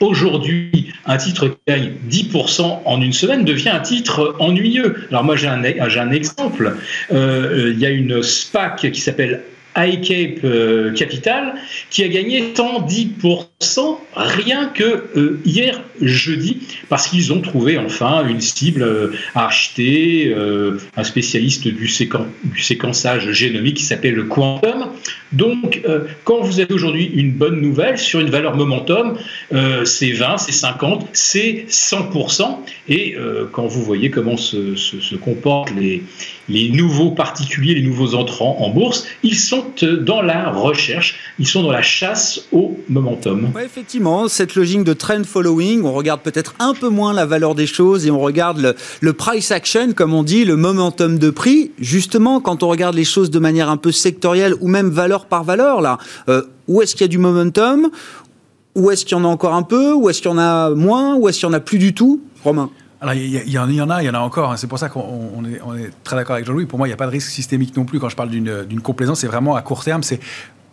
aujourd'hui, 0.00 0.92
un 1.06 1.16
titre 1.16 1.48
qui 1.48 1.56
gagne 1.66 1.92
10% 2.10 2.80
en 2.84 3.00
une 3.00 3.12
semaine 3.12 3.44
devient 3.44 3.70
un 3.70 3.80
titre 3.80 4.36
ennuyeux. 4.38 4.96
Alors 5.10 5.24
moi 5.24 5.36
j'ai 5.36 5.48
un, 5.48 5.62
un, 5.64 6.10
exemple. 6.10 6.76
Euh, 7.12 7.72
il 7.72 7.78
y 7.78 7.86
a 7.86 7.90
une 7.90 8.22
SPAC 8.22 8.90
qui 8.92 9.00
s'appelle 9.00 9.42
iCape 9.78 10.44
euh, 10.44 10.92
Capital, 10.92 11.54
qui 11.90 12.02
a 12.02 12.08
gagné 12.08 12.52
110% 12.54 13.98
rien 14.14 14.66
que 14.66 15.04
euh, 15.16 15.40
hier 15.44 15.80
jeudi, 16.00 16.58
parce 16.88 17.08
qu'ils 17.08 17.32
ont 17.32 17.40
trouvé 17.40 17.78
enfin 17.78 18.26
une 18.26 18.40
cible 18.40 18.82
euh, 18.82 19.12
à 19.34 19.46
acheter, 19.46 20.34
un 20.96 21.04
spécialiste 21.04 21.68
du, 21.68 21.88
du, 21.88 22.62
séquençage 22.62 23.30
génomique 23.32 23.76
qui 23.76 23.84
s'appelle 23.84 24.26
Quantum. 24.26 24.88
Donc, 25.32 25.82
quand 26.24 26.40
vous 26.40 26.60
avez 26.60 26.72
aujourd'hui 26.72 27.10
une 27.14 27.32
bonne 27.32 27.60
nouvelle 27.60 27.98
sur 27.98 28.20
une 28.20 28.30
valeur 28.30 28.56
momentum, 28.56 29.16
c'est 29.84 30.12
20, 30.12 30.38
c'est 30.38 30.52
50, 30.52 31.08
c'est 31.12 31.66
100%. 31.68 32.58
Et 32.88 33.16
quand 33.52 33.66
vous 33.66 33.82
voyez 33.82 34.10
comment 34.10 34.36
se, 34.36 34.76
se 34.76 35.16
comportent 35.16 35.72
les, 35.78 36.02
les 36.48 36.70
nouveaux 36.70 37.10
particuliers, 37.10 37.74
les 37.74 37.82
nouveaux 37.82 38.14
entrants 38.14 38.56
en 38.60 38.70
bourse, 38.70 39.06
ils 39.22 39.36
sont 39.36 39.64
dans 39.82 40.22
la 40.22 40.50
recherche, 40.50 41.18
ils 41.38 41.46
sont 41.46 41.62
dans 41.62 41.72
la 41.72 41.82
chasse 41.82 42.42
au 42.52 42.76
momentum. 42.88 43.48
effectivement, 43.62 44.28
cette 44.28 44.54
logique 44.54 44.84
de 44.84 44.92
trend 44.92 45.24
following, 45.24 45.82
on 45.84 45.92
regarde 45.92 46.20
peut-être 46.20 46.54
un 46.58 46.74
peu 46.74 46.88
moins 46.88 47.12
la 47.12 47.26
valeur 47.26 47.54
des 47.54 47.66
choses 47.66 48.06
et 48.06 48.10
on 48.10 48.20
regarde 48.20 48.74
le, 49.00 49.12
price 49.12 49.50
action, 49.50 49.92
comme 49.92 50.14
on 50.14 50.22
dit, 50.22 50.44
le 50.44 50.56
momentum 50.56 51.18
de 51.18 51.30
prix. 51.30 51.72
Justement, 51.78 52.40
quand 52.40 52.62
on 52.62 52.68
regarde 52.68 52.94
les 52.94 53.04
choses 53.04 53.30
de 53.30 53.38
manière 53.38 53.68
un 53.68 53.76
peu 53.76 53.92
sectorielle 53.92 54.54
ou 54.60 54.68
même 54.68 54.90
valeur 54.90 55.26
par 55.26 55.44
valeur, 55.44 55.80
là, 55.80 55.98
euh, 56.28 56.42
où 56.66 56.82
est-ce 56.82 56.94
qu'il 56.94 57.02
y 57.02 57.04
a 57.04 57.08
du 57.08 57.18
momentum? 57.18 57.90
Où 58.74 58.90
est-ce 58.90 59.04
qu'il 59.04 59.16
y 59.16 59.20
en 59.20 59.24
a 59.24 59.28
encore 59.28 59.54
un 59.54 59.62
peu? 59.62 59.92
Où 59.92 60.08
est-ce 60.08 60.22
qu'il 60.22 60.30
y 60.30 60.34
en 60.34 60.38
a 60.38 60.70
moins? 60.70 61.16
Où 61.16 61.28
est-ce 61.28 61.40
qu'il 61.40 61.48
y 61.48 61.50
en 61.50 61.54
a 61.54 61.60
plus 61.60 61.78
du 61.78 61.94
tout? 61.94 62.20
Romain 62.44 62.70
alors, 63.00 63.14
il 63.14 63.30
y, 63.30 63.58
en 63.58 63.68
a, 63.90 64.02
il 64.02 64.06
y 64.06 64.10
en 64.10 64.14
a 64.14 64.18
encore. 64.18 64.50
Hein. 64.50 64.56
C'est 64.56 64.66
pour 64.66 64.78
ça 64.78 64.88
qu'on 64.88 65.44
est, 65.44 65.60
on 65.64 65.76
est, 65.76 65.90
très 66.02 66.16
d'accord 66.16 66.34
avec 66.34 66.46
Jean-Louis. 66.46 66.66
Pour 66.66 66.78
moi, 66.78 66.88
il 66.88 66.90
n'y 66.90 66.94
a 66.94 66.96
pas 66.96 67.06
de 67.06 67.12
risque 67.12 67.30
systémique 67.30 67.76
non 67.76 67.84
plus 67.84 68.00
quand 68.00 68.08
je 68.08 68.16
parle 68.16 68.30
d'une 68.30 68.80
complaisance. 68.80 69.20
C'est 69.20 69.28
vraiment 69.28 69.54
à 69.54 69.62
court 69.62 69.84
terme. 69.84 70.02
C'est 70.02 70.18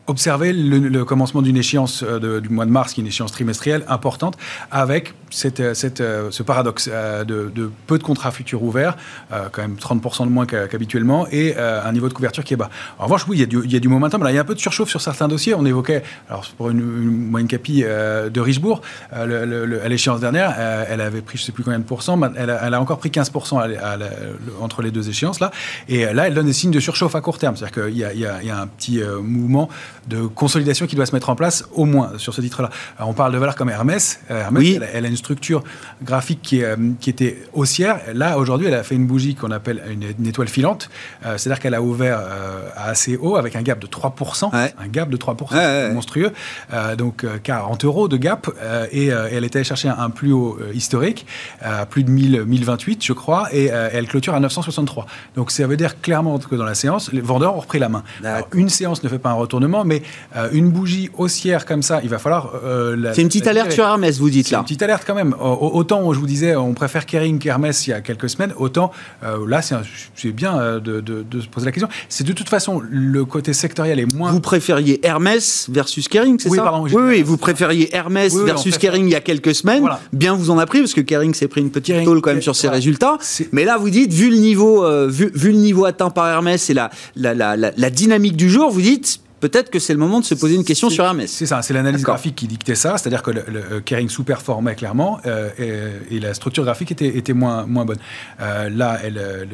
observer 0.08 0.54
le, 0.54 1.06
commencement 1.06 1.42
d'une 1.42 1.58
échéance 1.58 2.04
euh, 2.04 2.40
du 2.40 2.50
mois 2.50 2.66
de 2.66 2.72
mars, 2.72 2.94
qui 2.94 3.02
est 3.02 3.04
une 3.04 3.08
échéance 3.08 3.32
trimestrielle 3.32 3.86
importante, 3.88 4.38
avec 4.72 5.14
cette, 5.36 5.60
euh, 5.60 5.74
cette, 5.74 6.00
euh, 6.00 6.32
ce 6.32 6.43
paradoxe 6.43 6.88
de, 6.88 7.71
peu 7.88 7.98
de 7.98 8.04
contrats 8.04 8.32
futurs 8.32 8.63
ouverts, 8.63 8.95
quand 9.30 9.62
même 9.62 9.76
30% 9.76 10.26
de 10.26 10.30
moins 10.30 10.45
qu'habituellement, 10.45 11.28
et 11.32 11.56
un 11.58 11.91
niveau 11.91 12.08
de 12.08 12.13
couverture 12.13 12.43
qui 12.43 12.54
est 12.54 12.58
bas. 12.58 12.69
En 13.00 13.06
revanche, 13.06 13.26
oui, 13.28 13.38
il 13.38 13.39
y 13.39 13.43
a 13.43 13.45
du, 13.45 13.62
il 13.63 13.71
y 13.71 13.76
a 13.76 13.80
du 13.80 13.88
momentum. 13.88 14.24
Là, 14.24 14.32
il 14.32 14.36
y 14.36 14.38
a 14.38 14.41
un 14.41 14.45
peu 14.45 14.56
de 14.56 14.60
surchauffe 14.60 14.89
sur 14.89 15.02
certains 15.02 15.28
dossiers. 15.28 15.54
On 15.54 15.65
évoquait, 15.65 16.04
alors 16.30 16.45
pour 16.58 16.69
une, 16.69 16.80
une 16.80 17.30
moyenne 17.30 17.48
capi 17.48 17.84
de 17.84 18.39
Richebourg, 18.39 18.82
le, 19.13 19.82
à 19.84 19.88
l'échéance 19.88 20.19
dernière, 20.19 20.56
elle 20.89 21.02
avait 21.02 21.21
pris 21.21 21.38
je 21.38 21.43
ne 21.43 21.45
sais 21.48 21.52
plus 21.52 21.63
combien 21.63 21.80
de 21.80 21.84
pourcents, 21.84 22.19
elle 22.36 22.50
a, 22.50 22.65
elle 22.65 22.74
a 22.74 22.82
encore 22.82 23.00
pris 23.00 23.10
15% 23.10 23.76
entre 24.62 24.82
les 24.82 24.91
deux 24.91 25.10
échéances 25.10 25.39
là, 25.39 25.52
et 25.89 26.06
là, 26.13 26.28
elle 26.28 26.34
donne 26.34 26.45
des 26.45 26.54
signes 26.54 26.71
de 26.71 26.80
surchauffe 26.80 27.15
à 27.15 27.21
court 27.21 27.38
terme. 27.38 27.56
C'est-à-dire 27.56 27.84
qu'il 27.84 27.98
y, 27.98 28.19
y, 28.19 28.48
y, 28.48 28.50
a 28.50 28.60
un 28.60 28.67
petit 28.67 29.02
mouvement 29.21 29.69
de 30.08 30.21
consolidation 30.28 30.88
qui 30.88 30.95
doit 30.95 31.06
se 31.06 31.13
mettre 31.13 31.30
en 31.30 31.36
place, 31.36 31.65
au 31.74 31.86
moins 31.86 32.17
sur 32.17 32.34
ce 32.34 32.41
titre-là. 32.41 32.69
On 33.00 33.13
parle 33.13 33.34
de 33.34 33.38
valeurs 33.38 33.56
comme 33.56 33.69
Hermès. 33.69 34.19
Euh, 34.32 34.41
Hermès, 34.41 34.62
oui. 34.62 34.80
elle, 34.93 35.06
a 35.06 35.08
une 35.08 35.13
structure 35.26 35.64
graphique 36.04 36.42
qui, 36.42 36.64
euh, 36.64 36.76
qui 37.00 37.10
était 37.10 37.44
haussière. 37.54 38.00
Là, 38.14 38.38
aujourd'hui, 38.38 38.68
elle 38.68 38.74
a 38.76 38.84
fait 38.84 38.96
une 38.96 39.08
bougie 39.08 39.36
qu'on 39.36 39.52
appelle 39.52 39.82
une, 39.90 40.28
étoile 40.28 40.48
filante. 40.48 40.90
Euh, 41.26 41.38
c'est-à-dire 41.38 41.62
qu'elle 41.62 41.74
a 41.74 41.82
ouvert 41.82 42.20
à 42.76 42.90
assez 42.90 43.18
haut 43.18 43.36
avec 43.36 43.56
un 43.56 43.62
gap 43.62 43.80
de 43.80 43.88
3%. 43.88 44.50
Un 44.54 44.88
gap 44.88 45.10
de 45.10 45.18
3%, 45.18 45.94
monstrueux. 45.94 46.32
donc, 46.98 47.26
40 47.44 47.86
euros 47.86 48.08
de 48.08 48.18
gap. 48.18 48.50
et 48.92 49.08
elle 49.08 49.44
était 49.44 49.60
allée 49.60 49.66
chercher 49.66 49.90
un, 49.90 50.10
plus 50.10 50.32
haut 50.32 50.58
historique, 50.74 51.26
à 51.62 51.86
plus 51.86 52.04
de 52.04 52.12
1000, 52.12 52.46
1028, 52.46 53.04
je 53.04 53.14
crois. 53.14 53.48
Et 53.52 53.66
elle 53.66 54.08
clôture 54.08 54.34
à 54.36 54.40
963. 54.40 55.06
Donc, 55.36 55.52
ça 55.52 55.68
veut 55.68 55.78
dire 55.78 56.00
clairement 56.02 56.38
que 56.40 56.56
dans 56.56 56.66
la 56.66 56.76
séance, 56.76 57.12
les 57.12 57.22
vendeurs 57.22 57.56
ont 57.56 57.62
repris 57.62 57.80
la 57.80 57.90
main. 57.90 58.04
une 58.54 58.70
séance 58.70 59.04
ne 59.04 59.10
fait 59.10 59.20
pas 59.20 59.32
un 59.32 59.34
retournement, 59.34 59.84
mais 59.84 60.02
euh, 60.36 60.50
une 60.52 60.70
bougie 60.70 61.10
haussière 61.18 61.66
comme 61.66 61.82
ça, 61.82 62.00
il 62.04 62.10
va 62.10 62.20
falloir. 62.20 62.52
Euh, 62.64 63.12
c'est 63.14 63.22
une 63.22 63.28
petite 63.28 63.48
alerte 63.48 63.72
sur 63.72 63.86
Hermès, 63.86 64.20
vous 64.20 64.30
dites 64.30 64.52
là. 64.52 64.60
Une 64.60 64.64
petite 64.64 64.82
alerte 64.82 65.05
quand 65.06 65.15
même. 65.15 65.36
Autant, 65.39 66.13
je 66.13 66.20
vous 66.20 66.28
disais, 66.28 66.56
on 66.56 66.74
préfère 66.74 67.06
Kering 67.06 67.39
qu'Hermès 67.39 67.88
il 67.88 67.91
y 67.91 67.94
a 67.94 68.02
quelques 68.02 68.30
semaines, 68.30 68.54
autant 68.58 68.91
euh, 69.24 69.48
là, 69.48 69.62
c'est 69.62 70.32
bien 70.32 70.80
de, 70.80 71.04
se 71.39 71.48
poser 71.48 71.65
la 71.65 71.72
question. 71.72 71.89
C'est 72.10 72.26
de 72.26 72.34
toute 72.34 72.50
façon, 72.50 72.82
le 72.89 73.26
côté 73.26 73.54
sectoriel 73.54 74.00
est 74.00 74.13
moins. 74.13 74.32
Vous 74.32 74.39
préfériez 74.39 75.06
Hermès 75.06 75.68
versus 75.70 76.08
Kering, 76.08 76.39
c'est 76.39 76.50
oui, 76.50 76.58
ça 76.58 76.63
pardon, 76.63 76.84
Oui, 76.84 76.91
oui, 76.96 77.22
vous 77.22 77.38
préfériez 77.38 77.96
Hermès 77.96 78.36
versus 78.36 78.78
Kering 78.78 79.06
il 79.06 79.12
y 79.12 79.15
a 79.15 79.22
quelques 79.22 79.56
semaines. 79.56 79.88
Bien 80.13 80.34
vous 80.34 80.50
en 80.50 80.58
a 80.58 80.65
pris, 80.65 80.80
parce 80.80 80.94
que 80.94 81.02
Kering 81.02 81.34
s'est 81.34 81.48
pris 81.48 81.62
une 81.62 81.72
petite 81.72 82.04
tôle 82.04 82.22
quand 82.22 82.32
même 82.32 82.41
sur 82.41 82.56
ses 82.56 82.70
résultats. 82.70 83.18
Mais 83.52 83.65
là, 83.65 83.78
vous 83.78 83.89
dites, 83.89 84.12
vu 84.12 84.30
le 84.30 84.38
niveau, 84.38 84.86
vu, 85.08 85.32
le 85.34 85.52
niveau 85.52 85.86
atteint 85.86 86.10
par 86.10 86.28
Hermès 86.28 86.70
et 86.70 86.74
la, 86.74 86.89
la, 87.15 87.34
la, 87.34 87.56
la 87.56 87.89
dynamique 87.89 88.36
du 88.36 88.50
jour, 88.50 88.72
vous 88.72 88.82
dites 88.82 89.20
peut-être 89.50 89.70
que 89.70 89.78
c'est 89.78 89.94
le 89.94 90.00
moment 90.00 90.20
de 90.20 90.26
se 90.26 90.34
poser 90.34 90.56
une 90.56 90.64
question 90.64 90.90
sur 90.90 91.04
Hermès. 91.04 91.32
C'est 91.32 91.46
ça, 91.46 91.62
c'est 91.62 91.74
l'analyse 91.74 92.02
graphique 92.02 92.36
qui 92.36 92.48
dictait 92.48 92.74
ça, 92.74 92.98
c'est-à-dire 92.98 93.22
que 93.22 93.30
le, 93.30 93.44
euh, 93.48 93.80
Kering 93.80 94.10
sous-performait 94.10 94.74
clairement 94.74 95.20
euh, 95.28 95.50
et, 96.10 96.20
la 96.20 96.34
structure 96.34 96.64
graphique 96.64 96.92
était, 96.92 97.18
était 97.18 97.34
moins, 97.34 97.68
moins 97.68 97.86
bonne. 97.86 98.00
Euh, 98.42 98.70
là, 98.70 99.00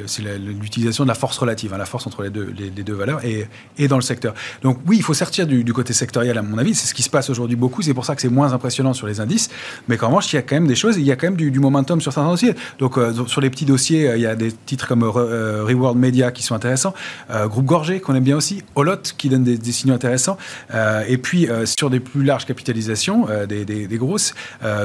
c'est 0.06 0.22
l'utilisation 0.38 1.04
de 1.04 1.10
la 1.10 1.16
force 1.16 1.38
relative, 1.38 1.74
hein, 1.74 1.78
la 1.78 1.86
force 1.86 2.08
entre 2.08 2.24
les 2.24 2.30
deux, 2.30 2.54
les, 2.58 2.70
deux 2.70 2.94
valeurs 2.94 3.26
et, 3.26 3.48
et, 3.78 3.90
dans 3.90 3.98
le 3.98 4.02
secteur. 4.02 4.34
Donc 4.62 4.80
oui, 4.88 4.98
il 4.98 5.04
faut 5.04 5.14
sortir 5.14 5.46
du, 5.46 5.74
côté 5.74 5.92
sectoriel 5.92 6.38
à 6.38 6.42
mon 6.42 6.58
avis, 6.58 6.74
c'est 6.74 6.88
ce 6.88 6.94
qui 6.94 7.04
se 7.04 7.10
passe 7.10 7.30
aujourd'hui 7.30 7.58
beaucoup, 7.58 7.82
c'est 7.82 7.94
pour 7.94 8.06
ça 8.06 8.16
que 8.16 8.22
c'est 8.22 8.30
moins 8.30 8.54
impressionnant 8.54 8.94
sur 8.94 9.08
les 9.08 9.20
indices, 9.20 9.50
mais 9.90 9.98
qu'en 9.98 10.08
revanche, 10.08 10.32
il 10.32 10.38
y 10.38 10.40
a 10.40 10.42
quand 10.42 10.56
même 10.56 10.68
des 10.68 10.76
choses, 10.76 10.98
il 10.98 11.04
y 11.04 11.12
a 11.12 11.18
quand 11.18 11.28
même 11.28 11.36
du, 11.36 11.60
momentum 11.60 12.00
sur 12.00 12.14
certains 12.14 12.30
dossiers. 12.30 12.56
Donc 12.80 12.98
sur 13.28 13.42
les 13.42 13.50
petits 13.50 13.66
dossiers, 13.66 14.12
il 14.16 14.22
y 14.22 14.26
a 14.26 14.36
des 14.36 14.52
titres 14.52 14.88
comme 14.88 15.04
Reward 15.04 15.98
Media 15.98 16.32
qui 16.32 16.44
sont 16.44 16.56
intéressants, 16.56 16.94
Groupe 17.30 17.66
Gorgé 17.66 18.00
qu'on 18.00 18.16
aime 18.16 18.24
bien 18.24 18.38
aussi, 18.38 18.64
Olot 18.76 19.02
qui 19.18 19.30
donne 19.30 19.44
des 19.44 19.58
signaux 19.82 19.96
intéressants. 19.96 20.38
Euh, 20.74 21.04
et 21.08 21.17
puis, 21.17 21.50
euh, 21.50 21.65
sur 21.65 21.89
des 21.89 22.00
plus 22.00 22.24
larges 22.24 22.46
capitalisations, 22.46 23.28
euh, 23.30 23.46
des, 23.46 23.65
des, 23.65 23.98
grosses, 23.98 24.34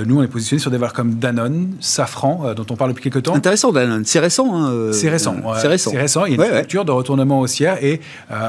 nous, 0.06 0.18
on 0.18 0.22
est 0.22 0.28
positionné 0.28 0.61
sur 0.61 0.70
des 0.70 0.76
valeurs 0.76 0.92
comme 0.92 1.14
Danone, 1.14 1.74
Safran, 1.80 2.54
dont 2.54 2.66
on 2.70 2.76
parle 2.76 2.90
depuis 2.90 3.02
quelques 3.02 3.24
temps. 3.24 3.35
Intéressant, 3.35 3.72
Danone. 3.72 4.04
C'est 4.04 4.18
récent. 4.18 4.54
Hein, 4.54 4.90
c'est 4.92 5.09
récent. 5.09 5.37
c'est 5.61 5.68
récent. 5.68 5.92
Récent. 5.92 6.24
Il 6.26 6.37
y 6.37 6.40
a 6.40 6.44
une 6.44 6.52
structure 6.52 6.85
de 6.85 6.92
retournement 6.92 7.40
haussière. 7.40 7.82
Et 7.82 8.00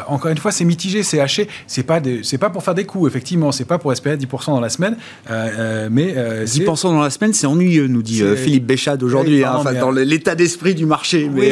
encore 0.08 0.32
une 0.32 0.38
fois, 0.38 0.52
c'est 0.52 0.66
mitigé, 0.66 1.04
c'est 1.04 1.20
haché. 1.20 1.48
C'est 1.68 1.84
pas, 1.84 2.02
c'est 2.24 2.38
pas 2.38 2.50
pour 2.50 2.64
faire 2.64 2.76
des 2.76 2.86
coups, 2.86 3.10
effectivement. 3.10 3.52
C'est 3.52 3.66
pas 3.66 3.78
pour 3.78 3.92
espérer 3.92 4.18
10% 4.18 4.48
dans 4.48 4.60
la 4.60 4.70
semaine. 4.70 4.98
mais 5.30 6.16
10% 6.46 6.84
dans 6.84 7.02
la 7.02 7.10
semaine, 7.10 7.34
c'est 7.34 7.48
ennuyeux, 7.48 7.88
nous 7.88 8.02
dit 8.02 8.24
Philippe 8.36 8.66
Béchade 8.66 9.04
aujourd'hui. 9.04 9.44
Hein, 9.44 9.54
enfin, 9.56 9.74
dans 9.74 9.92
l'état 9.92 10.36
d'esprit 10.36 10.76
du 10.76 10.86
marché. 10.86 11.30
Mais 11.34 11.52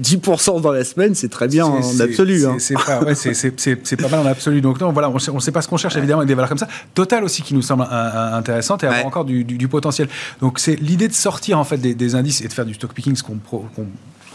10% 0.00 0.60
dans 0.60 0.72
la 0.72 0.84
semaine, 0.84 1.14
c'est 1.14 1.28
très 1.28 1.48
bien 1.48 1.66
en 1.66 2.00
absolu. 2.00 2.44
C'est 2.58 2.74
pas, 2.74 3.00
pas 3.04 4.15
mal 4.22 4.32
absolu. 4.32 4.60
Donc 4.60 4.80
non, 4.80 4.92
voilà, 4.92 5.10
on 5.10 5.34
ne 5.34 5.40
sait 5.40 5.52
pas 5.52 5.62
ce 5.62 5.68
qu'on 5.68 5.76
cherche 5.76 5.96
évidemment 5.96 6.20
avec 6.20 6.28
des 6.28 6.34
valeurs 6.34 6.48
comme 6.48 6.58
ça. 6.58 6.68
Total 6.94 7.24
aussi 7.24 7.42
qui 7.42 7.54
nous 7.54 7.62
semble 7.62 7.86
intéressante 7.90 8.84
et 8.84 8.86
avoir 8.86 9.06
encore 9.06 9.24
du, 9.24 9.68
potentiel. 9.68 10.08
Donc 10.40 10.58
c'est 10.58 10.76
l'idée 10.76 11.08
de 11.08 11.12
sortir 11.12 11.58
en 11.58 11.64
fait 11.64 11.78
des, 11.78 12.14
indices 12.14 12.40
et 12.40 12.48
de 12.48 12.52
faire 12.52 12.64
du 12.64 12.74
stock 12.74 12.92
picking, 12.92 13.16
ce 13.16 13.22
qu'on 13.22 13.38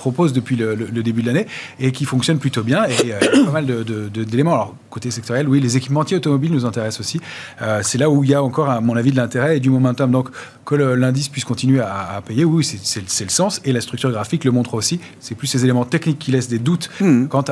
propose 0.01 0.33
depuis 0.33 0.55
le, 0.55 0.75
début 1.03 1.21
de 1.21 1.27
l'année 1.27 1.45
et 1.79 1.91
qui 1.91 2.05
fonctionne 2.05 2.39
plutôt 2.39 2.63
bien. 2.63 2.85
Et 2.85 2.95
il 3.03 3.09
y 3.09 3.13
a 3.13 3.19
pas 3.45 3.51
mal 3.51 3.65
d'éléments. 3.65 4.53
Alors, 4.53 4.75
côté 4.89 5.11
sectoriel, 5.11 5.47
oui, 5.47 5.59
les 5.59 5.77
équipementiers 5.77 6.17
automobiles 6.17 6.51
nous 6.51 6.65
intéressent 6.65 7.01
aussi. 7.01 7.21
Euh, 7.61 7.81
c'est 7.83 7.99
là 7.99 8.09
où 8.09 8.23
il 8.23 8.31
y 8.31 8.33
a 8.33 8.41
encore, 8.41 8.69
à 8.69 8.81
mon 8.81 8.95
avis, 8.95 9.11
de 9.11 9.17
l'intérêt 9.17 9.57
et 9.57 9.59
du 9.59 9.69
momentum. 9.69 10.11
Donc, 10.11 10.29
que 10.65 10.75
l'indice 10.75 11.29
puisse 11.29 11.45
continuer 11.45 11.81
à, 11.81 12.21
payer, 12.25 12.45
oui, 12.45 12.63
c'est 12.63 13.23
le 13.23 13.29
sens. 13.29 13.61
Et 13.63 13.73
la 13.73 13.81
structure 13.81 14.11
graphique 14.11 14.43
le 14.43 14.51
montre 14.51 14.73
aussi. 14.73 14.99
C'est 15.19 15.35
plus 15.35 15.47
ces 15.47 15.63
éléments 15.63 15.85
techniques 15.85 16.19
qui 16.19 16.31
laissent 16.31 16.49
des 16.49 16.59
doutes 16.59 16.89
mmh. 16.99 17.27
quant 17.27 17.45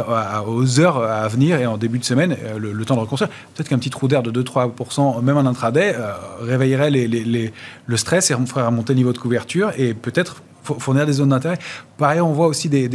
aux 0.47 0.79
heures 0.79 1.03
à 1.03 1.27
venir 1.27 1.59
et 1.59 1.65
en 1.65 1.77
début 1.77 1.99
de 1.99 2.05
semaine, 2.05 2.35
euh, 2.43 2.57
le, 2.57 2.85
temps 2.85 2.95
de 2.95 3.01
reconstruire. 3.01 3.31
Peut-être 3.53 3.69
qu'un 3.69 3.77
petit 3.77 3.89
trou 3.89 4.07
d'air 4.07 4.23
de 4.23 4.31
2-3%, 4.31 5.21
même 5.21 5.37
en 5.37 5.45
intraday, 5.45 5.95
euh, 5.95 6.13
réveillerait 6.41 6.89
les, 6.89 7.51
le 7.85 7.97
stress 7.97 8.31
et 8.31 8.35
ferait 8.45 8.65
remonter 8.65 8.93
le 8.93 8.97
niveau 8.97 9.13
de 9.13 9.17
couverture 9.17 9.71
et 9.77 9.93
peut-être 9.93 10.41
fournir 10.63 11.05
des 11.05 11.13
zones 11.13 11.29
d'intérêt. 11.29 11.57
Par 11.99 12.09
ailleurs, 12.09 12.27
on 12.27 12.33
voit 12.33 12.47
aussi 12.47 12.69
des, 12.69 12.89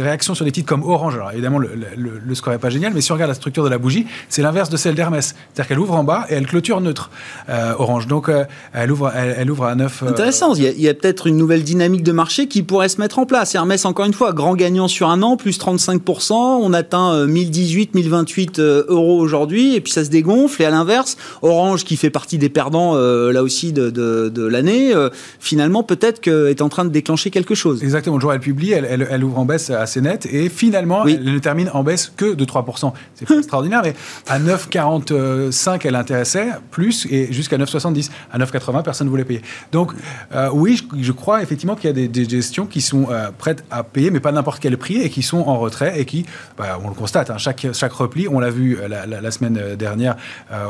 réactions 0.00 0.34
sur 0.34 0.44
des 0.44 0.52
titres 0.52 0.68
comme 0.68 0.82
Orange. 0.82 1.14
Alors 1.14 1.32
évidemment, 1.32 1.58
le, 1.58 2.34
score 2.34 2.52
n'est 2.52 2.58
pas 2.58 2.68
génial, 2.68 2.92
mais 2.94 3.00
si 3.00 3.10
on 3.10 3.14
regarde 3.14 3.30
la 3.30 3.34
structure 3.34 3.64
de 3.64 3.70
la 3.70 3.78
bougie, 3.78 4.06
c'est 4.28 4.42
l'inverse 4.42 4.68
de 4.68 4.76
celle 4.76 4.94
d'Hermès. 4.94 5.34
C'est-à-dire 5.34 5.68
qu'elle 5.68 5.78
ouvre 5.78 5.94
en 5.94 6.04
bas 6.04 6.26
et 6.28 6.34
elle 6.34 6.46
clôture 6.46 6.82
neutre, 6.82 7.10
euh, 7.48 7.72
Orange. 7.78 8.06
Donc 8.06 8.28
euh, 8.28 8.44
elle, 8.74 8.92
ouvre, 8.92 9.10
elle, 9.14 9.50
ouvre 9.50 9.64
à 9.64 9.74
9. 9.74 10.02
Euh, 10.02 10.08
Intéressant, 10.08 10.54
il 10.54 10.80
y 10.80 10.88
a, 10.88 10.94
peut-être 10.94 11.26
une 11.26 11.38
nouvelle 11.38 11.62
dynamique 11.62 12.02
de 12.02 12.12
marché 12.12 12.48
qui 12.48 12.62
pourrait 12.62 12.90
se 12.90 13.00
mettre 13.00 13.18
en 13.18 13.24
place. 13.24 13.54
Hermès, 13.54 13.86
encore 13.86 14.04
une 14.04 14.12
fois, 14.12 14.34
grand 14.34 14.56
gagnant 14.56 14.88
sur 14.88 15.08
un 15.08 15.22
an, 15.22 15.38
plus 15.38 15.58
35%. 15.58 16.34
On 16.34 16.74
atteint 16.74 17.26
1018, 17.26 17.94
1028 17.94 18.60
euros 18.60 19.18
aujourd'hui, 19.18 19.74
et 19.74 19.80
puis 19.80 19.92
ça 19.92 20.04
se 20.04 20.10
dégonfle. 20.10 20.60
Et 20.60 20.66
à 20.66 20.70
l'inverse, 20.70 21.16
Orange, 21.40 21.84
qui 21.84 21.96
fait 21.96 22.10
partie 22.10 22.36
des 22.36 22.50
perdants 22.50 22.94
là 22.94 23.42
aussi 23.42 23.72
de, 23.72 24.46
l'année, 24.46 24.92
finalement 25.40 25.82
peut-être 25.82 26.20
en 26.62 26.68
train 26.68 26.84
de 26.84 26.90
déclencher 26.90 27.30
quelque 27.30 27.54
chose. 27.54 27.82
Exactement. 27.82 28.16
Le 28.16 28.20
jour 28.20 28.32
elle 28.32 28.40
publie, 28.40 28.72
elle, 28.72 29.06
elle, 29.10 29.24
ouvre 29.24 29.38
en 29.38 29.44
baisse 29.44 29.70
assez 29.70 30.00
nette 30.00 30.26
et 30.26 30.48
finalement, 30.48 31.06
elle 31.06 31.24
ne 31.24 31.38
termine 31.38 31.70
en 31.72 31.82
baisse 31.82 32.12
que 32.16 32.34
de 32.34 32.44
3%. 32.44 32.92
C'est 33.14 33.26
pas 33.26 33.34
extraordinaire, 33.38 33.82
mais 33.84 33.94
à 34.28 34.38
9,45, 34.38 35.80
elle 35.84 35.94
intéressait 35.94 36.48
plus 36.70 37.06
et 37.10 37.32
jusqu'à 37.32 37.58
9,70. 37.58 38.10
À 38.32 38.38
9,80, 38.38 38.82
personne 38.82 39.06
ne 39.06 39.10
voulait 39.10 39.24
payer. 39.24 39.42
Donc, 39.72 39.92
euh, 40.34 40.48
oui, 40.52 40.80
je, 40.98 41.12
crois 41.12 41.42
effectivement 41.42 41.74
qu'il 41.74 41.96
y 41.96 42.04
a 42.04 42.08
des, 42.08 42.28
gestions 42.28 42.66
qui 42.66 42.80
sont 42.80 43.08
euh, 43.10 43.30
prêtes 43.36 43.64
à 43.70 43.82
payer, 43.82 44.10
mais 44.10 44.20
pas 44.20 44.32
n'importe 44.32 44.60
quel 44.60 44.76
prix 44.78 44.96
et 44.96 45.10
qui 45.10 45.22
sont 45.22 45.40
en 45.40 45.58
retrait 45.58 46.00
et 46.00 46.04
qui, 46.04 46.24
bah, 46.56 46.78
on 46.82 46.88
le 46.88 46.94
constate, 46.94 47.30
hein, 47.30 47.38
chaque, 47.38 47.66
chaque 47.72 47.92
repli, 47.92 48.28
on 48.28 48.40
l'a 48.40 48.50
vu 48.50 48.78
la, 48.88 49.06
la, 49.06 49.30
semaine 49.30 49.76
dernière 49.76 50.16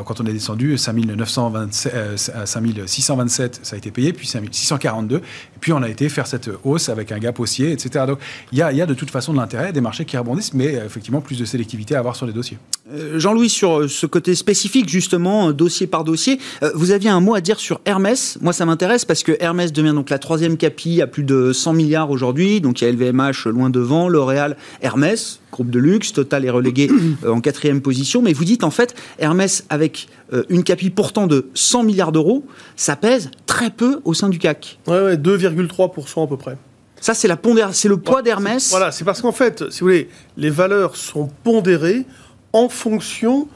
quand 0.04 0.20
on 0.20 0.26
est 0.26 0.32
descendu, 0.32 0.78
5627, 0.78 3.60
ça 3.62 3.74
a 3.74 3.78
été 3.78 3.90
payé, 3.90 4.12
puis 4.12 4.26
5642, 4.26 5.16
et 5.16 5.20
puis 5.60 5.72
on 5.72 5.81
a 5.81 5.81
été 5.88 6.08
faire 6.08 6.26
cette 6.26 6.50
hausse 6.64 6.88
avec 6.88 7.12
un 7.12 7.18
gap 7.18 7.38
haussier, 7.40 7.72
etc. 7.72 8.04
Donc 8.06 8.18
il 8.52 8.58
y 8.58 8.62
a, 8.62 8.72
y 8.72 8.80
a, 8.80 8.86
de 8.86 8.94
toute 8.94 9.10
façon 9.10 9.32
de 9.32 9.38
l'intérêt, 9.38 9.72
des 9.72 9.80
marchés 9.80 10.04
qui 10.04 10.16
rebondissent, 10.16 10.54
mais 10.54 10.76
euh, 10.76 10.86
effectivement 10.86 11.20
plus 11.20 11.38
de 11.38 11.44
sélectivité 11.44 11.94
à 11.94 11.98
avoir 11.98 12.16
sur 12.16 12.26
les 12.26 12.32
dossiers. 12.32 12.58
Euh, 12.92 13.18
Jean-Louis, 13.18 13.48
sur 13.48 13.80
euh, 13.80 13.88
ce 13.88 14.06
côté 14.06 14.34
spécifique, 14.34 14.88
justement, 14.88 15.52
dossier 15.52 15.86
par 15.86 16.04
dossier, 16.04 16.38
vous 16.74 16.90
aviez 16.90 17.10
un 17.10 17.20
mot 17.20 17.34
à 17.34 17.40
dire 17.40 17.58
sur 17.58 17.80
Hermès. 17.84 18.38
Moi, 18.40 18.52
ça 18.52 18.66
m'intéresse 18.66 19.04
parce 19.04 19.22
que 19.22 19.36
Hermès 19.40 19.72
devient 19.72 19.92
donc 19.94 20.10
la 20.10 20.18
troisième 20.18 20.56
capi 20.56 21.02
à 21.02 21.06
plus 21.06 21.24
de 21.24 21.52
100 21.52 21.72
milliards 21.72 22.10
aujourd'hui. 22.10 22.60
Donc 22.60 22.80
il 22.80 22.84
y 22.84 22.88
a 22.88 22.92
LVMH 22.92 23.46
loin 23.46 23.70
devant, 23.70 24.08
L'Oréal, 24.08 24.56
Hermès, 24.80 25.41
groupe 25.52 25.70
de 25.70 25.78
luxe. 25.78 26.12
Total 26.12 26.44
est 26.44 26.50
relégué 26.50 26.90
en 27.26 27.40
quatrième 27.40 27.80
position. 27.80 28.22
Mais 28.22 28.32
vous 28.32 28.44
dites 28.44 28.64
en 28.64 28.70
fait, 28.70 28.94
Hermès, 29.18 29.64
avec 29.68 30.08
une 30.48 30.64
capi 30.64 30.90
pourtant 30.90 31.26
de 31.26 31.46
100 31.54 31.84
milliards 31.84 32.10
d'euros, 32.10 32.44
ça 32.74 32.96
pèse 32.96 33.30
très 33.46 33.70
peu 33.70 34.00
au 34.04 34.14
sein 34.14 34.28
du 34.28 34.38
CAC. 34.38 34.78
Oui, 34.86 34.94
ouais, 34.94 35.16
2,3% 35.16 36.24
à 36.24 36.26
peu 36.26 36.36
près. 36.36 36.56
Ça, 37.02 37.14
c'est 37.14 37.28
la 37.28 37.36
c'est 37.72 37.88
le 37.88 37.96
poids 37.96 38.22
d'Hermès. 38.22 38.70
Voilà, 38.70 38.92
c'est 38.92 39.04
parce 39.04 39.20
qu'en 39.20 39.32
fait, 39.32 39.70
si 39.70 39.80
vous 39.80 39.86
voulez, 39.86 40.08
les 40.36 40.50
valeurs 40.50 40.94
sont 40.96 41.28
pondérées 41.42 42.06
en 42.52 42.68
fonction 42.68 43.48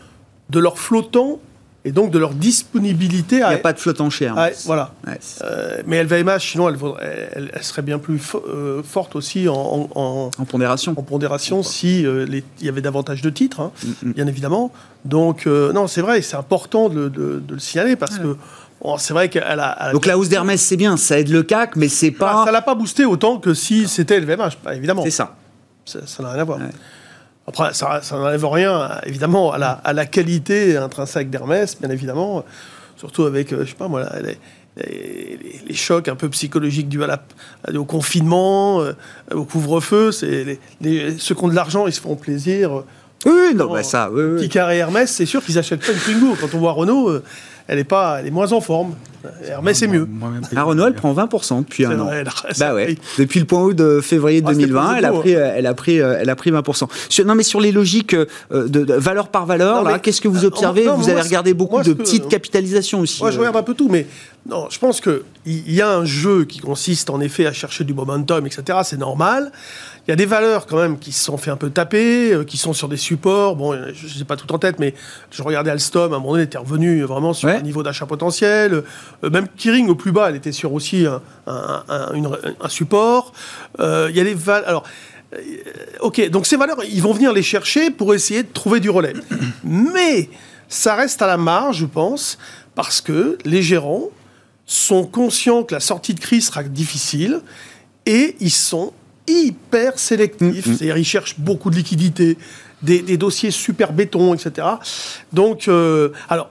de 0.50 0.58
leur 0.58 0.78
flottant 0.78 1.40
et 1.86 1.92
donc 1.92 2.10
de 2.10 2.18
leur 2.18 2.34
disponibilité. 2.34 3.36
Il 3.36 3.48
n'y 3.48 3.54
a 3.54 3.58
pas 3.58 3.72
de 3.72 3.78
flottant 3.78 4.10
chez 4.10 4.24
Hermès. 4.24 4.64
voilà. 4.66 4.92
Euh, 5.42 5.82
mais 5.86 6.02
LVMH, 6.02 6.40
sinon, 6.40 6.68
elle, 6.68 6.76
elle, 7.54 7.62
serait 7.62 7.82
bien 7.82 8.00
plus 8.00 8.20
euh, 8.34 8.82
forte 8.82 9.14
aussi 9.14 9.48
en, 9.48 9.88
en, 9.94 10.30
pondération. 10.46 10.94
En 10.96 11.02
pondération, 11.02 11.62
si 11.62 12.04
euh, 12.04 12.26
il 12.28 12.66
y 12.66 12.68
avait 12.68 12.80
davantage 12.80 13.22
de 13.22 13.30
titres, 13.30 13.60
hein, 13.60 13.70
mm, 13.84 14.08
mm. 14.08 14.12
bien 14.14 14.26
évidemment. 14.26 14.72
Donc, 15.04 15.46
non, 15.46 15.86
c'est 15.86 16.00
vrai, 16.00 16.20
c'est 16.22 16.36
important 16.36 16.88
de, 16.88 17.40
le 17.48 17.58
signaler 17.60 17.94
parce 17.94 18.18
que 18.18 18.36
c'est 18.98 19.14
vrai 19.14 19.28
qu'elle 19.28 19.44
a, 19.44 19.92
Donc 19.92 20.06
la 20.06 20.18
hausse 20.18 20.28
d'Hermès, 20.28 20.60
c'est 20.60 20.76
bien, 20.76 20.96
ça 20.96 21.20
aide 21.20 21.28
le 21.28 21.44
CAC, 21.44 21.76
mais 21.76 21.88
c'est 21.88 22.10
pas. 22.10 22.44
ça 22.44 22.50
l'a 22.50 22.62
pas 22.62 22.74
boosté 22.74 23.04
autant 23.04 23.38
que 23.38 23.54
si 23.54 23.86
c'était 23.86 24.18
LVMH, 24.18 24.58
évidemment. 24.74 25.04
C'est 25.04 25.10
ça. 25.12 25.36
Ça 25.84 26.00
n'a 26.20 26.32
rien 26.32 26.40
à 26.40 26.44
voir. 26.44 26.58
Après, 27.46 27.72
ça, 27.74 28.00
n'enlève 28.12 28.44
rien, 28.44 29.00
évidemment, 29.04 29.52
à 29.52 29.58
la, 29.58 29.70
à 29.70 29.92
la 29.92 30.06
qualité 30.06 30.76
intrinsèque 30.76 31.30
d'Hermès, 31.30 31.78
bien 31.80 31.90
évidemment. 31.90 32.44
Surtout 32.96 33.24
avec, 33.24 33.52
euh, 33.52 33.64
je 33.64 33.70
sais 33.70 33.76
pas 33.76 33.88
moi, 33.88 34.04
les, 34.22 35.38
les, 35.66 35.74
chocs 35.74 36.08
un 36.08 36.16
peu 36.16 36.28
psychologiques 36.30 36.88
dus 36.88 37.02
à 37.04 37.20
au 37.74 37.84
confinement, 37.84 38.80
euh, 38.80 38.92
au 39.32 39.44
couvre-feu. 39.44 40.12
C'est 40.12 40.58
ceux 41.18 41.34
qui 41.34 41.44
ont 41.44 41.48
de 41.48 41.54
l'argent, 41.54 41.86
ils 41.86 41.92
se 41.92 42.00
font 42.00 42.16
plaisir. 42.16 42.84
Oui, 43.24 43.54
non, 43.54 43.72
bah 43.72 43.82
ça, 43.82 44.10
oui, 44.12 44.22
oui. 44.22 44.40
Petit 44.40 44.48
carré 44.50 44.78
Hermès, 44.78 45.10
c'est 45.10 45.26
sûr 45.26 45.42
qu'ils 45.42 45.58
achètent 45.58 45.84
pas 45.84 45.92
une 45.92 45.98
Twingo. 45.98 46.36
Quand 46.40 46.54
on 46.54 46.58
voit 46.58 46.72
Renault, 46.72 47.08
euh, 47.08 47.22
elle 47.68 47.78
est 47.78 47.84
pas, 47.84 48.18
elle 48.20 48.26
est 48.26 48.30
moins 48.30 48.52
en 48.52 48.60
forme. 48.60 48.94
Hermès 49.44 49.76
c'est 49.76 49.88
mieux. 49.88 50.08
La 50.52 50.62
Renault, 50.62 50.86
elle 50.86 50.94
prend 50.94 51.12
20% 51.12 51.60
depuis 51.60 51.84
un 51.84 51.98
an. 51.98 52.10
bah 52.58 52.74
ouais. 52.74 52.96
Depuis 53.18 53.40
le 53.40 53.46
point 53.46 53.60
haut 53.60 53.72
de 53.72 54.00
février 54.00 54.40
2020, 54.40 54.80
ah, 54.80 54.94
elle, 54.98 55.04
a 55.04 55.12
pris, 55.12 55.34
euh, 55.34 55.52
elle 55.56 55.66
a 55.66 55.74
pris, 55.74 56.00
euh, 56.00 56.16
elle 56.20 56.30
a 56.30 56.36
pris 56.36 56.52
20%. 56.52 57.24
non, 57.24 57.34
mais 57.34 57.42
sur 57.42 57.60
les 57.60 57.72
logiques 57.72 58.14
de, 58.50 58.94
valeur 58.94 59.28
par 59.28 59.46
valeur, 59.46 60.00
qu'est-ce 60.00 60.20
que 60.20 60.28
vous 60.28 60.44
observez? 60.44 60.86
Vous 60.86 61.08
avez 61.08 61.22
regardé 61.22 61.54
beaucoup 61.54 61.82
de 61.82 61.92
petites 61.92 62.28
capitalisations 62.28 63.00
aussi. 63.00 63.20
Moi, 63.20 63.30
je 63.30 63.38
regarde 63.38 63.56
un 63.56 63.62
peu 63.62 63.74
tout, 63.74 63.88
mais 63.88 64.06
non, 64.48 64.68
je 64.70 64.78
pense 64.78 65.00
qu'il 65.00 65.22
y 65.46 65.80
a 65.80 65.90
un 65.90 66.04
jeu 66.04 66.44
qui 66.44 66.60
consiste 66.60 67.10
en 67.10 67.20
effet 67.20 67.46
à 67.46 67.52
chercher 67.52 67.82
du 67.82 67.94
momentum, 67.94 68.46
etc. 68.46 68.78
C'est 68.84 68.98
normal. 68.98 69.50
Il 70.06 70.10
y 70.10 70.12
a 70.12 70.16
des 70.16 70.26
valeurs 70.26 70.66
quand 70.66 70.76
même 70.76 70.98
qui 70.98 71.10
se 71.10 71.24
sont 71.24 71.36
fait 71.36 71.50
un 71.50 71.56
peu 71.56 71.70
taper, 71.70 72.32
euh, 72.32 72.44
qui 72.44 72.56
sont 72.56 72.72
sur 72.72 72.88
des 72.88 72.96
supports. 72.96 73.56
Bon, 73.56 73.72
je 73.92 74.04
ne 74.04 74.08
sais 74.08 74.24
pas 74.24 74.36
tout 74.36 74.52
en 74.52 74.58
tête, 74.58 74.78
mais 74.78 74.94
je 75.32 75.42
regardais 75.42 75.72
Alstom, 75.72 76.12
à 76.12 76.16
un 76.16 76.18
moment 76.20 76.32
donné, 76.32 76.44
était 76.44 76.58
revenu 76.58 77.02
vraiment 77.02 77.32
sur 77.32 77.48
un 77.48 77.60
niveau 77.60 77.82
d'achat 77.82 78.06
potentiel. 78.06 78.84
Euh, 79.24 79.30
même 79.30 79.48
Kiring, 79.56 79.88
au 79.88 79.96
plus 79.96 80.12
bas, 80.12 80.28
elle 80.28 80.36
était 80.36 80.52
sur 80.52 80.72
aussi 80.72 81.06
un, 81.46 82.68
support. 82.68 83.32
Euh, 83.80 84.06
il 84.10 84.16
y 84.16 84.20
a 84.20 84.24
des 84.24 84.34
valeurs... 84.34 84.68
Alors, 84.68 84.84
ok, 86.00 86.30
donc 86.30 86.46
ces 86.46 86.56
valeurs, 86.56 86.78
ils 86.84 87.02
vont 87.02 87.12
venir 87.12 87.32
les 87.32 87.42
chercher 87.42 87.90
pour 87.90 88.14
essayer 88.14 88.44
de 88.44 88.52
trouver 88.52 88.78
du 88.78 88.90
relais. 88.90 89.14
Mais 89.64 90.30
ça 90.68 90.94
reste 90.94 91.20
à 91.20 91.26
la 91.26 91.36
marge, 91.36 91.78
je 91.78 91.86
pense, 91.86 92.38
parce 92.76 93.00
que 93.00 93.38
les 93.44 93.62
gérants 93.62 94.10
sont 94.66 95.04
conscients 95.04 95.62
que 95.62 95.74
la 95.74 95.80
sortie 95.80 96.14
de 96.14 96.20
crise 96.20 96.46
sera 96.46 96.62
difficile 96.64 97.40
et 98.04 98.36
ils 98.40 98.50
sont 98.50 98.92
hyper 99.28 99.98
sélectif. 99.98 100.66
Mm, 100.66 100.70
mm. 100.70 100.74
C'est-à-dire, 100.76 100.98
ils 100.98 101.04
cherchent 101.04 101.38
beaucoup 101.38 101.70
de 101.70 101.76
liquidités, 101.76 102.36
des, 102.82 103.16
dossiers 103.16 103.50
super 103.50 103.92
béton, 103.92 104.34
etc. 104.34 104.66
Donc, 105.32 105.66
euh, 105.66 106.10
alors, 106.28 106.50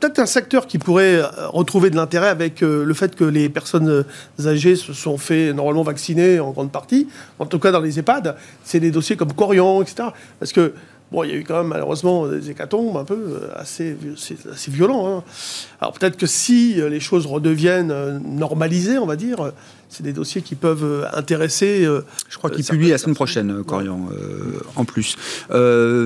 peut-être 0.00 0.18
un 0.18 0.26
secteur 0.26 0.66
qui 0.66 0.78
pourrait 0.78 1.16
euh, 1.16 1.28
retrouver 1.48 1.90
de 1.90 1.96
l'intérêt 1.96 2.28
avec 2.28 2.62
euh, 2.62 2.84
le 2.84 2.94
fait 2.94 3.14
que 3.14 3.24
les 3.24 3.48
personnes 3.48 4.04
âgées 4.44 4.76
se 4.76 4.92
sont 4.92 5.16
fait 5.16 5.52
normalement 5.52 5.82
vacciner 5.82 6.40
en 6.40 6.50
grande 6.50 6.72
partie, 6.72 7.08
en 7.38 7.46
tout 7.46 7.58
cas 7.58 7.70
dans 7.70 7.80
les 7.80 7.98
EHPAD, 7.98 8.36
c'est 8.64 8.80
des 8.80 8.90
dossiers 8.90 9.16
comme 9.16 9.32
Corian, 9.32 9.80
etc. 9.80 10.08
Parce 10.38 10.52
que 10.52 10.74
Bon, 11.12 11.24
il 11.24 11.30
y 11.30 11.32
a 11.32 11.36
eu 11.36 11.44
quand 11.44 11.58
même 11.58 11.66
malheureusement 11.66 12.28
des 12.28 12.50
hécatombes 12.50 12.96
un 12.96 13.04
peu 13.04 13.40
assez, 13.56 13.96
assez 14.52 14.70
violents. 14.70 15.08
Hein. 15.08 15.24
Alors 15.80 15.92
peut-être 15.92 16.16
que 16.16 16.26
si 16.26 16.74
les 16.74 17.00
choses 17.00 17.26
redeviennent 17.26 18.20
normalisées, 18.24 18.98
on 18.98 19.06
va 19.06 19.16
dire, 19.16 19.52
c'est 19.90 20.04
des 20.04 20.12
dossiers 20.12 20.40
qui 20.40 20.54
peuvent 20.54 20.84
euh, 20.84 21.04
intéresser. 21.12 21.84
Euh, 21.84 22.02
Je 22.28 22.38
crois 22.38 22.48
qu'il 22.48 22.64
publie 22.64 22.90
la 22.90 22.98
semaine 22.98 23.16
prochaine, 23.16 23.64
Corian, 23.64 24.08
euh, 24.12 24.60
en 24.76 24.84
plus. 24.84 25.16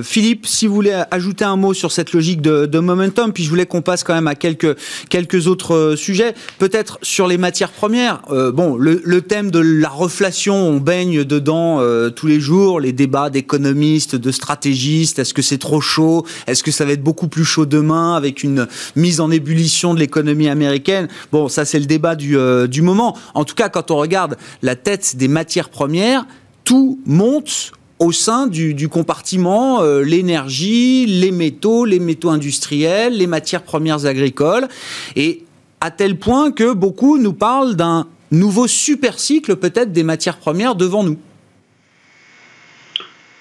Philippe, 0.03 0.47
si 0.47 0.65
vous 0.65 0.73
voulez 0.73 1.03
ajouter 1.11 1.45
un 1.45 1.55
mot 1.55 1.73
sur 1.73 1.91
cette 1.91 2.11
logique 2.13 2.41
de, 2.41 2.79
momentum, 2.79 3.31
puis 3.31 3.43
je 3.43 3.49
voulais 3.49 3.67
qu'on 3.67 3.83
passe 3.83 4.03
quand 4.03 4.15
même 4.15 4.27
à 4.27 4.35
quelques, 4.35 4.75
quelques 5.09 5.47
autres 5.47 5.95
sujets, 5.95 6.33
peut-être 6.57 6.97
sur 7.03 7.27
les 7.27 7.37
matières 7.37 7.71
premières. 7.71 8.21
bon, 8.53 8.75
le, 8.75 9.21
thème 9.21 9.51
de 9.51 9.59
la 9.59 9.89
reflation, 9.89 10.55
on 10.55 10.77
baigne 10.77 11.23
dedans 11.23 11.81
tous 12.11 12.27
les 12.27 12.39
jours, 12.39 12.79
les 12.79 12.91
débats 12.91 13.29
d'économistes, 13.29 14.15
de 14.15 14.31
stratégistes, 14.31 15.19
est-ce 15.19 15.33
que 15.33 15.41
c'est 15.41 15.57
trop 15.57 15.81
chaud? 15.81 16.25
Est-ce 16.47 16.63
que 16.63 16.71
ça 16.71 16.85
va 16.85 16.93
être 16.93 17.03
beaucoup 17.03 17.27
plus 17.27 17.45
chaud 17.45 17.65
demain 17.65 18.15
avec 18.15 18.43
une 18.43 18.67
mise 18.95 19.19
en 19.19 19.29
ébullition 19.31 19.93
de 19.93 19.99
l'économie 19.99 20.49
américaine? 20.49 21.07
Bon, 21.31 21.49
ça 21.49 21.65
c'est 21.65 21.79
le 21.79 21.85
débat 21.85 22.15
du, 22.15 22.37
du 22.67 22.81
moment. 22.81 23.17
En 23.33 23.45
tout 23.45 23.55
cas, 23.55 23.69
quand 23.75 23.91
on 23.91 23.97
regarde 23.97 24.37
la 24.61 24.77
tête 24.77 25.17
des 25.17 25.27
matières 25.27 25.67
premières, 25.67 26.25
tout 26.63 26.97
monte 27.05 27.73
au 27.99 28.13
sein 28.13 28.47
du, 28.47 28.87
compartiment 28.87 29.81
euh, 29.81 30.01
l'énergie, 30.01 31.05
les 31.05 31.31
métaux, 31.31 31.83
les 31.83 31.99
métaux 31.99 32.29
industriels, 32.29 33.17
les 33.17 33.27
matières 33.27 33.63
premières 33.63 34.05
agricoles, 34.05 34.69
et 35.17 35.43
à 35.81 35.91
tel 35.91 36.17
point 36.17 36.53
que 36.53 36.73
beaucoup 36.73 37.17
nous 37.17 37.33
parlent 37.33 37.75
d'un 37.75 38.07
nouveau 38.31 38.67
super 38.67 39.19
cycle 39.19 39.57
peut-être 39.57 39.91
des 39.91 40.03
matières 40.03 40.37
premières 40.37 40.75
devant 40.75 41.03
nous. 41.03 41.17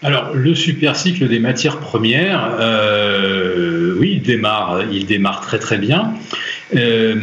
Alors, 0.02 0.34
le 0.34 0.54
super 0.56 0.96
cycle 0.96 1.28
des 1.28 1.38
matières 1.38 1.78
premières, 1.78 2.56
euh, 2.58 3.96
oui, 4.00 4.14
il 4.16 4.22
démarre, 4.22 4.82
il 4.92 5.06
démarre 5.06 5.40
très 5.40 5.60
très 5.60 5.78
bien. 5.78 6.12
Euh, 6.74 7.14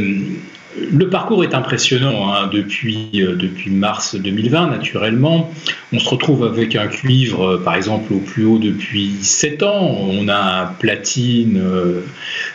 le 0.92 1.10
parcours 1.10 1.44
est 1.44 1.54
impressionnant 1.54 2.34
hein, 2.34 2.50
depuis, 2.52 3.10
euh, 3.16 3.36
depuis 3.36 3.70
mars 3.70 4.16
2020, 4.16 4.68
naturellement. 4.68 5.52
On 5.94 6.00
se 6.00 6.10
retrouve 6.10 6.46
avec 6.46 6.76
un 6.76 6.88
cuivre, 6.88 7.56
euh, 7.56 7.64
par 7.64 7.76
exemple, 7.76 8.14
au 8.14 8.20
plus 8.20 8.46
haut 8.46 8.58
depuis 8.58 9.12
7 9.22 9.64
ans. 9.64 9.98
On 10.10 10.28
a 10.28 10.64
un 10.64 10.66
platine, 10.68 11.62
euh, 11.64 12.02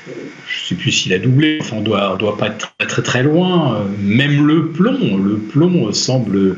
je 0.07 0.63
ne 0.63 0.69
sais 0.69 0.75
plus 0.75 0.91
s'il 0.91 1.13
a 1.13 1.19
doublé, 1.19 1.59
enfin, 1.61 1.77
on 1.79 1.83
doit, 1.83 2.17
doit 2.19 2.37
pas 2.37 2.49
être 2.49 2.75
très, 2.79 2.87
très 2.87 3.03
très 3.03 3.23
loin. 3.23 3.85
Même 4.01 4.47
le 4.47 4.69
plomb, 4.69 5.17
le 5.17 5.37
plomb 5.37 5.93
semble 5.93 6.57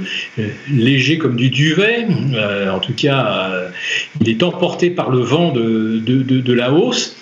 léger 0.70 1.18
comme 1.18 1.36
du 1.36 1.50
duvet. 1.50 2.06
en 2.70 2.78
tout 2.78 2.94
cas, 2.94 3.50
il 4.20 4.28
est 4.28 4.42
emporté 4.42 4.90
par 4.90 5.10
le 5.10 5.20
vent 5.20 5.52
de, 5.52 6.00
de, 6.04 6.22
de 6.22 6.52
la 6.52 6.72
hausse 6.72 7.17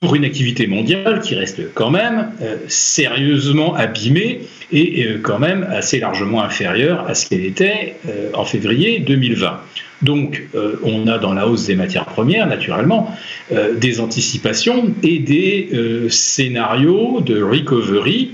pour 0.00 0.14
une 0.14 0.24
activité 0.24 0.66
mondiale 0.66 1.20
qui 1.20 1.34
reste 1.34 1.74
quand 1.74 1.90
même 1.90 2.30
euh, 2.40 2.56
sérieusement 2.68 3.74
abîmée 3.74 4.42
et 4.70 5.04
euh, 5.04 5.18
quand 5.20 5.40
même 5.40 5.66
assez 5.70 5.98
largement 5.98 6.42
inférieure 6.42 7.06
à 7.08 7.14
ce 7.14 7.28
qu'elle 7.28 7.44
était 7.44 7.96
euh, 8.08 8.30
en 8.34 8.44
février 8.44 9.00
2020. 9.00 9.60
Donc 10.02 10.46
on 10.84 11.08
a 11.08 11.18
dans 11.18 11.34
la 11.34 11.48
hausse 11.48 11.66
des 11.66 11.74
matières 11.74 12.04
premières, 12.04 12.46
naturellement, 12.46 13.12
des 13.50 13.98
anticipations 13.98 14.94
et 15.02 15.18
des 15.18 15.70
scénarios 16.08 17.20
de 17.20 17.42
recovery 17.42 18.30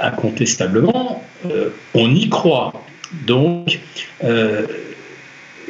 incontestablement 0.00 1.24
on 1.94 2.12
y 2.12 2.28
croit. 2.28 2.72
Donc, 3.24 3.78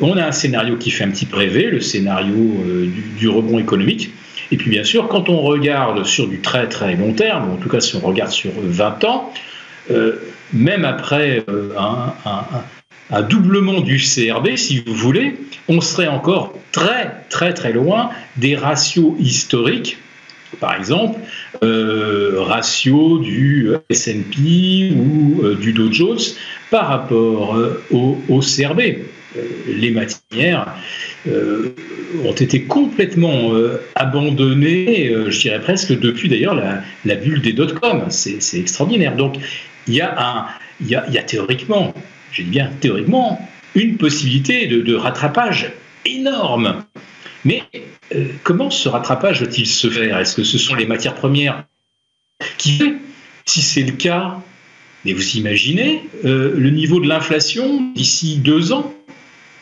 on 0.00 0.16
a 0.16 0.24
un 0.24 0.32
scénario 0.32 0.78
qui 0.78 0.90
fait 0.90 1.04
un 1.04 1.10
petit 1.10 1.28
rêver, 1.30 1.66
le 1.66 1.82
scénario 1.82 2.64
du, 3.18 3.28
rebond 3.28 3.58
économique. 3.58 4.08
Et 4.50 4.56
puis 4.56 4.70
bien 4.70 4.84
sûr, 4.84 5.08
quand 5.08 5.28
on 5.28 5.40
regarde 5.40 6.04
sur 6.04 6.28
du 6.28 6.40
très 6.40 6.68
très 6.68 6.94
long 6.96 7.12
terme, 7.12 7.50
en 7.50 7.56
tout 7.56 7.68
cas 7.68 7.80
si 7.80 7.96
on 7.96 8.00
regarde 8.00 8.30
sur 8.30 8.52
20 8.56 9.04
ans, 9.04 9.32
même 10.52 10.84
après 10.84 11.44
un, 11.78 12.12
un 13.10 13.22
doublement 13.22 13.80
du 13.80 13.98
CRB, 13.98 14.56
si 14.56 14.80
vous 14.80 14.94
voulez, 14.94 15.36
on 15.68 15.80
serait 15.80 16.08
encore 16.08 16.54
très 16.72 17.10
très 17.30 17.54
très 17.54 17.72
loin 17.72 18.10
des 18.36 18.56
ratios 18.56 19.14
historiques 19.18 19.98
par 20.60 20.74
exemple, 20.74 21.18
euh, 21.62 22.34
ratio 22.40 23.18
du 23.18 23.70
S&P 23.88 24.92
ou 24.94 25.42
euh, 25.42 25.54
du 25.54 25.72
Dow 25.72 25.90
Jones 25.92 26.18
par 26.70 26.88
rapport 26.88 27.56
euh, 27.56 27.82
au, 27.90 28.40
CRB. 28.40 28.80
Les 29.66 29.90
matières 29.90 30.74
ont 31.26 32.32
été 32.32 32.64
complètement 32.64 33.52
abandonnées, 33.94 35.12
je 35.28 35.40
dirais 35.40 35.60
presque 35.60 35.98
depuis 35.98 36.28
d'ailleurs 36.28 36.54
la, 37.04 37.14
bulle 37.14 37.40
des 37.40 37.52
dot-com. 37.52 38.06
C'est 38.10 38.58
extraordinaire. 38.58 39.16
Donc 39.16 39.36
il 39.86 39.94
y, 39.94 40.00
a 40.00 41.22
théoriquement 41.26 41.94
j'ai 42.32 42.42
dit 42.42 42.50
bien 42.50 42.70
théoriquement, 42.80 43.46
une 43.74 43.96
possibilité 43.96 44.66
de, 44.66 44.94
rattrapage 44.94 45.72
énorme. 46.04 46.84
Mais 47.44 47.62
euh, 48.14 48.26
comment 48.42 48.70
ce 48.70 48.88
rattrapage 48.88 49.42
va-t-il 49.42 49.66
se 49.66 49.88
faire? 49.88 50.18
Est-ce 50.18 50.36
que 50.36 50.44
ce 50.44 50.58
sont 50.58 50.74
les 50.74 50.86
matières 50.86 51.14
premières 51.14 51.64
qui 52.58 52.82
Si 53.44 53.62
c'est 53.62 53.82
le 53.82 53.92
cas, 53.92 54.40
mais 55.04 55.12
vous 55.12 55.36
imaginez 55.36 56.02
euh, 56.24 56.54
le 56.56 56.70
niveau 56.70 57.00
de 57.00 57.08
l'inflation 57.08 57.92
d'ici 57.94 58.36
deux 58.36 58.72
ans? 58.72 58.94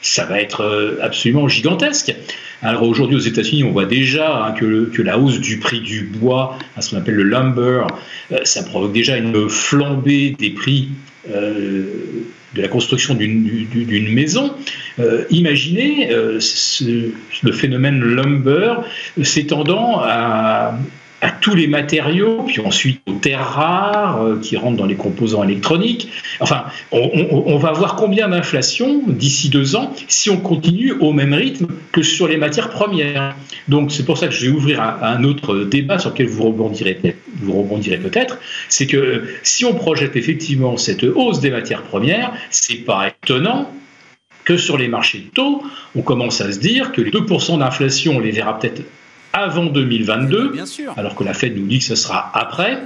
Ça 0.03 0.25
va 0.25 0.41
être 0.41 0.63
euh, 0.63 0.99
absolument 1.03 1.49
gigantesque. 1.49 2.15
Alors 2.63 2.83
aujourd'hui 2.83 3.17
aux 3.17 3.21
États-Unis, 3.21 3.65
on 3.65 3.73
voit 3.73 3.87
déjà 3.87 4.45
hein, 4.45 4.53
que, 4.53 5.03
la 5.03 5.19
hausse 5.19 5.41
du 5.41 5.59
prix 5.59 5.81
du 5.81 6.03
bois, 6.03 6.59
à 6.77 6.83
ce 6.83 6.91
qu'on 6.91 6.99
appelle 6.99 7.15
le 7.15 7.23
lumber, 7.23 7.87
ça 8.45 8.63
provoque 8.63 8.93
déjà 8.93 9.17
une 9.17 9.49
flambée 9.49 10.37
des 10.39 10.51
prix 10.51 10.91
de 12.55 12.63
la 12.63 12.69
construction 12.69 13.15
d'une 13.15 14.13
maison, 14.13 14.55
euh, 14.99 15.25
imaginez 15.31 16.13
euh, 16.13 16.41
le 17.43 17.53
phénomène 17.53 18.01
lumber 18.01 18.75
s'étendant 19.23 20.01
à, 20.03 20.79
à 21.23 21.31
tous 21.31 21.55
les 21.55 21.67
matériaux, 21.67 22.45
puis 22.47 22.61
ensuite 22.61 23.01
aux 23.07 23.13
terres 23.15 23.45
rares 23.45 24.23
euh, 24.23 24.39
qui 24.41 24.57
rentrent 24.57 24.77
dans 24.77 24.87
les 24.87 24.95
composants 24.95 25.45
électroniques. 25.45 26.09
Enfin, 26.41 26.65
on, 26.93 27.59
va 27.59 27.73
voir 27.73 27.97
combien 27.97 28.29
d'inflation 28.29 29.03
d'ici 29.07 29.51
deux 29.51 29.77
ans 29.77 29.93
si 30.09 30.31
on 30.31 30.39
continue 30.39 30.93
au 30.93 31.13
même 31.13 31.35
rythme 31.35 31.67
que 31.93 32.03
sur 32.03 32.27
les 32.27 32.39
matières 32.39 32.71
premières. 32.71 33.35
Donc 33.69 33.93
c'est 33.93 34.05
pour 34.05 34.17
ça 34.17 34.29
que 34.29 34.35
je 34.35 34.47
vais 34.47 34.53
ouvrir 34.53 34.81
un, 34.81 35.23
autre 35.25 35.65
débat 35.65 35.99
sur 35.99 36.11
lequel 36.11 36.29
vous 36.29 36.45
rebondirez, 36.45 36.99
vous 37.35 37.53
rebondirez 37.53 37.99
peut-être. 37.99 38.39
C'est 38.69 38.87
que 38.87 39.25
si 39.43 39.65
on 39.65 39.75
projette 39.75 40.17
effectivement 40.17 40.77
cette 40.77 41.05
hausse 41.05 41.41
des 41.41 41.51
matières 41.51 41.83
premières, 41.83 42.33
c'est 42.51 42.85
pas 42.85 43.09
étonnant 43.09 43.71
que 44.45 44.57
sur 44.57 44.79
les 44.79 44.89
marchés 44.89 45.19
de 45.19 45.29
taux, 45.29 45.63
on 45.95 46.01
commence 46.01 46.41
à 46.41 46.51
se 46.51 46.59
dire 46.59 46.93
que 46.93 47.03
les 47.03 47.11
2% 47.11 47.59
d'inflation, 47.59 48.17
on 48.17 48.21
les 48.21 48.31
verra 48.31 48.59
peut-être 48.59 48.83
avant 49.33 49.67
2022, 49.67 50.55
alors 50.97 51.15
que 51.15 51.25
la 51.25 51.35
Fed 51.35 51.57
nous 51.57 51.67
dit 51.67 51.79
que 51.79 51.85
ce 51.85 51.95
sera 51.95 52.31
après. 52.35 52.83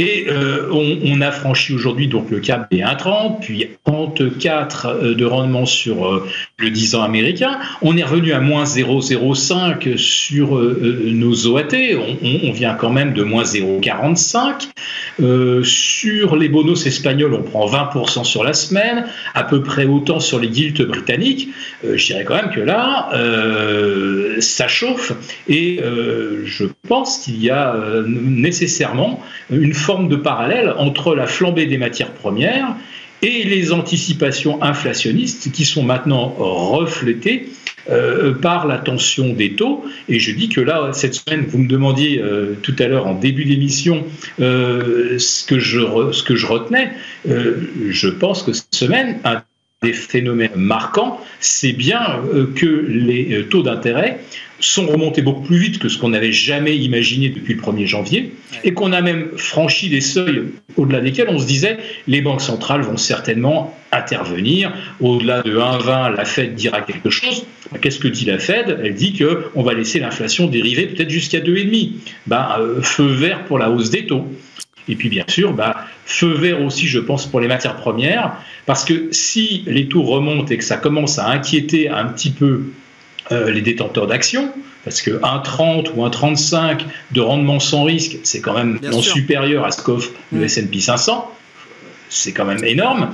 Et 0.00 0.28
euh, 0.30 0.70
on, 0.72 1.20
a 1.20 1.30
franchi 1.30 1.74
aujourd'hui 1.74 2.08
donc 2.08 2.30
le 2.30 2.40
cap 2.40 2.70
des 2.70 2.78
1,30, 2.78 3.40
puis 3.42 3.68
34 3.84 4.86
euh, 4.86 5.14
de 5.14 5.26
rendement 5.26 5.66
sur 5.66 6.06
euh, 6.06 6.26
le 6.56 6.70
10 6.70 6.94
ans 6.94 7.02
américain. 7.02 7.58
On 7.82 7.98
est 7.98 8.02
revenu 8.02 8.32
à 8.32 8.40
moins 8.40 8.64
0,05 8.64 9.98
sur 9.98 10.58
nos 10.58 11.46
OAT. 11.46 11.74
On, 12.22 12.50
vient 12.50 12.72
quand 12.72 12.88
même 12.88 13.12
de 13.12 13.22
moins 13.22 13.42
0,45. 13.42 15.64
sur 15.64 16.36
les 16.36 16.48
bonus 16.48 16.86
espagnols, 16.86 17.34
on 17.34 17.42
prend 17.42 17.66
20% 17.66 18.24
sur 18.24 18.42
la 18.42 18.54
semaine, 18.54 19.04
à 19.34 19.44
peu 19.44 19.62
près 19.62 19.84
autant 19.84 20.18
sur 20.18 20.38
les 20.38 20.48
guildes 20.48 20.86
britanniques. 20.86 21.50
je 21.84 22.06
dirais 22.06 22.24
quand 22.24 22.36
même 22.36 22.50
que 22.50 22.60
là, 22.60 23.10
ça 24.40 24.66
chauffe. 24.66 25.12
Et 25.46 25.80
je 26.44 26.64
pense 26.88 27.18
qu'il 27.18 27.42
y 27.42 27.50
a 27.50 27.76
nécessairement 28.06 29.22
une 29.50 29.74
forme 29.74 29.89
de 29.98 30.16
parallèle 30.16 30.72
entre 30.78 31.14
la 31.14 31.26
flambée 31.26 31.66
des 31.66 31.78
matières 31.78 32.12
premières 32.12 32.74
et 33.22 33.44
les 33.44 33.72
anticipations 33.72 34.62
inflationnistes 34.62 35.52
qui 35.52 35.64
sont 35.64 35.82
maintenant 35.82 36.34
reflétées 36.38 37.50
euh, 37.90 38.34
par 38.34 38.66
la 38.66 38.78
tension 38.78 39.32
des 39.32 39.54
taux. 39.54 39.84
Et 40.08 40.20
je 40.20 40.32
dis 40.32 40.48
que 40.48 40.60
là, 40.60 40.90
cette 40.92 41.14
semaine, 41.14 41.44
vous 41.48 41.58
me 41.58 41.68
demandiez 41.68 42.20
euh, 42.20 42.54
tout 42.62 42.76
à 42.78 42.86
l'heure 42.86 43.06
en 43.06 43.14
début 43.14 43.44
d'émission 43.44 44.06
euh, 44.40 45.18
ce, 45.18 45.44
que 45.44 45.58
je 45.58 45.80
ce 46.12 46.22
que 46.22 46.36
je 46.36 46.46
retenais. 46.46 46.92
je 47.26 48.08
pense 48.08 48.42
que 48.42 48.52
cette 48.52 48.74
semaine, 48.74 49.18
un 49.24 49.42
des 49.82 49.92
phénomènes 49.92 50.56
marquants, 50.56 51.20
c'est 51.40 51.72
bien 51.72 52.20
que 52.54 52.66
les 52.66 53.46
taux 53.48 53.62
d'intérêt 53.62 54.20
sont 54.60 54.86
remontés 54.86 55.22
beaucoup 55.22 55.42
plus 55.42 55.58
vite 55.58 55.78
que 55.78 55.88
ce 55.88 55.98
qu'on 55.98 56.10
n'avait 56.10 56.32
jamais 56.32 56.76
imaginé 56.76 57.30
depuis 57.30 57.54
le 57.54 57.60
1er 57.60 57.86
janvier, 57.86 58.32
et 58.62 58.74
qu'on 58.74 58.92
a 58.92 59.00
même 59.00 59.30
franchi 59.36 59.88
des 59.88 60.00
seuils 60.00 60.42
au-delà 60.76 61.00
desquels 61.00 61.28
on 61.30 61.38
se 61.38 61.46
disait 61.46 61.78
les 62.06 62.20
banques 62.20 62.42
centrales 62.42 62.82
vont 62.82 62.96
certainement 62.96 63.74
intervenir. 63.92 64.72
Au-delà 65.00 65.42
de 65.42 65.56
1,20, 65.56 66.14
la 66.14 66.24
Fed 66.24 66.54
dira 66.54 66.82
quelque 66.82 67.10
chose. 67.10 67.46
Qu'est-ce 67.80 67.98
que 67.98 68.08
dit 68.08 68.26
la 68.26 68.38
Fed? 68.38 68.78
Elle 68.84 68.94
dit 68.94 69.18
qu'on 69.18 69.62
va 69.62 69.74
laisser 69.74 69.98
l'inflation 69.98 70.46
dériver 70.46 70.86
peut-être 70.86 71.10
jusqu'à 71.10 71.40
2,5. 71.40 71.92
Ben, 72.26 72.48
euh, 72.58 72.82
feu 72.82 73.06
vert 73.06 73.44
pour 73.44 73.58
la 73.58 73.70
hausse 73.70 73.90
des 73.90 74.06
taux. 74.06 74.26
Et 74.90 74.96
puis 74.96 75.08
bien 75.08 75.24
sûr, 75.28 75.54
feu 76.04 76.34
vert 76.34 76.60
aussi, 76.62 76.86
je 76.88 76.98
pense, 76.98 77.26
pour 77.26 77.40
les 77.40 77.48
matières 77.48 77.76
premières, 77.76 78.32
parce 78.66 78.84
que 78.84 79.08
si 79.12 79.62
les 79.66 79.88
taux 79.88 80.02
remontent 80.02 80.52
et 80.52 80.58
que 80.58 80.64
ça 80.64 80.76
commence 80.76 81.18
à 81.18 81.28
inquiéter 81.28 81.88
un 81.88 82.06
petit 82.06 82.30
peu 82.30 82.64
euh, 83.30 83.50
les 83.50 83.62
détenteurs 83.62 84.08
d'actions, 84.08 84.52
parce 84.84 85.00
que 85.00 85.10
1,30 85.10 85.92
ou 85.94 86.04
1,35 86.06 86.80
de 87.12 87.20
rendement 87.20 87.60
sans 87.60 87.84
risque, 87.84 88.16
c'est 88.24 88.40
quand 88.40 88.54
même 88.54 88.80
non 88.82 89.00
supérieur 89.00 89.64
à 89.64 89.70
ce 89.70 89.80
qu'offre 89.80 90.10
le 90.32 90.42
S&P 90.44 90.80
500. 90.80 91.30
C'est 92.08 92.32
quand 92.32 92.44
même 92.44 92.64
énorme 92.64 93.10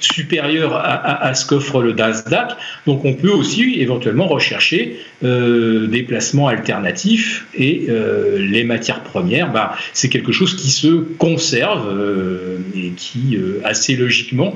supérieur 0.00 0.74
à, 0.74 1.34
ce 1.34 1.46
qu'offre 1.46 1.82
le 1.82 1.92
Nasdaq. 1.92 2.52
Donc 2.86 3.04
on 3.04 3.14
peut 3.14 3.30
aussi 3.30 3.80
éventuellement 3.80 4.26
rechercher 4.26 4.98
euh, 5.24 5.86
des 5.86 6.02
placements 6.02 6.48
alternatifs 6.48 7.46
et 7.54 7.86
euh, 7.88 8.38
les 8.38 8.64
matières 8.64 9.02
premières, 9.02 9.52
bah, 9.52 9.74
c'est 9.92 10.08
quelque 10.08 10.32
chose 10.32 10.54
qui 10.54 10.70
se 10.70 10.88
conserve 11.18 11.88
euh, 11.88 12.58
et 12.74 12.90
qui 12.90 13.38
assez 13.64 13.96
logiquement 13.96 14.54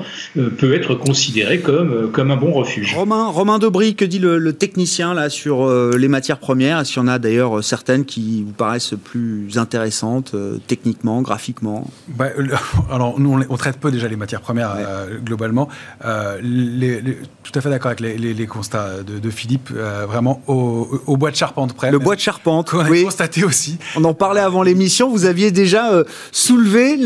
peut 0.57 0.73
être 0.73 0.95
considéré 0.95 1.59
comme, 1.59 2.11
comme 2.11 2.31
un 2.31 2.35
bon 2.35 2.51
refuge. 2.51 2.93
Romain, 2.93 3.27
Romain 3.27 3.59
Debris, 3.59 3.95
que 3.95 4.05
dit 4.05 4.19
le, 4.19 4.53
technicien 4.53 5.13
là 5.13 5.29
sur 5.29 5.69
les 5.97 6.07
matières 6.07 6.37
premières? 6.37 6.79
Est-ce 6.79 6.93
qu'il 6.93 7.01
y 7.01 7.05
en 7.05 7.07
a 7.07 7.19
d'ailleurs 7.19 7.63
certaines 7.63 8.05
qui 8.05 8.43
vous 8.43 8.51
paraissent 8.51 8.93
plus 9.03 9.57
intéressantes 9.57 10.35
techniquement, 10.67 11.21
graphiquement? 11.21 11.89
Bah, 12.07 12.27
Alors 12.91 13.19
nous 13.19 13.43
on, 13.49 13.57
traite 13.57 13.77
peu 13.77 13.91
déjà 13.91 14.07
les 14.07 14.15
matières 14.15 14.41
premières 14.41 14.75
globalement. 15.23 15.40
Euh, 16.05 16.39
tout 17.43 17.51
à 17.55 17.61
fait 17.61 17.69
d'accord 17.69 17.91
avec 17.91 17.99
les, 17.99 18.47
constats 18.47 19.03
de, 19.03 19.29
Philippe, 19.29 19.69
euh, 19.75 20.05
vraiment 20.07 20.41
au, 20.47 21.17
bois 21.17 21.31
de 21.31 21.35
charpente 21.35 21.73
près. 21.73 21.91
Le 21.91 21.99
bois 21.99 22.15
de 22.15 22.21
charpente, 22.21 22.69
qu'on 22.69 22.85
oui. 22.85 23.03
constaté 23.03 23.43
aussi. 23.43 23.77
On 23.95 24.03
en 24.03 24.13
parlait 24.13 24.41
avant 24.41 24.63
l'émission, 24.63 25.09
vous 25.09 25.25
aviez 25.25 25.51
déjà 25.51 25.91
euh, 25.91 26.03
soulevé 26.31 26.97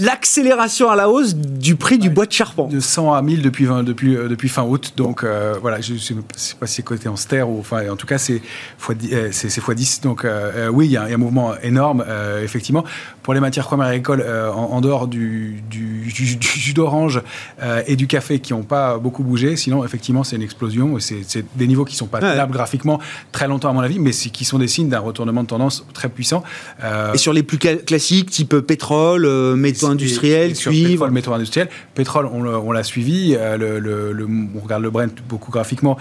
l'accélération 0.00 0.90
à 0.90 0.96
la 0.96 1.08
hausse 1.08 1.34
du 1.34 1.76
prix 1.76 1.98
du 1.98 2.10
bois 2.10 2.26
de 2.26 2.32
charpente. 2.32 2.70
De 2.70 2.80
100 2.80 3.12
à 3.12 3.22
1000 3.22 3.42
depuis, 3.42 3.66
depuis, 3.84 4.14
depuis 4.14 4.48
fin 4.48 4.62
août, 4.62 4.92
donc 4.96 5.24
voilà, 5.60 5.80
je 5.80 5.94
ne 5.94 5.98
sais 5.98 6.14
pas 6.58 6.66
si 6.66 6.76
c'est 6.76 6.82
côté 6.82 7.08
en 7.08 7.16
ster 7.16 7.48
ou 7.48 7.58
enfin, 7.60 7.88
en 7.90 7.96
tout 7.96 8.06
cas 8.06 8.18
c'est 8.18 8.42
x10, 8.80 9.32
c'est 9.32 9.74
10 9.74 10.00
donc 10.02 10.26
oui, 10.72 10.86
il 10.86 10.92
y, 10.92 10.96
a 10.96 11.04
un 11.04 11.16
mouvement 11.16 11.54
énorme, 11.62 12.04
effectivement. 12.42 12.84
Pour 13.22 13.34
les 13.34 13.40
matières 13.40 13.66
premières 13.66 13.88
agricoles, 13.88 14.24
en, 14.54 14.80
dehors 14.80 15.06
du, 15.06 15.62
du, 15.70 16.12
du, 16.12 16.71
d'orange 16.74 17.20
euh, 17.62 17.82
et 17.86 17.96
du 17.96 18.06
café 18.06 18.38
qui 18.38 18.52
n'ont 18.52 18.62
pas 18.62 18.98
beaucoup 18.98 19.22
bougé. 19.22 19.56
Sinon, 19.56 19.84
effectivement, 19.84 20.24
c'est 20.24 20.36
une 20.36 20.42
explosion. 20.42 20.98
C'est 20.98 21.44
des 21.56 21.66
niveaux 21.66 21.84
qui 21.84 21.94
ne 21.94 21.98
sont 21.98 22.06
pas 22.06 22.20
tenables 22.20 22.52
graphiquement 22.52 23.00
très 23.32 23.48
longtemps, 23.48 23.70
à 23.70 23.72
mon 23.72 23.80
avis, 23.80 23.98
mais 23.98 24.10
qui 24.10 24.44
sont 24.44 24.58
des 24.58 24.68
signes 24.68 24.88
d'un 24.88 25.00
retournement 25.00 25.42
de 25.42 25.48
tendance 25.48 25.86
très 25.92 26.08
puissant. 26.08 26.42
Euh, 26.82 27.12
et 27.12 27.18
sur 27.18 27.32
les 27.32 27.42
plus 27.42 27.58
classiques, 27.58 28.30
type 28.30 28.58
pétrole, 28.60 29.24
euh, 29.24 29.56
métaux 29.56 29.86
industriels, 29.86 30.54
cuivre 30.54 30.90
Pétrole, 30.90 31.10
métaux 31.10 31.32
industriels. 31.32 31.68
Pétrole, 31.94 32.26
on 32.26 32.72
l'a 32.72 32.82
suivi. 32.82 33.32
Le, 33.32 34.26
on 34.54 34.60
regarde 34.60 34.82
le 34.82 34.90
Brent 34.90 35.14
beaucoup 35.28 35.50
graphiquement. 35.50 35.96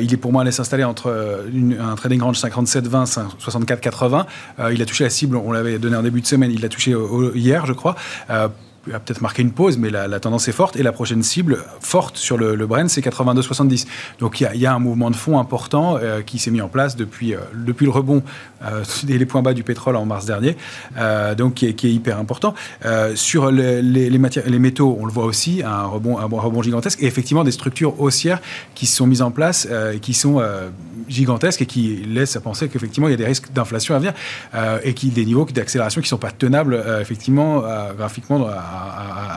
il 0.00 0.12
est 0.12 0.16
pour 0.16 0.32
moi 0.32 0.42
allé 0.42 0.52
s'installer 0.52 0.84
entre 0.84 1.46
un 1.80 1.94
trading 1.94 2.20
range 2.20 2.38
57-20, 2.38 3.28
64-80. 3.40 4.24
il 4.72 4.82
a 4.82 4.86
touché 4.86 5.04
la 5.04 5.10
cible, 5.10 5.36
on 5.36 5.52
l'avait 5.52 5.78
donné 5.78 5.96
en 5.96 6.02
début 6.02 6.20
de 6.20 6.26
semaine, 6.26 6.50
il 6.50 6.60
l'a 6.60 6.68
touché 6.68 6.94
hier, 7.34 7.66
je 7.66 7.72
crois 7.72 7.96
a 8.92 9.00
peut-être 9.00 9.20
marqué 9.20 9.42
une 9.42 9.52
pause, 9.52 9.78
mais 9.78 9.90
la, 9.90 10.20
tendance 10.20 10.48
est 10.48 10.52
forte. 10.52 10.76
Et 10.76 10.82
la 10.82 10.92
prochaine 10.92 11.22
cible 11.22 11.58
forte 11.80 12.16
sur 12.16 12.36
le, 12.36 12.54
le 12.54 12.66
Brent, 12.66 12.88
c'est 12.88 13.00
82,70. 13.00 13.86
Donc 14.18 14.40
il 14.40 14.60
y, 14.60 14.66
a 14.66 14.74
un 14.74 14.78
mouvement 14.78 15.10
de 15.10 15.16
fond 15.16 15.38
important 15.38 15.98
euh, 16.00 16.22
qui 16.22 16.38
s'est 16.38 16.50
mis 16.50 16.60
en 16.60 16.68
place 16.68 16.96
depuis, 16.96 17.34
euh, 17.34 17.38
depuis 17.54 17.84
le 17.84 17.90
rebond 17.90 18.22
euh, 18.64 18.84
des 19.04 19.18
les 19.18 19.26
points 19.26 19.42
bas 19.42 19.54
du 19.54 19.62
pétrole 19.62 19.96
en 19.96 20.04
mars 20.04 20.26
dernier, 20.26 20.56
donc 21.36 21.54
qui 21.54 21.66
est, 21.66 21.84
hyper 21.84 22.18
important. 22.18 22.54
sur 23.14 23.50
les, 23.50 24.18
matières, 24.18 24.44
les 24.46 24.58
métaux, 24.58 24.96
on 25.00 25.06
le 25.06 25.12
voit 25.12 25.24
aussi, 25.24 25.62
un 25.64 25.84
rebond, 25.84 26.18
un 26.18 26.26
rebond 26.26 26.62
gigantesque. 26.62 27.02
Et 27.02 27.06
effectivement, 27.06 27.44
des 27.44 27.50
structures 27.50 27.98
haussières 28.00 28.40
qui 28.74 28.86
se 28.86 28.96
sont 28.96 29.06
mises 29.06 29.22
en 29.22 29.30
place, 29.30 29.66
qui 30.02 30.12
sont 30.12 30.42
gigantesques 31.08 31.62
et 31.62 31.66
qui 31.66 32.04
laissent 32.06 32.36
à 32.36 32.40
penser 32.40 32.68
qu'effectivement, 32.68 33.08
il 33.08 33.12
y 33.12 33.14
a 33.14 33.16
des 33.16 33.24
risques 33.24 33.50
d'inflation 33.52 33.94
à 33.94 33.98
venir 33.98 34.12
et 34.82 34.92
qui 34.92 35.08
des 35.08 35.24
niveaux 35.24 35.46
d'accélération 35.46 36.02
qui 36.02 36.06
ne 36.06 36.10
sont 36.10 36.18
pas 36.18 36.30
tenables, 36.30 36.82
effectivement, 37.00 37.62
graphiquement, 37.96 38.46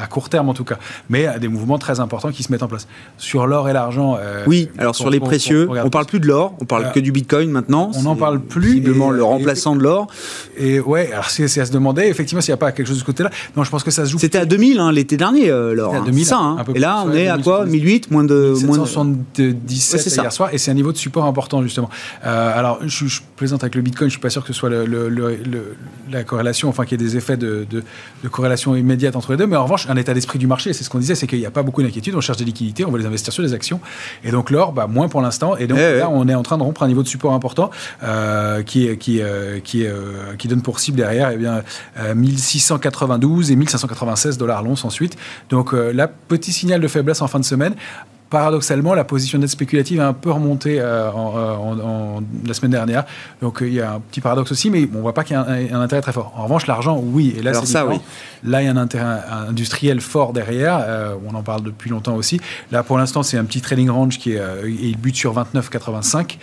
court 0.10 0.30
terme 0.30 0.50
en 0.50 0.54
tout 0.54 0.64
cas, 0.64 0.78
mais 1.10 1.28
des 1.40 1.48
mouvements 1.48 1.78
très 1.78 2.00
importants 2.00 2.32
qui 2.32 2.44
se 2.44 2.52
mettent 2.52 2.64
en 2.64 2.68
place. 2.68 2.88
Sur 3.18 3.48
l'or 3.48 3.70
et 3.70 3.74
l'argent. 3.74 4.18
Euh, 4.20 4.44
oui, 4.48 4.70
alors 4.78 4.96
sur 4.96 5.10
les 5.10 5.20
précieux, 5.20 5.68
on, 5.70 5.76
ne 5.76 5.90
parle 5.90 6.06
plus 6.06 6.20
de 6.20 6.28
l'or, 6.28 6.56
on 6.60 6.66
parle 6.66 6.86
euh, 6.86 6.90
que 6.90 7.00
du 7.00 7.12
bitcoin 7.12 7.50
maintenant. 7.50 7.92
On 7.96 8.04
n'en 8.04 8.16
parle 8.16 8.40
plus. 8.40 8.70
Visiblement 8.70 9.12
le 9.12 9.24
remplaçant 9.24 9.76
de 9.76 9.84
l'or. 9.84 10.08
Et 10.58 10.80
ouais, 10.80 11.12
alors 11.12 11.30
c'est 11.30 11.60
à 11.60 11.66
se 11.66 11.72
demander, 11.72 12.04
effectivement, 12.04 12.42
s'il 12.42 12.52
n'y 12.52 12.56
a 12.56 12.58
pas 12.58 12.72
quelque 12.72 12.88
chose 12.88 12.98
de 12.98 13.02
ce 13.02 13.06
côté-là. 13.06 13.30
Non, 13.56 13.64
je 13.64 13.70
pense 13.70 13.84
que 13.84 13.92
ça 13.92 14.06
se 14.06 14.12
joue. 14.12 14.20
C'était 14.20 14.40
à 14.40 14.46
2000 14.46 14.80
hein, 14.80 14.92
l'été 14.92 15.18
dernier, 15.18 15.50
euh, 15.50 15.74
l'or. 15.74 15.96
À 15.96 16.02
2000. 16.02 16.26
Ça, 16.26 16.38
hein. 16.38 16.58
Et 16.76 16.80
là, 16.80 17.04
on 17.06 17.14
est 17.14 17.28
à 17.28 17.38
quoi 17.38 17.66
1008, 17.66 18.12
moins 18.12 18.24
de. 18.24 18.54
777 18.56 20.18
ouais, 20.18 20.24
hier 20.24 20.32
soir, 20.34 20.50
et 20.52 20.58
c'est 20.58 20.72
un 20.72 20.76
niveau 20.76 20.92
de 20.92 20.98
support 20.98 21.26
important, 21.26 21.62
justement. 21.62 21.90
alors, 22.24 22.80
je, 22.86 23.06
plaisante 23.40 23.64
avec 23.64 23.76
le 23.76 23.82
bitcoin, 23.82 24.10
je 24.10 24.14
suis 24.14 24.22
pas 24.22 24.30
sûr 24.30 24.44
que 24.44 24.48
ce 24.48 24.54
soit 24.54 24.70
la 24.70 26.24
corrélation, 26.24 26.70
enfin 26.70 26.86
qu'il 26.86 27.00
y 27.00 27.04
ait 27.04 27.08
des 27.08 27.18
effets 27.18 27.38
de, 27.38 27.66
de 27.70 28.28
corrélation 28.30 28.76
immédiate 28.76 29.16
entre 29.16 29.32
les 29.32 29.38
deux, 29.38 29.48
mais 29.48 29.56
en 29.56 29.64
revanche, 29.64 29.88
un 29.90 29.96
état 29.96 30.14
d'esprit 30.14 30.40
du 30.40 30.48
marché, 30.48 30.74
c'est 30.74 30.84
ce 30.84 30.90
qu'on 30.90 31.00
disait, 31.00 31.16
c'est 31.16 31.26
qu'il 31.26 31.40
n'y 31.40 31.46
a 31.46 31.52
pas 31.52 31.64
beaucoup 31.64 31.82
d'inquiétude, 31.82 32.14
on 32.16 32.22
cherche 32.22 32.38
des 32.38 32.46
liquidités, 32.46 32.86
on 32.86 32.92
veut 32.92 33.00
les 33.00 33.06
investir 33.06 33.34
sur 33.34 33.44
des 33.44 33.54
actions. 33.54 33.80
Et 34.24 34.32
donc 34.32 34.50
l'or, 34.50 34.74
bah, 34.74 34.88
moins 34.88 35.08
pour 35.08 35.22
l'instant. 35.22 35.56
Et 35.58 35.68
donc 35.68 35.80
eh 35.80 36.00
là, 36.00 36.10
on 36.10 36.28
est 36.28 36.36
en 36.36 36.44
train 36.44 36.58
de 36.58 36.64
rompre 36.64 36.84
un 36.84 36.88
niveau 36.88 37.04
de 37.04 37.08
support 37.08 37.34
important 37.34 37.70
euh, 38.04 38.64
qui, 38.64 38.98
qui, 38.98 39.22
euh, 39.22 39.60
qui, 39.60 39.86
euh, 39.86 40.36
qui 40.38 40.48
donne 40.48 40.62
pour 40.62 40.80
cible 40.80 40.98
derrière 40.98 41.32
eh 41.32 41.38
bien, 41.38 41.64
1692 42.16 43.52
et 43.52 43.56
1596 43.56 44.38
dollars 44.38 44.64
l'once 44.64 44.86
ensuite. 44.86 45.18
Donc 45.50 45.74
là, 45.74 46.08
petit 46.08 46.52
signal 46.52 46.82
de 46.82 46.88
faiblesse 46.88 47.22
en 47.22 47.28
fin 47.28 47.40
de 47.40 47.46
semaine 47.46 47.76
paradoxalement, 48.30 48.94
la 48.94 49.04
position 49.04 49.40
nette 49.40 49.50
spéculative 49.50 50.00
a 50.00 50.08
un 50.08 50.14
peu 50.14 50.32
remonté 50.32 50.80
euh, 50.80 51.12
en, 51.12 52.22
la 52.46 52.54
semaine 52.54 52.72
dernière. 52.72 53.06
Donc 53.42 53.62
euh, 53.62 53.68
il 53.68 53.74
y 53.74 53.82
a 53.82 53.94
un 53.94 54.00
petit 54.00 54.22
paradoxe 54.22 54.52
aussi, 54.52 54.70
mais 54.70 54.88
on 54.96 55.02
voit 55.02 55.14
pas 55.14 55.24
qu'il 55.24 55.36
y 55.36 55.40
a 55.40 55.42
un, 55.42 55.82
intérêt 55.82 56.02
très 56.02 56.14
fort. 56.14 56.34
En 56.36 56.44
revanche, 56.44 56.68
l'argent, 56.68 57.02
oui. 57.04 57.36
Et 57.38 57.42
là, 57.42 57.54
c'est 57.54 57.66
ça, 57.66 57.86
oui. 57.86 58.00
Là, 58.44 58.62
il 58.62 58.66
y 58.66 58.68
a 58.68 58.72
un 58.72 58.78
intérêt 58.78 59.22
industriel 59.48 60.02
fort 60.02 60.34
derrière. 60.34 60.80
Euh, 60.82 61.16
on 61.28 61.36
en 61.36 61.44
parle 61.44 61.64
depuis 61.64 61.90
longtemps 61.90 62.16
aussi. 62.16 62.40
Là, 62.72 62.84
pour 62.84 62.98
l'instant, 62.98 63.24
c'est 63.24 63.38
un 63.38 63.46
petit 63.46 63.62
trading 63.62 63.90
range 63.90 64.20
qui 64.20 64.34
est, 64.34 64.38
et 64.38 64.70
il 64.70 64.98
bute 64.98 65.16
sur 65.16 65.34
29,85. 65.34 66.38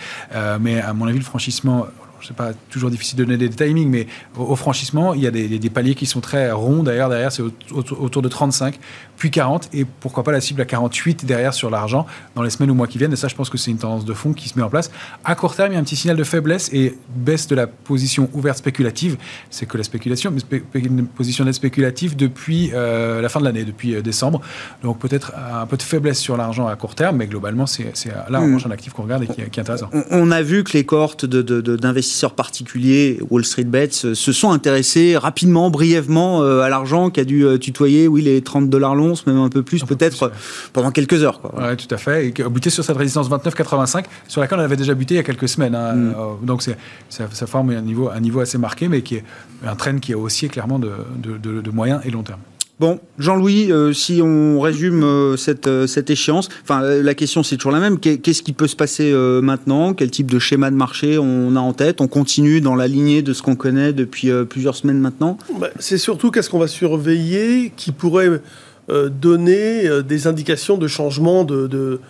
mais 0.61 0.81
à 0.81 0.93
mon 0.93 1.07
avis, 1.07 1.19
le 1.19 1.25
franchissement 1.25 1.87
c'est 2.23 2.37
pas 2.37 2.53
toujours 2.71 2.91
difficile 2.91 3.19
de 3.19 3.25
donner 3.25 3.37
des 3.37 3.51
timings, 3.51 3.89
mais 3.89 4.07
au, 4.37 4.57
franchissement, 4.57 5.15
il 5.15 5.23
y 5.23 5.27
a 5.27 5.31
des, 5.31 5.71
paliers 5.71 5.95
qui 5.95 6.07
sont 6.07 6.21
très 6.21 6.51
ronds. 6.51 6.83
D'ailleurs, 6.83 7.09
derrière, 7.09 7.33
c'est 7.33 7.43
autour 7.43 8.23
de 8.23 8.29
35, 8.29 8.79
puis 9.17 9.31
40, 9.31 9.71
et 9.73 9.85
pourquoi 9.85 10.23
pas 10.23 10.33
la 10.33 10.41
cible 10.41 10.61
à 10.61 10.65
48 10.65 11.25
derrière 11.25 11.55
sur 11.55 11.71
l'argent 11.71 12.07
dans 12.35 12.43
les 12.43 12.51
semaines 12.51 12.71
ou 12.71 12.75
mois 12.75 12.87
qui 12.87 12.99
viennent. 12.99 13.13
Et 13.13 13.17
ça, 13.17 13.29
je 13.29 13.35
pense 13.35 13.51
que 13.51 13.59
c'est 13.59 13.71
une 13.71 13.79
tendance 13.79 14.05
de 14.05 14.15
fond 14.15 14.33
qui 14.33 14.49
se 14.49 14.59
met 14.59 14.63
en 14.63 14.71
place. 14.71 14.91
À 15.25 15.35
court 15.35 15.55
terme, 15.55 15.73
il 15.73 15.75
y 15.75 15.77
a 15.77 15.81
un 15.81 15.85
petit 15.85 15.97
signal 15.97 16.17
de 16.17 16.25
faiblesse 16.25 16.71
et 16.73 16.97
baisse 17.15 17.47
de 17.47 17.55
la 17.55 17.67
position 17.67 18.29
ouverte 18.33 18.59
spéculative. 18.59 19.17
C'est 19.51 19.67
que 19.67 19.77
la 19.77 19.85
spéculation, 19.85 20.33
mais 20.33 20.63
une 20.75 21.07
position 21.07 21.45
nette 21.45 21.55
spéculative 21.55 22.17
depuis 22.17 22.71
euh, 22.75 23.21
la 23.21 23.29
fin 23.29 23.41
de 23.41 23.45
l'année, 23.45 23.65
depuis 23.65 23.95
euh, 23.95 24.03
décembre. 24.03 24.41
Donc 24.83 24.99
peut-être 24.99 25.33
un 25.37 25.67
peu 25.67 25.77
de 25.77 25.83
faiblesse 25.83 26.19
sur 26.19 26.37
l'argent 26.37 26.67
à 26.67 26.77
court 26.77 26.95
terme, 26.95 27.17
mais 27.17 27.27
globalement, 27.27 27.67
c'est 27.67 27.93
là, 28.29 28.41
en 28.41 28.47
hmm. 28.47 28.61
un 28.67 28.71
actif 28.71 28.93
qu'on 28.93 29.03
regarde 29.03 29.25
et 29.25 29.27
qui, 29.27 29.41
est 29.41 29.59
intéressant. 29.59 29.91
On, 30.11 30.31
a 30.31 30.43
vu 30.43 30.65
que 30.65 30.73
les 30.73 30.85
cohortes 30.85 31.25
d'investisseurs 31.27 31.97
investisseurs 31.97 32.35
particuliers, 32.35 33.19
Wall 33.31 33.45
Street 33.45 33.65
Bets, 33.65 33.91
se 33.91 34.33
sont 34.33 34.51
intéressés 34.51 35.17
rapidement, 35.17 35.71
brièvement 35.71 36.43
euh, 36.43 36.61
à 36.61 36.69
l'argent 36.69 37.11
qui 37.11 37.21
a 37.21 37.25
dû 37.25 37.45
euh, 37.45 37.59
tutoyer, 37.59 38.07
oui, 38.09 38.23
les 38.23 38.43
30 38.43 38.71
dollars 38.71 38.95
même 39.27 39.39
un 39.39 39.49
peu 39.49 39.63
plus, 39.63 39.85
peut-être 39.85 40.33
pendant 40.73 40.91
quelques 40.91 41.23
heures. 41.23 41.41
Quoi. 41.41 41.55
Ouais, 41.61 41.77
tout 41.77 41.93
à 41.95 41.99
fait. 41.99 42.27
Et 42.27 42.33
qui 42.33 42.43
a 42.43 42.49
buté 42.49 42.71
sur 42.71 42.85
cette 42.85 42.97
résistance 42.97 43.31
29,85, 43.31 44.05
sur 44.29 44.41
laquelle 44.41 44.59
on 44.59 44.63
avait 44.63 44.77
déjà 44.77 44.95
buté 44.95 45.15
il 45.15 45.19
y 45.19 45.21
a 45.21 45.25
quelques 45.25 45.49
semaines. 45.49 45.75
Hein. 45.75 45.95
Mm. 45.95 46.15
Euh, 46.17 46.33
donc 46.43 46.63
ça, 46.63 46.73
ça, 47.09 47.47
forme 47.47 47.71
un 47.71 47.81
niveau, 47.81 48.09
un 48.09 48.21
niveau 48.21 48.41
assez 48.41 48.59
marqué, 48.59 48.89
mais 48.89 49.03
qui 49.03 49.17
est 49.17 49.25
un 49.65 49.77
trend 49.77 49.99
qui 49.99 50.13
est 50.13 50.17
haussier 50.17 50.49
clairement 50.49 50.79
de, 50.79 50.93
de, 51.17 51.61
de 51.61 51.71
moyen 51.71 52.01
et 52.05 52.11
long 52.11 52.23
terme. 52.23 52.41
Bon, 52.79 53.01
Jean-Louis, 53.19 53.73
euh, 53.73 53.95
si 53.95 54.21
on 54.23 54.61
résume 54.61 55.03
euh, 55.03 55.39
cette, 55.39 55.67
euh, 55.67 55.87
cette, 55.87 56.11
échéance, 56.11 56.51
enfin 56.63 56.83
la 56.83 57.15
question 57.15 57.43
c'est 57.43 57.57
toujours 57.57 57.73
la 57.73 57.81
même. 57.81 57.99
Qu'est-ce 57.99 58.43
qui 58.43 58.53
peut 58.53 58.67
se 58.67 58.77
passer 58.77 59.15
maintenant? 59.43 59.95
Quel 59.95 60.11
type 60.11 60.31
de 60.31 60.39
schéma 60.39 60.71
de 60.71 60.77
marché 60.77 61.17
on 61.19 61.57
a 61.57 61.61
en 61.61 61.73
tête? 61.73 62.03
On 62.03 62.09
continue 62.09 62.61
dans 62.61 62.75
la 62.75 62.87
lignée 62.87 63.23
de 63.23 63.33
ce 63.33 63.41
qu'on 63.41 63.57
connaît 63.57 63.95
depuis 63.95 64.31
plusieurs 64.49 64.77
semaines 64.77 64.99
maintenant? 64.99 65.39
Bah, 65.59 65.69
C'est 65.79 65.97
surtout 65.97 66.31
qu'est-ce 66.31 66.51
qu'on 66.51 66.59
va 66.59 66.69
surveiller 66.69 67.73
qui 67.77 67.93
pourrait 67.93 68.43
donner 68.89 70.03
des 70.03 70.27
indications 70.27 70.79
de 70.79 70.87
changement 70.87 71.45
de, 71.45 71.67
de 71.67 72.01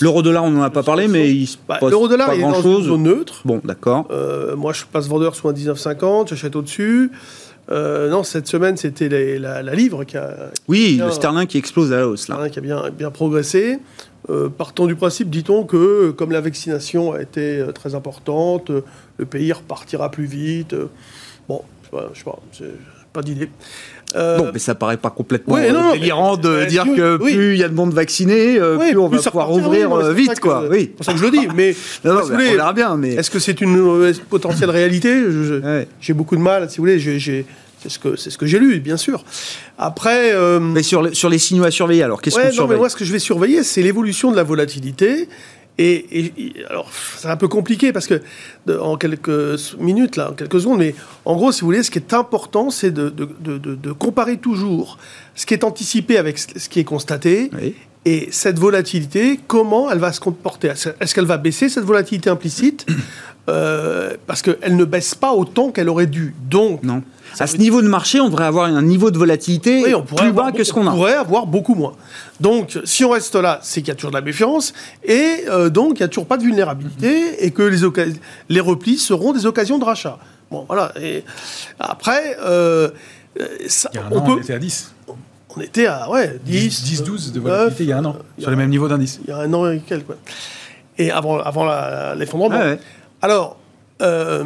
L'euro-dollar, 0.00 0.44
on 0.44 0.50
n'en 0.50 0.62
a 0.62 0.70
pas 0.70 0.82
parlé, 0.82 1.08
mais 1.08 1.30
il 1.30 1.46
se 1.46 1.56
bah, 1.66 1.78
dans 1.80 1.90
une 2.62 2.82
zone 2.82 3.02
neutre. 3.04 3.40
Bon, 3.44 3.60
d'accord. 3.64 4.08
moi, 4.56 4.72
je 4.72 4.84
passe 4.84 5.08
vendeur 5.08 5.34
sur 5.34 5.48
un 5.48 5.52
19,50, 5.52 6.28
j'achète 6.28 6.56
au-dessus. 6.56 7.10
Euh, 7.70 8.08
non, 8.08 8.22
cette 8.22 8.46
semaine, 8.46 8.76
c'était 8.76 9.08
la, 9.38 9.62
livre 9.74 10.04
qui 10.04 10.16
a. 10.16 10.50
Oui, 10.68 10.98
le 11.02 11.10
sterling 11.10 11.46
qui 11.46 11.58
explose 11.58 11.92
à 11.92 11.98
la 11.98 12.08
hausse. 12.08 12.28
Là. 12.28 12.48
qui 12.48 12.58
a 12.58 12.62
bien, 12.62 12.90
bien 12.90 13.10
progressé. 13.10 13.78
Euh, 14.30 14.48
partons 14.48 14.86
du 14.86 14.96
principe, 14.96 15.30
dit-on, 15.30 15.64
que 15.64 16.10
comme 16.10 16.32
la 16.32 16.40
vaccination 16.40 17.12
a 17.12 17.22
été 17.22 17.58
euh, 17.58 17.72
très 17.72 17.94
importante, 17.94 18.70
le 19.16 19.26
pays 19.26 19.52
repartira 19.52 20.10
plus 20.10 20.26
vite. 20.26 20.74
Bon, 21.48 21.62
je 21.82 21.86
sais 21.86 21.90
pas, 21.92 22.10
je 22.52 22.58
sais 22.58 22.64
pas, 22.64 22.70
pas 23.12 23.22
d'idée. 23.22 23.50
Bon, 24.14 24.50
mais 24.52 24.58
ça 24.58 24.74
paraît 24.74 24.96
pas 24.96 25.10
complètement 25.10 25.56
délirant 25.92 26.36
de 26.36 26.64
dire 26.66 26.84
que 26.84 27.16
plus 27.16 27.54
il 27.54 27.58
y 27.58 27.64
a 27.64 27.68
de 27.68 27.74
monde 27.74 27.92
vacciné, 27.92 28.58
plus 28.78 28.98
on 28.98 29.08
va 29.08 29.18
pouvoir 29.18 29.52
ouvrir 29.52 30.12
vite, 30.12 30.40
quoi. 30.40 30.64
oui. 30.70 30.90
C'est 30.90 30.96
pour 30.96 31.04
ça 31.06 31.12
que 31.12 31.18
je 31.18 31.24
le 31.24 31.30
dis. 31.30 31.48
Mais, 31.54 31.74
non, 32.04 32.14
non, 32.14 32.20
on 32.22 32.36
verra 32.36 32.72
bien. 32.72 32.96
Mais 32.96 33.14
est-ce 33.14 33.30
que 33.30 33.38
c'est 33.38 33.60
une 33.60 34.12
potentielle 34.28 34.70
réalité? 34.70 35.14
J'ai 36.00 36.12
beaucoup 36.12 36.36
de 36.36 36.42
mal. 36.42 36.68
Si 36.70 36.78
vous 36.78 36.82
voulez, 36.82 36.98
j'ai 36.98 37.46
c'est 37.80 37.88
ce 37.88 37.98
que 37.98 38.16
c'est 38.16 38.30
ce 38.30 38.38
que 38.38 38.46
j'ai 38.46 38.58
lu, 38.58 38.80
bien 38.80 38.96
sûr. 38.96 39.24
Après, 39.78 40.34
euh, 40.34 40.58
mais 40.58 40.82
sur, 40.82 41.14
sur 41.14 41.28
les 41.28 41.38
signaux 41.38 41.64
à 41.64 41.70
surveiller, 41.70 42.02
alors 42.02 42.20
qu'est-ce 42.20 42.36
qu'on 42.36 42.50
surveille 42.50 42.74
mais 42.74 42.80
Moi, 42.80 42.88
ce 42.88 42.96
que 42.96 43.04
je 43.04 43.12
vais 43.12 43.20
surveiller, 43.20 43.62
c'est 43.62 43.82
l'évolution 43.82 44.30
de 44.32 44.36
la 44.36 44.42
volatilité. 44.42 45.28
Et, 45.78 46.52
alors, 46.68 46.90
c'est 47.16 47.28
un 47.28 47.36
peu 47.36 47.46
compliqué 47.46 47.92
parce 47.92 48.08
que 48.08 48.20
en 48.68 48.96
quelques 48.96 49.76
minutes, 49.78 50.16
là, 50.16 50.32
en 50.32 50.34
quelques 50.34 50.60
secondes, 50.60 50.78
mais 50.78 50.94
en 51.24 51.36
gros, 51.36 51.52
si 51.52 51.60
vous 51.60 51.68
voulez, 51.68 51.84
ce 51.84 51.90
qui 51.92 51.98
est 51.98 52.14
important, 52.14 52.70
c'est 52.70 52.90
de, 52.90 53.08
de, 53.08 53.28
de, 53.40 53.58
de, 53.58 53.92
comparer 53.92 54.38
toujours 54.38 54.98
ce 55.36 55.46
qui 55.46 55.54
est 55.54 55.62
anticipé 55.62 56.18
avec 56.18 56.38
ce 56.38 56.68
qui 56.68 56.80
est 56.80 56.84
constaté. 56.84 57.50
Et 58.04 58.28
cette 58.30 58.58
volatilité, 58.58 59.38
comment 59.46 59.90
elle 59.90 59.98
va 59.98 60.12
se 60.12 60.20
comporter 60.20 60.68
Est-ce 60.68 61.14
qu'elle 61.14 61.26
va 61.26 61.36
baisser, 61.36 61.68
cette 61.68 61.84
volatilité 61.84 62.30
implicite? 62.30 62.86
Euh, 63.48 64.14
Parce 64.26 64.42
qu'elle 64.42 64.76
ne 64.76 64.84
baisse 64.84 65.14
pas 65.14 65.32
autant 65.32 65.70
qu'elle 65.70 65.88
aurait 65.88 66.06
dû. 66.06 66.34
Donc, 66.50 66.82
non 66.82 67.02
à 67.38 67.46
ce 67.46 67.56
niveau 67.56 67.82
de 67.82 67.88
marché, 67.88 68.20
on 68.20 68.28
devrait 68.28 68.46
avoir 68.46 68.66
un 68.66 68.82
niveau 68.82 69.10
de 69.10 69.18
volatilité 69.18 69.84
plus 70.16 70.32
bas 70.32 70.52
que 70.52 70.64
ce 70.64 70.72
qu'on 70.72 70.86
a. 70.86 70.90
On 70.90 70.96
pourrait 70.96 71.14
avoir 71.14 71.46
beaucoup 71.46 71.74
moins. 71.74 71.94
Donc, 72.40 72.78
si 72.84 73.04
on 73.04 73.10
reste 73.10 73.34
là, 73.34 73.60
c'est 73.62 73.80
qu'il 73.80 73.88
y 73.88 73.92
a 73.92 73.94
toujours 73.94 74.10
de 74.10 74.16
la 74.16 74.22
méfiance, 74.22 74.72
et 75.04 75.44
euh, 75.48 75.70
donc 75.70 75.98
il 75.98 76.02
n'y 76.02 76.04
a 76.04 76.08
toujours 76.08 76.26
pas 76.26 76.36
de 76.36 76.42
vulnérabilité, 76.42 77.44
et 77.44 77.50
que 77.50 77.62
les, 77.62 77.78
les 78.48 78.60
replis 78.60 78.98
seront 78.98 79.32
des 79.32 79.46
occasions 79.46 79.78
de 79.78 79.84
rachat. 79.84 80.18
Bon, 80.50 80.64
voilà. 80.66 80.92
Et 81.00 81.24
après, 81.78 82.36
euh, 82.42 82.88
ça, 83.66 83.90
il 83.92 83.96
y 83.96 83.98
a 83.98 84.06
un 84.06 84.12
an, 84.12 84.24
on 84.26 84.38
était 84.38 84.54
à 84.54 84.58
10. 84.58 84.94
On 85.56 85.60
était 85.60 85.86
à 85.86 86.08
ouais, 86.10 86.38
10, 86.44 86.82
10, 86.84 87.02
12 87.02 87.32
de 87.32 87.40
volatilité 87.40 87.84
il 87.84 87.88
y 87.88 87.92
a 87.92 87.98
un 87.98 88.04
an, 88.04 88.16
sur 88.38 88.50
les 88.50 88.56
mêmes 88.56 88.70
niveaux 88.70 88.88
d'indice. 88.88 89.20
Il 89.24 89.30
y 89.30 89.32
a 89.32 89.38
un 89.38 89.52
an 89.54 89.70
et 89.70 89.80
quelques. 89.80 90.14
Et 90.98 91.10
avant, 91.10 91.38
avant 91.38 91.66
l'effondrement. 92.14 92.58
Ah 92.60 92.76
Alors, 93.22 93.56
euh, 94.00 94.44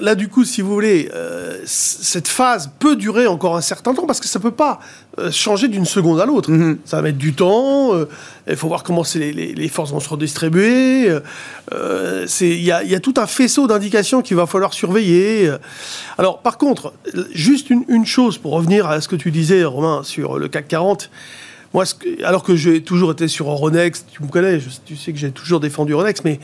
là, 0.00 0.14
du 0.14 0.28
coup, 0.28 0.44
si 0.44 0.62
vous 0.62 0.72
voulez, 0.72 1.10
euh, 1.14 1.60
cette 1.66 2.28
phase 2.28 2.70
peut 2.78 2.96
durer 2.96 3.26
encore 3.26 3.56
un 3.56 3.60
certain 3.60 3.94
temps 3.94 4.06
parce 4.06 4.20
que 4.20 4.26
ça 4.26 4.38
ne 4.38 4.42
peut 4.42 4.50
pas 4.50 4.80
euh, 5.18 5.30
changer 5.30 5.68
d'une 5.68 5.84
seconde 5.84 6.20
à 6.20 6.26
l'autre. 6.26 6.50
Mhm. 6.50 6.78
Ça 6.84 6.96
va 6.96 7.02
mettre 7.02 7.18
du 7.18 7.34
temps. 7.34 7.92
Il 8.48 8.56
faut 8.56 8.68
voir 8.68 8.82
comment 8.82 9.02
les, 9.14 9.32
les, 9.32 9.68
forces 9.68 9.90
vont 9.90 10.00
se 10.00 10.08
redistribuer. 10.08 11.12
Il 11.72 12.46
y, 12.46 12.64
y, 12.64 12.72
a 12.72 13.00
tout 13.00 13.14
un 13.16 13.26
faisceau 13.26 13.66
d'indications 13.66 14.22
qu'il 14.22 14.36
va 14.36 14.46
falloir 14.46 14.72
surveiller. 14.72 15.52
Alors, 16.18 16.40
par 16.40 16.56
contre, 16.58 16.92
juste 17.32 17.70
une, 17.70 17.84
une, 17.88 18.06
chose 18.06 18.38
pour 18.38 18.52
revenir 18.52 18.86
à 18.86 19.00
ce 19.00 19.08
que 19.08 19.16
tu 19.16 19.30
disais, 19.30 19.64
Romain, 19.64 20.02
sur 20.02 20.38
le 20.38 20.48
CAC 20.48 20.68
40. 20.68 21.10
Moi, 21.74 21.84
alors 22.24 22.42
que 22.42 22.56
j'ai 22.56 22.82
toujours 22.82 23.12
été 23.12 23.28
sur 23.28 23.50
Euronext, 23.50 24.06
tu 24.10 24.22
me 24.22 24.28
connais, 24.28 24.60
tu 24.86 24.96
sais 24.96 25.12
que 25.12 25.18
j'ai 25.18 25.30
toujours 25.30 25.60
défendu 25.60 25.92
Euronext, 25.92 26.24
mais 26.24 26.40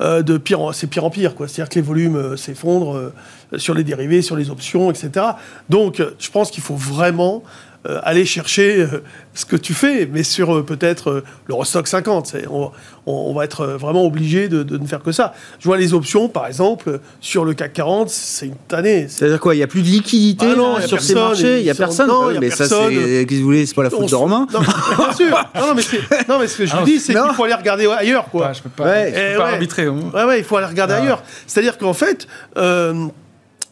euh, 0.00 0.22
de 0.22 0.38
pire 0.38 0.70
c'est 0.72 0.88
pire 0.88 1.04
en 1.04 1.10
pire. 1.10 1.34
Quoi. 1.34 1.46
C'est-à-dire 1.46 1.68
que 1.68 1.76
les 1.76 1.82
volumes 1.82 2.16
euh, 2.16 2.36
s'effondrent 2.36 2.96
euh, 2.96 3.12
sur 3.58 3.74
les 3.74 3.84
dérivés, 3.84 4.22
sur 4.22 4.36
les 4.36 4.50
options, 4.50 4.90
etc. 4.90 5.26
Donc, 5.68 6.02
je 6.18 6.30
pense 6.30 6.50
qu'il 6.50 6.62
faut 6.62 6.74
vraiment 6.74 7.44
euh, 7.86 8.00
aller 8.02 8.24
chercher 8.24 8.80
euh, 8.80 9.02
ce 9.34 9.44
que 9.44 9.56
tu 9.56 9.74
fais, 9.74 10.08
mais 10.10 10.22
sur 10.22 10.54
euh, 10.54 10.62
peut-être 10.62 11.22
le 11.44 11.54
Rostock 11.54 11.86
50. 11.86 12.34
On, 12.50 12.70
on, 13.04 13.34
va 13.34 13.44
être 13.44 13.66
vraiment 13.66 14.06
obligé 14.06 14.48
de, 14.48 14.78
ne 14.78 14.86
faire 14.86 15.02
que 15.02 15.12
ça. 15.12 15.34
Je 15.58 15.66
vois 15.66 15.76
les 15.76 15.92
options, 15.92 16.30
par 16.30 16.46
exemple, 16.46 17.00
sur 17.20 17.44
le 17.44 17.52
CAC 17.52 17.74
40, 17.74 18.08
c'est 18.08 18.46
une 18.46 18.56
tannée. 18.68 19.06
C'est-à-dire 19.08 19.38
quoi 19.38 19.54
Il 19.54 19.58
n'y 19.58 19.64
a 19.64 19.66
plus 19.66 19.82
de 19.82 19.88
liquidité 19.88 20.46
ah 20.56 20.80
sur 20.86 21.02
ces 21.02 21.14
marchés? 21.14 21.58
Il 21.58 21.64
n'y 21.64 21.70
a 21.70 21.74
personne? 21.74 22.08
Non, 22.08 22.30
mais 22.40 22.48
ça, 22.48 22.64
c'est. 22.66 22.74
Qu'est-ce 22.74 23.24
que 23.26 23.34
vous 23.34 23.42
voulez? 23.42 23.66
C'est 23.66 23.74
pas 23.74 23.82
la 23.82 23.90
faute 23.90 24.08
de 24.08 24.14
Romain? 24.14 24.46
Non, 24.50 24.60
Bien 24.60 25.12
sûr 25.12 25.50
non, 25.54 25.74
mais 25.74 25.82
non, 26.26 26.38
mais 26.38 26.48
ce 26.48 26.56
que 26.56 26.66
je 26.66 26.74
vous 26.74 26.84
dis, 26.84 27.00
c'est 27.00 27.12
qu'il 27.12 27.34
faut 27.34 27.44
aller 27.44 27.52
regarder 27.52 27.86
ailleurs. 27.86 28.30
Quoi. 28.30 28.54
je 28.54 28.62
peux 28.62 28.70
pas, 28.70 28.84
ouais. 28.84 29.32
peux 29.32 29.38
pas 29.38 29.50
arbitrer. 29.50 29.84
Hein. 29.84 30.10
Ouais, 30.14 30.24
ouais, 30.24 30.38
il 30.38 30.44
faut 30.44 30.56
aller 30.56 30.68
regarder 30.68 30.94
ailleurs. 30.94 31.22
C'est-à-dire 31.46 31.76
qu'en 31.76 31.92
fait 31.92 32.26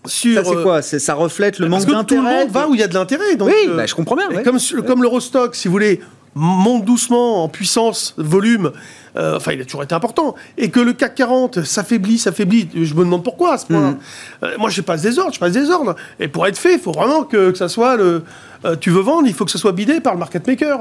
sur. 0.06 0.44
Ça, 0.44 0.50
c'est 0.50 0.62
quoi? 0.62 0.82
Ça 0.82 1.14
reflète 1.14 1.58
le 1.58 1.68
manque 1.68 1.86
d'intérêt 1.86 2.04
Tout 2.04 2.14
le 2.14 2.22
monde 2.22 2.50
va 2.50 2.68
où 2.68 2.74
il 2.74 2.80
y 2.80 2.82
a 2.82 2.88
de 2.88 2.94
l'intérêt. 2.94 3.36
Oui, 3.40 3.52
euh, 3.68 3.76
bah, 3.76 3.86
je 3.86 3.94
comprends 3.94 4.16
bien. 4.16 4.42
Comme, 4.42 4.58
comme 4.86 5.02
l'Eurostock, 5.02 5.54
si 5.54 5.68
vous 5.68 5.72
voulez, 5.72 6.00
monte 6.34 6.84
doucement 6.84 7.44
en 7.44 7.48
puissance, 7.48 8.14
volume, 8.16 8.72
euh, 9.16 9.36
enfin, 9.36 9.52
il 9.52 9.60
a 9.60 9.64
toujours 9.64 9.82
été 9.82 9.94
important. 9.94 10.34
Et 10.56 10.70
que 10.70 10.80
le 10.80 10.92
CAC 10.92 11.14
40 11.14 11.64
s'affaiblit, 11.64 12.18
s'affaiblit. 12.18 12.68
Je 12.74 12.94
me 12.94 13.00
demande 13.00 13.22
pourquoi 13.22 13.54
à 13.54 13.58
ce 13.58 13.66
point. 13.66 13.92
Mm. 13.92 13.98
Euh, 14.44 14.54
moi, 14.58 14.70
je 14.70 14.80
passe 14.80 15.02
des 15.02 15.18
ordres, 15.18 15.34
je 15.34 15.38
passe 15.38 15.52
des 15.52 15.70
ordres. 15.70 15.94
Et 16.18 16.28
pour 16.28 16.46
être 16.46 16.58
fait, 16.58 16.74
il 16.74 16.80
faut 16.80 16.92
vraiment 16.92 17.24
que, 17.24 17.50
que 17.50 17.58
ça 17.58 17.68
soit 17.68 17.96
le. 17.96 18.22
Euh, 18.64 18.76
tu 18.76 18.90
veux 18.90 19.00
vendre, 19.00 19.26
il 19.26 19.34
faut 19.34 19.44
que 19.44 19.50
ça 19.50 19.58
soit 19.58 19.72
bidé 19.72 20.00
par 20.00 20.14
le 20.14 20.18
market 20.18 20.46
maker. 20.46 20.80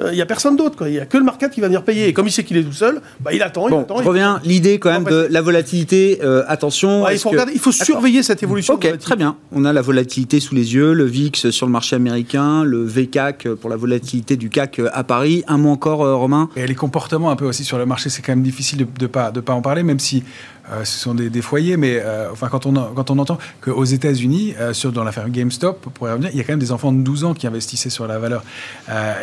Il 0.00 0.12
n'y 0.12 0.20
a 0.20 0.26
personne 0.26 0.56
d'autre. 0.56 0.86
Il 0.86 0.92
n'y 0.92 0.98
a 0.98 1.06
que 1.06 1.18
le 1.18 1.24
market 1.24 1.50
qui 1.50 1.60
va 1.60 1.66
venir 1.66 1.82
payer. 1.82 2.08
Et 2.08 2.12
comme 2.12 2.26
il 2.26 2.32
sait 2.32 2.44
qu'il 2.44 2.56
est 2.56 2.62
tout 2.62 2.72
seul, 2.72 3.00
bah, 3.20 3.32
il 3.32 3.42
attend. 3.42 3.68
Bon, 3.68 3.80
il 3.80 3.82
attend, 3.82 4.02
je 4.02 4.08
reviens. 4.08 4.40
L'idée, 4.44 4.78
quand 4.78 4.90
même, 4.90 5.04
de 5.04 5.26
la 5.30 5.40
volatilité. 5.40 6.20
attention. 6.46 7.08
il, 7.08 7.18
faut 7.18 7.30
regarder, 7.30 7.52
il 7.52 7.60
faut 7.60 7.72
surveiller 7.72 8.22
cette 8.22 8.42
évolution. 8.42 8.74
Ok, 8.74 8.98
très 8.98 9.16
bien. 9.16 9.36
On 9.52 9.64
a 9.64 9.72
la 9.72 9.82
volatilité 9.82 10.40
sous 10.40 10.54
les 10.54 10.74
yeux, 10.74 10.92
le 10.92 11.04
VIX 11.04 11.50
sur 11.50 11.66
le 11.66 11.72
marché 11.72 11.96
américain, 11.96 12.64
le 12.64 12.84
VCAC 12.84 13.48
pour 13.54 13.70
la 13.70 13.76
volatilité 13.76 14.36
du 14.36 14.50
CAC 14.50 14.80
à 14.92 15.04
Paris. 15.04 15.44
Un 15.48 15.58
mot 15.58 15.70
encore, 15.70 15.98
Romain? 16.18 16.48
Et 16.56 16.66
les 16.66 16.74
comportements 16.74 17.30
un 17.30 17.36
peu 17.36 17.46
aussi 17.46 17.64
sur 17.64 17.78
le 17.78 17.86
marché, 17.86 18.10
c'est 18.10 18.22
quand 18.22 18.32
même 18.32 18.42
difficile 18.42 18.78
de 18.78 18.86
ne 19.00 19.06
pas, 19.06 19.30
de 19.30 19.40
pas 19.40 19.52
en 19.52 19.62
parler, 19.62 19.82
même 19.82 19.98
si 19.98 20.22
euh, 20.70 20.84
ce 20.84 20.98
sont 20.98 21.14
des, 21.14 21.42
foyers, 21.42 21.76
mais 21.76 22.00
euh, 22.02 22.30
enfin, 22.30 22.48
quand, 22.48 22.66
on, 22.66 22.72
quand 22.72 23.10
on 23.10 23.18
entend 23.18 23.38
qu'aux 23.60 23.84
États-Unis, 23.84 24.54
euh, 24.58 24.72
sur, 24.72 24.92
dans 24.92 25.04
l'affaire 25.04 25.28
GameStop, 25.30 25.88
pour 25.94 26.08
revenir, 26.08 26.30
il 26.32 26.36
y 26.36 26.40
a 26.40 26.44
quand 26.44 26.52
même 26.52 26.58
des 26.58 26.72
enfants 26.72 26.92
de 26.92 27.02
12 27.02 27.24
ans 27.24 27.34
qui 27.34 27.46
investissaient 27.46 27.90
sur 27.90 28.06
la 28.06 28.18
valeur. 28.18 28.42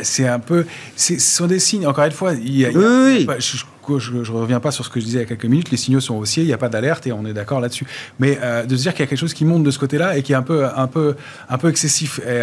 c'est 0.04 0.28
un 0.28 0.40
peu. 0.40 0.66
Ce 0.96 1.20
sont 1.20 1.48
des 1.48 1.60
signes, 1.60 1.88
encore 1.88 2.06
une 2.06 2.12
fois, 2.12 2.34
il 2.34 2.58
y 2.58 2.66
a, 2.66 2.70
oui, 2.70 3.28
je 3.40 3.64
ne 3.94 4.40
reviens 4.40 4.60
pas 4.60 4.72
sur 4.72 4.86
ce 4.86 4.90
que 4.90 5.00
je 5.00 5.06
disais 5.06 5.20
il 5.20 5.22
y 5.22 5.26
a 5.26 5.28
quelques 5.28 5.46
minutes, 5.46 5.72
les 5.72 5.78
signaux 5.78 6.00
sont 6.00 6.16
haussiers, 6.16 6.44
il 6.44 6.48
n'y 6.48 6.54
a 6.54 6.58
pas 6.58 6.70
d'alerte 6.70 7.08
et 7.08 7.12
on 7.12 7.26
est 7.26 7.34
d'accord 7.34 7.60
là-dessus. 7.60 7.86
Mais 8.20 8.38
de 8.68 8.76
se 8.76 8.82
dire 8.82 8.94
qu'il 8.94 9.02
y 9.02 9.04
a 9.04 9.08
quelque 9.08 9.20
chose 9.20 9.34
qui 9.34 9.46
monte 9.46 9.64
de 9.64 9.72
ce 9.72 9.80
côté-là 9.80 10.18
et 10.18 10.24
qui 10.24 10.34
est 10.34 10.36
un 10.36 10.42
peu, 10.42 10.66
un 10.66 10.88
peu, 10.88 11.16
un 11.50 11.58
peu 11.58 11.70
excessif. 11.70 12.20
Et, 12.28 12.42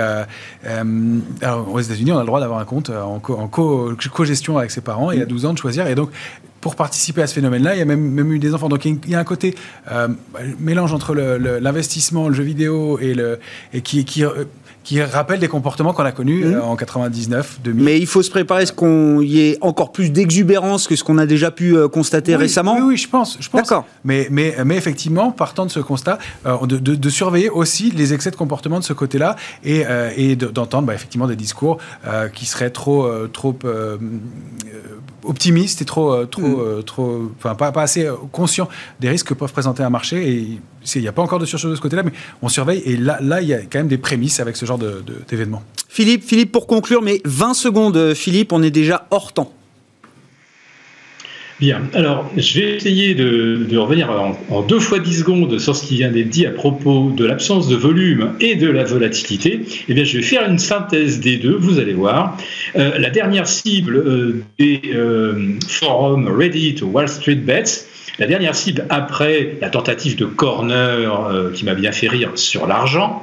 alors, 1.43 1.73
aux 1.73 1.81
États-Unis, 1.81 2.13
on 2.13 2.19
a 2.19 2.21
le 2.21 2.27
droit 2.27 2.41
d'avoir 2.41 2.61
un 2.61 2.65
compte 2.65 2.91
en 2.91 3.19
co-gestion 3.19 4.59
avec 4.59 4.71
ses 4.71 4.81
parents 4.81 5.11
et 5.11 5.23
à 5.23 5.27
12 5.27 5.47
ans 5.47 5.53
de 5.53 5.59
choisir. 5.59 5.87
Et 5.87 5.95
donc, 5.95 6.11
pour 6.63 6.77
participer 6.77 7.21
à 7.21 7.27
ce 7.27 7.35
phénomène-là. 7.35 7.75
Il 7.75 7.79
y 7.81 7.83
a 7.83 7.85
même, 7.85 8.01
même 8.01 8.33
eu 8.33 8.39
des 8.39 8.55
enfants. 8.55 8.71
Donc 8.71 8.87
il 8.87 8.99
y 9.09 9.15
a 9.15 9.19
un 9.19 9.25
côté 9.25 9.55
euh, 9.91 10.09
mélange 10.59 10.95
entre 10.95 11.15
l'investissement, 11.15 12.29
le, 12.29 12.35
jeu 12.35 12.45
vidéo 12.45 12.99
et, 13.01 13.13
le, 13.13 13.41
et 13.75 13.83
qui, 13.83 14.07
qui, 14.07 14.25
euh, 14.25 14.45
qui 14.85 15.03
rappelle 15.03 15.41
des 15.41 15.49
comportements 15.49 15.93
qu'on 15.93 16.05
a 16.05 16.13
connus 16.13 16.45
mmh. 16.45 16.55
euh, 16.55 16.63
en 16.63 16.77
99, 16.77 17.61
2000. 17.63 17.85
Mais 17.85 17.99
il 17.99 18.07
faut 18.07 18.23
se 18.23 18.31
préparer 18.31 18.63
à 18.63 18.67
ce 18.67 18.73
qu'il 18.73 19.29
y 19.29 19.41
ait 19.41 19.59
encore 19.61 19.93
plus 19.93 20.11
d'exubérance 20.11 20.87
que 20.87 20.97
ce 20.97 21.05
qu'on 21.05 21.19
a 21.19 21.27
déjà 21.27 21.51
pu 21.51 21.77
constater 21.89 22.37
récemment. 22.37 22.77
Oui, 22.77 22.83
oui, 22.83 22.97
je 22.97 23.09
pense. 23.09 23.39
Je 23.41 23.49
pense. 23.49 23.63
D'accord. 23.63 23.87
Mais, 24.05 24.29
mais, 24.31 24.55
mais 24.65 24.77
effectivement, 24.77 25.31
partant 25.31 25.67
de 25.67 25.71
ce 25.71 25.81
constat, 25.81 26.19
de, 26.45 26.79
de, 26.79 27.11
surveiller 27.11 27.51
aussi 27.51 27.91
les 27.91 28.15
excès 28.15 28.31
de 28.31 28.37
comportement 28.37 28.79
de 28.79 28.85
ce 28.85 28.93
côté-là 28.93 29.37
et, 29.65 29.85
et 30.17 30.37
d'entendre 30.37 30.87
bah, 30.87 30.95
effectivement 30.95 31.27
des 31.27 31.37
discours 31.37 31.79
qui 32.35 32.47
seraient 32.47 32.71
trop, 32.71 33.09
trop 33.29 33.57
optimiste 35.25 35.83
et 35.83 35.85
trop, 35.85 36.13
euh, 36.13 36.27
trop, 36.27 36.43
mm. 36.43 36.61
euh, 36.61 36.83
trop, 36.83 37.31
enfin 37.37 37.55
pas, 37.55 37.73
pas, 37.73 37.83
assez 37.83 38.07
euh, 38.07 38.15
conscient 38.31 38.69
des 39.01 39.09
risques 39.09 39.29
que 39.29 39.35
peuvent 39.35 39.53
présenter 39.53 39.83
un 39.83 39.91
marché. 39.91 40.29
Et 40.29 40.59
il 40.95 41.01
n'y 41.01 41.09
a 41.09 41.13
pas 41.13 41.23
encore 41.23 41.39
de 41.39 41.47
surchauffe 41.47 41.71
de 41.71 41.77
ce 41.77 41.81
côté-là, 41.81 42.03
mais 42.03 42.13
on 42.43 42.49
surveille. 42.49 42.83
Et 42.85 42.97
là, 42.97 43.19
là, 43.21 43.41
il 43.41 43.49
y 43.49 43.55
a 43.55 43.61
quand 43.61 43.79
même 43.79 43.89
des 43.89 43.99
prémices 43.99 44.41
avec 44.41 44.57
ce 44.57 44.67
genre 44.67 44.79
d'événements. 44.79 45.63
Philippe, 45.89 46.25
Philippe, 46.25 46.53
pour 46.53 46.67
conclure, 46.67 47.03
mais 47.03 47.21
20 47.25 47.55
secondes, 47.55 48.15
Philippe, 48.15 48.53
on 48.53 48.63
est 48.63 48.71
déjà 48.71 49.07
hors 49.11 49.33
temps. 49.33 49.53
Bien, 51.63 51.83
alors 51.95 52.29
je 52.37 52.59
vais 52.59 52.75
essayer 52.75 53.15
de, 53.15 53.77
revenir 53.77 54.11
en, 54.51 54.63
deux 54.63 54.81
fois 54.81 54.99
dix 54.99 55.21
secondes 55.21 55.61
sur 55.61 55.77
ce 55.77 55.87
qui 55.87 55.95
vient 55.95 56.11
d'être 56.11 56.29
dit 56.29 56.45
à 56.45 56.51
propos 56.51 57.13
de 57.17 57.25
l'absence 57.25 57.69
de 57.69 57.77
volume 57.77 58.33
et 58.41 58.57
de 58.57 58.69
la 58.69 58.83
volatilité. 58.83 59.61
Eh 59.89 59.95
bien, 59.95 60.03
je 60.03 60.17
vais 60.17 60.25
faire 60.25 60.45
une 60.51 60.59
synthèse 60.59 61.21
des 61.21 61.37
deux, 61.37 61.55
vous 61.55 61.79
allez 61.79 61.93
voir. 61.93 62.37
Euh, 62.75 62.99
la 62.99 63.11
dernière 63.11 63.47
cible 63.47 63.95
euh, 63.95 64.43
des 64.59 64.81
euh, 64.93 65.53
forums 65.69 66.27
Reddit 66.27 66.83
ou 66.83 66.87
Wall 66.87 67.09
Street 67.09 67.37
Bets, 67.37 67.87
la 68.19 68.27
dernière 68.27 68.57
cible 68.57 68.85
après 68.89 69.57
la 69.61 69.71
tentative 69.71 70.17
de 70.17 70.25
corner 70.25 71.53
qui 71.55 71.65
m'a 71.65 71.75
bien 71.75 71.93
fait 71.93 72.09
rire 72.09 72.33
sur 72.35 72.67
l'argent, 72.67 73.23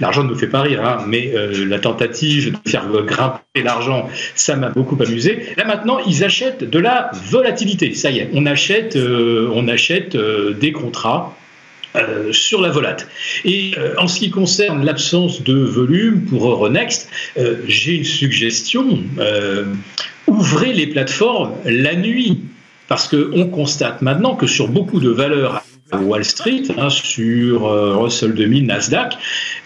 L'argent 0.00 0.24
ne 0.24 0.30
nous 0.30 0.38
fait 0.38 0.48
pas 0.48 0.62
rire, 0.62 0.84
hein, 0.84 1.04
mais 1.06 1.32
euh, 1.34 1.66
la 1.66 1.78
tentative 1.78 2.52
de 2.52 2.70
faire 2.70 2.88
grimper 2.88 3.62
l'argent, 3.62 4.08
ça 4.34 4.56
m'a 4.56 4.70
beaucoup 4.70 4.96
amusé. 5.00 5.46
Là 5.56 5.64
maintenant, 5.64 5.98
ils 6.06 6.24
achètent 6.24 6.64
de 6.64 6.78
la 6.78 7.10
volatilité. 7.30 7.94
Ça 7.94 8.10
y 8.10 8.18
est, 8.18 8.30
on 8.32 8.46
achète, 8.46 8.96
euh, 8.96 9.50
euh, 10.14 10.52
des 10.52 10.72
contrats. 10.72 11.36
sur 12.30 12.62
la 12.62 12.70
volate. 12.70 13.06
Et 13.44 13.74
en 13.98 14.08
ce 14.08 14.18
qui 14.18 14.30
concerne 14.30 14.82
l'absence 14.82 15.42
de 15.42 15.58
volume 15.62 16.22
pour 16.22 16.48
Euronext, 16.48 17.10
j'ai 17.66 17.96
une 17.96 18.04
suggestion. 18.04 19.04
ouvrez 20.26 20.72
les 20.72 20.86
plateformes 20.86 21.52
la 21.66 21.94
nuit. 21.94 22.40
Parce 22.88 23.08
qu'on 23.08 23.46
constate 23.48 24.00
maintenant 24.00 24.36
que 24.36 24.46
sur 24.46 24.68
beaucoup 24.68 25.00
de 25.00 25.10
valeurs 25.10 25.62
Wall 26.00 26.24
Street, 26.24 26.62
hein, 26.78 26.88
sur 26.90 27.66
euh, 27.66 27.96
Russell 27.96 28.34
2000, 28.34 28.66
Nasdaq, 28.66 29.14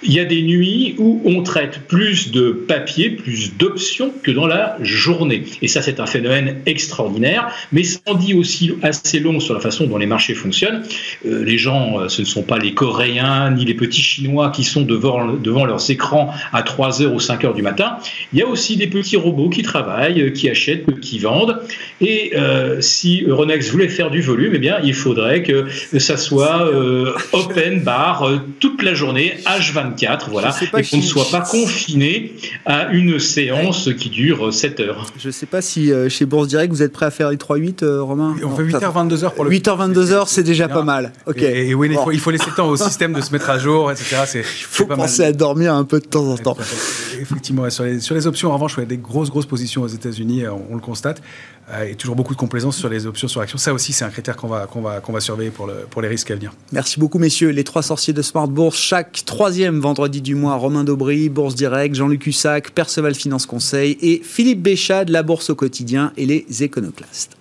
il 0.03 0.13
y 0.13 0.21
a 0.21 0.25
des 0.25 0.43
nuits 0.43 0.95
où 0.99 1.21
on 1.25 1.43
traite 1.43 1.81
plus 1.87 2.31
de 2.31 2.51
papier, 2.51 3.11
plus 3.11 3.57
d'options 3.57 4.13
que 4.23 4.31
dans 4.31 4.47
la 4.47 4.77
journée. 4.83 5.45
Et 5.63 5.69
ça, 5.69 5.83
c'est 5.83 6.01
un 6.01 6.07
phénomène 6.07 6.57
extraordinaire, 6.67 7.49
mais 7.73 7.85
ça 7.85 8.01
en 8.07 8.15
dit 8.15 8.35
aussi 8.35 8.73
assez 8.83 9.21
long 9.21 9.41
sur 9.41 9.55
la 9.55 9.61
façon 9.61 9.87
dont 9.87 9.99
les 9.99 10.07
marchés 10.07 10.35
fonctionnent. 10.35 10.83
Euh, 11.27 11.45
les 11.45 11.59
gens, 11.59 12.01
euh, 12.01 12.09
ce 12.09 12.23
ne 12.23 12.27
sont 12.27 12.43
pas 12.43 12.59
les 12.59 12.75
Coréens 12.75 13.51
ni 13.53 13.65
les 13.65 13.75
petits 13.75 14.03
Chinois 14.03 14.51
qui 14.51 14.65
sont 14.65 14.83
devant, 14.83 15.33
devant 15.33 15.65
leurs 15.65 15.91
écrans 15.91 16.33
à 16.53 16.63
3 16.63 17.03
heures 17.03 17.15
ou 17.15 17.21
5 17.21 17.45
heures 17.45 17.55
du 17.55 17.63
matin. 17.63 17.99
Il 18.33 18.39
y 18.39 18.43
a 18.43 18.47
aussi 18.47 18.77
des 18.77 18.87
petits 18.87 19.17
robots 19.17 19.49
qui 19.49 19.63
travaillent, 19.63 20.33
qui 20.33 20.51
achètent, 20.51 21.01
qui 21.01 21.19
vendent. 21.19 21.61
Et 22.01 22.33
si 22.81 23.25
Euronext 23.27 23.71
voulait 23.71 23.89
faire 23.89 24.11
du 24.11 24.21
volume, 24.21 24.53
eh 24.55 24.59
bien, 24.59 24.79
il 24.83 24.95
faudrait 24.95 25.43
que 25.43 25.67
ça 25.99 26.16
soit 26.17 26.67
euh, 26.67 27.13
open 27.33 27.83
bar 27.83 28.23
euh, 28.23 28.39
toute 28.61 28.83
la 28.83 28.95
journée, 28.95 29.39
H24, 29.45 30.31
voilà, 30.31 30.55
et 30.63 30.83
qu'on 30.83 30.97
ne 30.97 31.03
soit 31.03 31.31
pas 31.31 31.41
confiné 31.41 32.35
à 32.65 32.89
une 32.91 33.19
séance 33.19 33.91
qui 33.99 34.11
dure 34.11 34.53
7 34.53 34.81
heures. 34.81 35.07
Je 35.19 35.29
ne 35.29 35.33
sais 35.33 35.47
pas 35.47 35.61
si 35.61 35.93
euh, 35.93 36.09
chez 36.09 36.27
Bourse 36.27 36.49
Direct, 36.49 36.73
vous 36.73 36.83
êtes 36.83 36.93
prêt 36.93 37.07
à 37.07 37.11
faire 37.11 37.31
les 37.31 37.37
3-8, 37.37 37.85
Romain? 37.99 38.37
On 38.43 38.57
fait 38.57 38.65
8h22h 38.65 39.35
pour 39.35 39.45
le 39.45 39.51
8h22h, 39.51 40.25
c'est 40.27 40.43
déjà 40.43 40.69
pas 40.69 40.83
mal. 40.83 41.13
Ok. 41.27 41.43
Et, 41.43 41.75
oui, 41.75 41.95
il, 42.13 42.21
faut, 42.21 42.31
laisser 42.31 42.51
le 42.51 42.57
temps 42.57 42.69
au 42.69 42.77
système 42.77 43.13
de 43.13 43.21
se 43.21 43.33
mettre 43.33 43.51
à 43.51 43.59
jour, 43.59 43.91
etc. 43.91 44.17
Il 44.35 44.43
faut 44.43 44.87
penser 44.87 45.25
à 45.25 45.33
dormir 45.33 45.75
un 45.75 45.85
peu 45.85 46.01
de 46.01 46.07
temps 46.07 46.27
en 46.27 46.37
temps. 46.37 46.57
Effectivement, 47.21 47.69
sur, 47.71 47.85
les, 47.85 48.01
sur 48.01 48.15
les 48.15 48.27
options, 48.27 48.51
en 48.51 48.55
revanche, 48.55 48.75
il 48.77 48.81
y 48.81 48.83
a 48.83 48.87
des 48.87 48.97
grosses, 48.97 49.31
grosses 49.31 49.47
positions 49.47 49.83
aux 49.83 49.89
États-Unis, 49.89 50.45
on, 50.49 50.75
le 50.75 50.81
constate. 50.81 51.23
Et 51.85 51.95
toujours 51.97 52.17
beaucoup 52.17 52.35
de 52.35 52.39
complaisance 52.39 52.77
sur 52.77 52.89
les 52.89 53.07
options 53.07 53.29
sur 53.29 53.41
action. 53.41 53.59
Ça 53.59 53.75
aussi, 53.75 53.93
c'est 53.93 54.05
un 54.05 54.11
critère 54.11 54.37
qu'on 54.37 54.49
va, 54.49 55.21
surveiller 55.21 55.51
pour, 55.51 55.67
le, 55.67 55.87
pour 55.91 56.03
les 56.03 56.09
risques 56.09 56.31
à 56.31 56.35
venir. 56.35 56.53
Merci 56.73 57.01
beaucoup, 57.01 57.19
messieurs. 57.19 57.51
Les 57.51 57.65
trois 57.65 57.83
sorciers 57.83 58.13
de 58.13 58.23
Smart 58.23 58.49
Bourse, 58.49 58.79
chaque 58.79 59.25
troisième 59.25 59.81
vendredi 59.81 60.21
du 60.21 60.35
mois, 60.35 60.57
Romain 60.57 60.85
Daubry, 60.85 61.29
Bourse 61.29 61.55
Direct, 61.55 61.95
Jean-Luc 61.95 62.27
Hussac, 62.27 62.71
Perceval 62.71 63.15
Finance 63.15 63.47
Conseil 63.47 63.99
et 64.01 64.21
Philippe 64.23 64.63
Béchat 64.63 65.05
de 65.05 65.13
la 65.13 65.23
Bourse 65.23 65.51
au 65.51 65.55
quotidien 65.55 66.13
et 66.17 66.27
les 66.27 66.47
éconoclastes. 66.63 67.37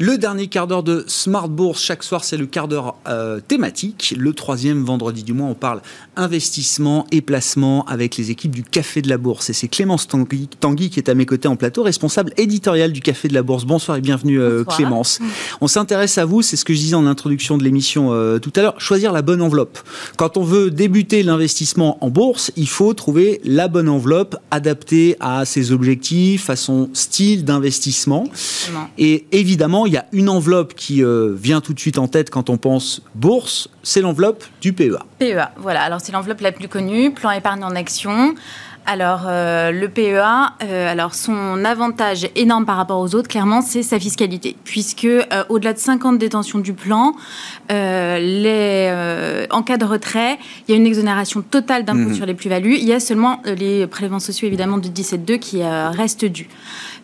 Le 0.00 0.16
dernier 0.16 0.46
quart 0.46 0.68
d'heure 0.68 0.84
de 0.84 1.02
Smart 1.08 1.48
Bourse, 1.48 1.82
chaque 1.82 2.04
soir, 2.04 2.22
c'est 2.22 2.36
le 2.36 2.46
quart 2.46 2.68
d'heure 2.68 2.94
euh, 3.08 3.40
thématique. 3.40 4.14
Le 4.16 4.32
troisième 4.32 4.84
vendredi 4.84 5.24
du 5.24 5.32
mois, 5.32 5.48
on 5.48 5.54
parle 5.54 5.80
investissement 6.14 7.04
et 7.10 7.20
placement 7.20 7.84
avec 7.86 8.16
les 8.16 8.30
équipes 8.30 8.52
du 8.52 8.62
Café 8.62 9.02
de 9.02 9.08
la 9.08 9.18
Bourse. 9.18 9.50
Et 9.50 9.52
c'est 9.52 9.66
Clémence 9.66 10.06
Tanguy, 10.06 10.48
qui 10.90 11.00
est 11.00 11.08
à 11.08 11.14
mes 11.14 11.26
côtés 11.26 11.48
en 11.48 11.56
plateau, 11.56 11.82
responsable 11.82 12.32
éditorial 12.36 12.92
du 12.92 13.00
Café 13.00 13.26
de 13.26 13.34
la 13.34 13.42
Bourse. 13.42 13.64
Bonsoir 13.64 13.98
et 13.98 14.00
bienvenue 14.00 14.40
euh, 14.40 14.62
Clémence. 14.62 15.18
On 15.60 15.66
s'intéresse 15.66 16.16
à 16.16 16.24
vous, 16.24 16.42
c'est 16.42 16.54
ce 16.54 16.64
que 16.64 16.74
je 16.74 16.78
disais 16.78 16.94
en 16.94 17.06
introduction 17.06 17.58
de 17.58 17.64
l'émission 17.64 18.12
euh, 18.12 18.38
tout 18.38 18.52
à 18.54 18.62
l'heure, 18.62 18.80
choisir 18.80 19.10
la 19.10 19.22
bonne 19.22 19.42
enveloppe. 19.42 19.80
Quand 20.16 20.36
on 20.36 20.44
veut 20.44 20.70
débuter 20.70 21.24
l'investissement 21.24 21.98
en 22.04 22.10
bourse, 22.10 22.52
il 22.54 22.68
faut 22.68 22.94
trouver 22.94 23.40
la 23.42 23.66
bonne 23.66 23.88
enveloppe 23.88 24.36
adaptée 24.52 25.16
à 25.18 25.44
ses 25.44 25.72
objectifs, 25.72 26.50
à 26.50 26.54
son 26.54 26.88
style 26.92 27.44
d'investissement. 27.44 28.28
Et 28.96 29.26
évidemment, 29.32 29.87
il 29.88 29.94
y 29.94 29.96
a 29.96 30.06
une 30.12 30.28
enveloppe 30.28 30.74
qui 30.74 31.02
euh, 31.02 31.34
vient 31.34 31.60
tout 31.60 31.72
de 31.72 31.80
suite 31.80 31.98
en 31.98 32.08
tête 32.08 32.30
quand 32.30 32.50
on 32.50 32.58
pense 32.58 33.02
bourse, 33.14 33.68
c'est 33.82 34.02
l'enveloppe 34.02 34.44
du 34.60 34.72
PEA. 34.72 34.98
PEA, 35.18 35.50
voilà. 35.56 35.82
Alors 35.82 36.00
c'est 36.00 36.12
l'enveloppe 36.12 36.42
la 36.42 36.52
plus 36.52 36.68
connue, 36.68 37.10
plan 37.10 37.30
épargne 37.30 37.64
en 37.64 37.74
action. 37.74 38.34
Alors, 38.90 39.24
euh, 39.26 39.70
le 39.70 39.88
PEA, 39.88 40.54
euh, 40.62 40.90
alors 40.90 41.14
son 41.14 41.62
avantage 41.66 42.26
énorme 42.36 42.64
par 42.64 42.78
rapport 42.78 42.98
aux 43.00 43.14
autres, 43.14 43.28
clairement, 43.28 43.60
c'est 43.60 43.82
sa 43.82 43.98
fiscalité. 44.00 44.56
Puisque, 44.64 45.06
au-delà 45.50 45.74
de 45.74 45.78
50 45.78 46.16
détentions 46.16 46.58
du 46.58 46.72
plan, 46.72 47.12
les, 47.68 49.46
en 49.50 49.62
cas 49.62 49.76
de 49.76 49.84
retrait, 49.84 50.38
il 50.66 50.70
y 50.70 50.74
a 50.74 50.76
une 50.78 50.86
exonération 50.86 51.42
totale 51.42 51.84
d'impôt 51.84 52.10
mmh. 52.10 52.14
sur 52.14 52.24
les 52.24 52.32
plus-values. 52.32 52.76
Il 52.76 52.84
y 52.84 52.94
a 52.94 53.00
seulement 53.00 53.42
les 53.44 53.86
prélèvements 53.86 54.20
sociaux, 54.20 54.48
évidemment, 54.48 54.78
de 54.78 54.88
17,2 54.88 55.38
qui 55.38 55.62
restent 55.62 56.24
dus. 56.24 56.48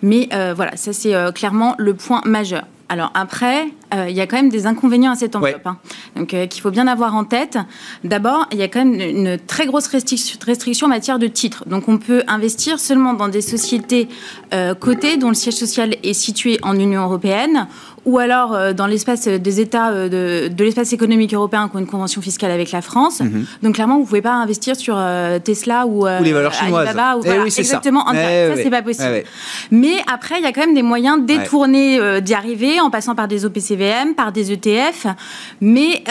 Mais 0.00 0.30
voilà, 0.54 0.76
ça, 0.76 0.94
c'est 0.94 1.14
clairement 1.34 1.74
le 1.76 1.92
point 1.92 2.22
majeur. 2.24 2.64
Alors 2.88 3.10
après, 3.14 3.68
euh, 3.94 4.10
il 4.10 4.14
y 4.14 4.20
a 4.20 4.26
quand 4.26 4.36
même 4.36 4.50
des 4.50 4.66
inconvénients 4.66 5.12
à 5.12 5.16
cette 5.16 5.36
enveloppe, 5.36 5.66
hein. 5.66 5.78
donc 6.16 6.34
euh, 6.34 6.46
qu'il 6.46 6.60
faut 6.60 6.70
bien 6.70 6.86
avoir 6.86 7.14
en 7.14 7.24
tête. 7.24 7.58
D'abord, 8.02 8.46
il 8.52 8.58
y 8.58 8.62
a 8.62 8.68
quand 8.68 8.84
même 8.84 9.00
une 9.00 9.38
très 9.38 9.66
grosse 9.66 9.86
restriction, 9.86 10.86
en 10.86 10.90
matière 10.90 11.18
de 11.18 11.26
titres. 11.26 11.66
Donc 11.66 11.88
on 11.88 11.96
peut 11.96 12.22
investir 12.26 12.78
seulement 12.78 13.14
dans 13.14 13.28
des 13.28 13.40
sociétés 13.40 14.08
euh, 14.52 14.74
cotées 14.74 15.16
dont 15.16 15.28
le 15.28 15.34
siège 15.34 15.54
social 15.54 15.96
est 16.02 16.12
situé 16.12 16.58
en 16.62 16.78
Union 16.78 17.04
européenne 17.04 17.68
ou 18.04 18.18
alors 18.18 18.54
euh, 18.54 18.72
dans 18.72 18.86
l'espace 18.86 19.26
des 19.28 19.60
États 19.60 19.90
euh, 19.90 20.48
de, 20.48 20.64
l'espace 20.64 20.92
économique 20.92 21.32
européen 21.32 21.68
qui 21.68 21.76
ont 21.76 21.78
une 21.78 21.86
convention 21.86 22.20
fiscale 22.20 22.50
avec 22.50 22.70
la 22.70 22.82
France. 22.82 23.20
Mhm. 23.20 23.46
Donc 23.62 23.74
clairement, 23.74 23.96
vous 23.96 24.02
ne 24.02 24.06
pouvez 24.06 24.22
pas 24.22 24.32
investir 24.32 24.76
sur 24.76 24.96
euh, 24.98 25.38
Tesla 25.38 25.86
ou, 25.86 26.06
ou 26.06 26.22
les 26.22 26.32
valeurs 26.32 26.52
chinoises. 26.52 26.88
Alibaba, 26.88 27.16
ou, 27.16 27.22
eh 27.24 27.40
oui, 27.40 27.54
exactement. 27.56 28.04
Ça, 28.06 28.12
eh 28.14 28.56
ça 28.56 28.62
c'est 28.62 28.70
pas 28.70 28.82
possible. 28.82 29.22
Mais 29.70 29.96
après, 30.12 30.38
il 30.38 30.42
y 30.42 30.46
a 30.46 30.52
quand 30.52 30.62
même 30.62 30.74
des 30.74 30.82
moyens 30.82 31.24
détournés 31.24 32.20
d'y 32.20 32.34
arriver 32.34 32.80
en 32.80 32.90
passant 32.90 33.14
par 33.14 33.28
des 33.28 33.44
OPCVM, 33.44 34.14
par 34.14 34.32
des 34.32 34.52
ETF. 34.52 35.06
Mais 35.60 36.04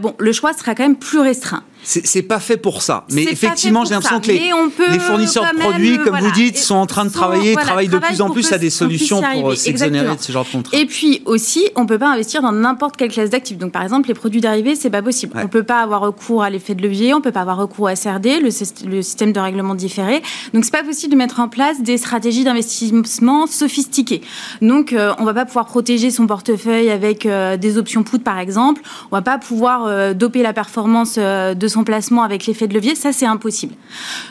bon, 0.00 0.14
le 0.18 0.32
choix 0.32 0.52
sera 0.52 0.74
quand 0.74 0.84
même 0.84 0.96
plus 0.96 1.20
restreint. 1.20 1.62
C'est 1.82 2.22
pas 2.22 2.40
fait 2.40 2.56
pour 2.56 2.82
ça. 2.82 3.04
Mais 3.10 3.24
effectivement, 3.24 3.84
j'ai 3.84 3.94
l'impression 3.94 4.20
que 4.20 4.28
les, 4.28 4.98
fournisseurs 4.98 5.44
de 5.52 5.58
produits, 5.58 5.98
comme 5.98 6.18
vous 6.18 6.30
dites, 6.32 6.58
sont 6.58 6.76
en 6.76 6.86
train 6.86 7.04
de 7.04 7.10
travailler, 7.10 7.54
travaillent 7.54 7.88
de 7.88 7.98
plus 7.98 8.20
en 8.20 8.30
plus 8.30 8.52
à 8.52 8.58
des 8.58 8.70
solutions 8.70 9.22
pour 9.22 9.54
s'exonérer 9.54 10.16
de 10.16 10.22
ce 10.22 10.32
genre 10.32 10.44
de 10.44 10.50
contrats. 10.50 10.76
Et 10.76 10.86
puis 10.86 11.22
aussi, 11.24 11.68
on 11.76 11.86
peut 11.86 11.98
pas 11.98 12.10
investir 12.10 12.42
dans 12.42 12.52
n'importe 12.52 12.96
quelle 12.96 13.10
classe 13.10 13.30
d'actifs. 13.30 13.58
Donc 13.58 13.72
par 13.72 13.82
exemple, 13.82 14.08
les 14.08 14.14
produits 14.14 14.40
dérivés, 14.40 14.74
c'est 14.76 14.90
pas 14.90 15.02
possible. 15.02 15.32
On 15.42 15.48
peut 15.48 15.62
pas 15.62 15.80
avoir 15.80 16.00
recours 16.00 16.42
à 16.42 16.50
l'effet 16.50 16.74
de 16.74 16.82
levier, 16.82 17.14
on 17.14 17.20
peut 17.20 17.32
pas 17.32 17.40
avoir 17.40 17.56
recours 17.56 17.90
au 17.90 17.94
SRD, 17.94 18.40
le, 18.40 18.50
système 18.50 19.32
de 19.32 19.40
règlement 19.40 19.74
différé. 19.74 20.22
Donc 20.54 20.64
c'est 20.64 20.72
pas 20.72 20.82
possible 20.82 21.12
de 21.12 21.18
mettre 21.18 21.40
en 21.40 21.48
place 21.48 21.82
des 21.82 21.96
stratégies 21.96 22.44
d'investissement 22.44 23.46
sophistiquées. 23.46 24.22
Donc 24.62 24.92
euh, 24.92 25.12
on 25.18 25.24
va 25.24 25.34
pas 25.34 25.44
pouvoir 25.44 25.66
protéger 25.66 26.10
son 26.10 26.26
portefeuille 26.26 26.90
avec 26.90 27.26
euh, 27.26 27.56
des 27.56 27.78
options 27.78 28.02
put 28.02 28.18
par 28.18 28.38
exemple. 28.38 28.82
On 29.10 29.16
va 29.16 29.22
pas 29.22 29.38
pouvoir 29.38 29.86
euh, 29.86 30.14
doper 30.14 30.42
la 30.42 30.52
performance 30.52 31.18
de 31.18 31.68
son 31.70 31.84
placement 31.84 32.22
avec 32.22 32.46
l'effet 32.46 32.66
de 32.66 32.74
levier, 32.74 32.94
ça 32.94 33.12
c'est 33.12 33.26
impossible. 33.26 33.74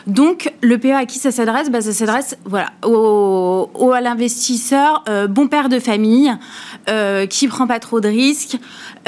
Donc 0.06 0.52
le 0.62 0.78
PE 0.78 0.92
à 0.92 1.06
qui 1.06 1.18
ça 1.18 1.30
s'adresse? 1.30 1.70
Bah, 1.70 1.80
Ça 1.80 1.92
s'adresse 1.92 2.36
voilà, 2.44 2.70
au, 2.84 3.68
à 3.92 4.00
l'investisseur 4.00 5.04
euh, 5.08 5.26
bon 5.26 5.48
père 5.48 5.68
de 5.68 5.78
famille 5.78 6.32
euh, 6.88 7.26
qui 7.26 7.48
prend 7.48 7.66
pas 7.66 7.78
trop 7.78 8.00
de 8.00 8.08
risques, 8.08 8.56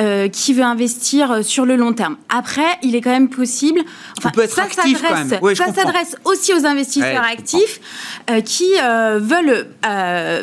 euh, 0.00 0.28
qui 0.28 0.52
veut 0.52 0.62
investir 0.62 1.44
sur 1.44 1.64
le 1.64 1.76
long 1.76 1.92
terme. 1.92 2.16
Après, 2.28 2.78
il 2.82 2.94
est 2.94 3.00
quand 3.00 3.10
même 3.10 3.28
possible. 3.28 3.80
Enfin, 4.18 4.30
peut 4.30 4.42
être 4.42 4.54
ça 4.54 4.64
s'adresse, 4.70 5.56
ça 5.56 5.72
s'adresse 5.72 6.16
aussi 6.24 6.52
aux 6.54 6.66
investisseurs 6.66 7.24
actifs 7.24 7.80
qui 8.44 8.70
veulent 9.18 9.66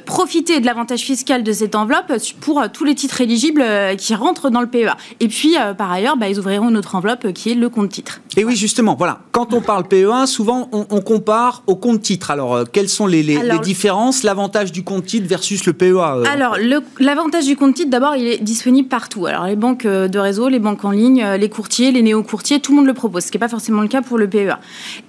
profiter 0.06 0.60
de 0.60 0.66
l'avantage 0.66 1.02
fiscal 1.02 1.44
de 1.44 1.52
cette 1.52 1.76
enveloppe 1.76 2.14
pour 2.42 2.64
tous 2.72 2.84
les 2.84 2.96
titres 2.96 3.22
éligibles 3.22 3.64
qui 3.98 4.14
rentrent 4.16 4.50
dans 4.50 4.62
le 4.62 4.68
PEA. 4.68 4.96
Et 5.20 5.28
puis, 5.28 5.56
par 5.78 5.92
ailleurs, 5.92 6.18
bah, 6.18 6.30
ils 6.30 6.40
ouvriront 6.40 6.70
une 6.70 6.78
autre 6.78 6.96
enveloppe 6.96 7.32
qui 7.34 7.52
est 7.52 7.56
le 7.56 7.70
compte 7.70 7.79
titre. 7.88 8.20
Et 8.38 8.44
oui, 8.44 8.56
justement, 8.56 8.96
voilà. 8.96 9.20
Quand 9.32 9.54
on 9.54 9.62
parle 9.62 9.84
PE1, 9.84 10.26
souvent 10.26 10.70
on, 10.72 11.02
compare 11.02 11.64
au 11.68 11.76
compte 11.76 12.02
titre. 12.02 12.32
Alors, 12.32 12.56
euh, 12.56 12.64
quelles 12.72 12.90
sont 12.90 13.08
les, 13.08 13.22
différences, 13.64 14.24
l'avantage 14.24 14.72
du 14.72 14.84
compte 14.84 15.06
titre 15.06 15.28
versus 15.28 15.66
le 15.66 15.74
PEA 15.74 15.88
euh 15.88 16.24
Alors, 16.32 16.58
l'avantage 17.00 17.46
du 17.46 17.56
compte 17.56 17.76
titre, 17.76 17.90
d'abord, 17.90 18.16
il 18.16 18.28
est 18.28 18.44
disponible 18.44 18.88
partout. 18.88 19.26
Alors, 19.26 19.46
les 19.46 19.56
banques 19.56 19.86
euh, 19.86 20.08
de 20.08 20.20
réseau, 20.20 20.50
les 20.50 20.60
banques 20.60 20.84
en 20.86 20.92
ligne, 20.92 21.26
les 21.40 21.50
courtiers, 21.50 21.92
les 21.92 22.02
néo-courtiers, 22.02 22.60
tout 22.60 22.72
le 22.72 22.78
monde 22.78 22.88
le 22.88 22.94
propose, 22.94 23.26
ce 23.26 23.32
qui 23.32 23.38
n'est 23.38 23.40
pas 23.40 23.50
forcément 23.50 23.82
le 23.82 23.88
cas 23.88 24.02
pour 24.02 24.18
le 24.18 24.28
PEA. 24.28 24.60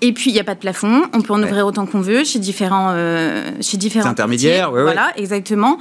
Et 0.01 0.13
puis, 0.13 0.31
il 0.31 0.35
n'y 0.35 0.41
a 0.41 0.45
pas 0.45 0.55
de 0.55 0.61
plafond. 0.61 1.03
On 1.13 1.21
peut 1.21 1.33
en 1.33 1.43
ouvrir 1.43 1.67
autant 1.67 1.87
qu'on 1.87 2.01
veut 2.01 2.25
chez 2.25 2.39
différents, 2.39 2.95
chez 3.61 3.77
différents 3.77 4.09
intermédiaires. 4.09 4.71
voilà, 4.71 5.13
exactement. 5.17 5.79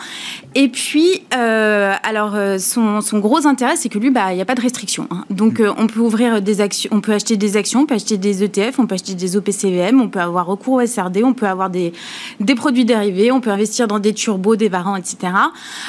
Et 0.56 0.70
puis, 0.70 1.22
alors, 1.32 2.36
son, 2.60 3.20
gros 3.20 3.48
intérêt, 3.48 3.76
c'est 3.76 3.90
que 3.90 4.00
lui, 4.00 4.10
bah, 4.10 4.32
il 4.32 4.36
n'y 4.36 4.42
a 4.42 4.46
pas 4.46 4.56
de 4.56 4.62
restriction. 4.62 5.08
Hein. 5.12 5.26
Donc, 5.30 5.60
mm. 5.60 5.74
on 5.78 5.88
peut 5.88 6.00
ouvrir 6.00 6.42
des 6.42 6.62
actions, 6.62 6.79
on 6.92 7.02
peut 7.02 7.14
acheter 7.14 7.38
des 7.38 7.58
actions, 7.58 7.82
on 7.82 7.86
peut 7.86 7.96
acheter 7.96 8.18
des 8.18 8.44
ETF, 8.44 8.80
on 8.80 8.88
peut 8.88 8.96
acheter 8.96 9.16
des 9.16 9.38
OPCVM, 9.38 10.02
on 10.02 10.10
peut 10.10 10.20
avoir 10.20 10.46
recours 10.46 10.76
au 10.76 10.86
SRD, 10.86 11.24
on 11.24 11.34
peut 11.34 11.48
avoir 11.48 11.70
des, 11.70 11.94
des 12.40 12.56
produits 12.56 12.86
dérivés, 12.86 13.32
on 13.32 13.42
peut 13.42 13.50
investir 13.50 13.88
dans 13.88 14.00
des 14.00 14.14
turbos, 14.14 14.56
des 14.56 14.70
varants, 14.70 14.96
etc. 14.96 15.34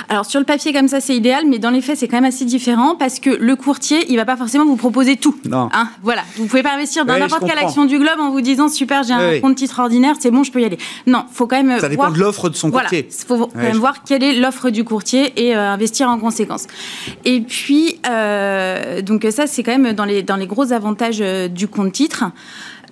Alors 0.09 0.27
sur 0.27 0.41
le 0.41 0.47
papier 0.47 0.73
comme 0.73 0.89
ça 0.89 1.01
c'est 1.01 1.17
idéal, 1.17 1.45
mais 1.49 1.59
dans 1.59 1.71
les 1.71 1.81
faits 1.81 1.99
c'est 1.99 2.09
quand 2.09 2.17
même 2.17 2.25
assez 2.25 2.45
différent 2.45 2.97
parce 2.97 3.21
que 3.21 3.31
le 3.31 3.57
courtier 3.57 4.07
il 4.09 4.17
va 4.17 4.25
pas 4.25 4.37
forcément 4.37 4.65
vous 4.65 4.77
proposer 4.77 5.17
tout. 5.17 5.37
Non. 5.49 5.69
Hein, 5.73 5.89
voilà, 6.03 6.23
vous 6.37 6.47
pouvez 6.47 6.63
pas 6.63 6.75
investir 6.75 7.05
dans 7.05 7.19
n'importe 7.19 7.47
quelle 7.47 7.59
action 7.59 7.85
du 7.85 7.99
globe 7.99 8.21
en 8.21 8.31
vous 8.31 8.41
disant 8.41 8.69
super 8.69 9.03
j'ai 9.03 9.15
un 9.15 9.41
compte 9.41 9.57
titre 9.57 9.79
ordinaire, 9.79 10.17
c'est 10.19 10.31
bon 10.31 10.43
je 10.43 10.53
peux 10.53 10.61
y 10.61 10.65
aller. 10.65 10.79
Non, 11.07 11.25
faut 11.33 11.47
quand 11.47 11.63
même 11.63 11.79
ça 11.81 11.89
dépend 11.89 12.11
de 12.11 12.19
l'offre 12.19 12.49
de 12.49 12.57
son 12.57 12.71
courtier. 12.71 13.09
Il 13.09 13.27
faut 13.27 13.47
quand 13.47 13.55
même 13.55 13.77
voir 13.77 14.03
quelle 14.05 14.23
est 14.23 14.35
l'offre 14.35 14.71
du 14.71 14.85
courtier 14.85 15.33
et 15.37 15.57
euh, 15.57 15.73
investir 15.73 16.09
en 16.09 16.19
conséquence. 16.19 16.67
Et 17.25 17.41
puis 17.41 17.90
donc 18.05 19.27
ça 19.31 19.47
c'est 19.47 19.63
quand 19.63 19.77
même 19.77 19.93
dans 19.95 20.05
les 20.05 20.23
dans 20.23 20.37
les 20.37 20.47
gros 20.47 20.73
avantages 20.73 21.21
euh, 21.21 21.49
du 21.49 21.69
compte 21.69 21.93
titre. 21.93 22.25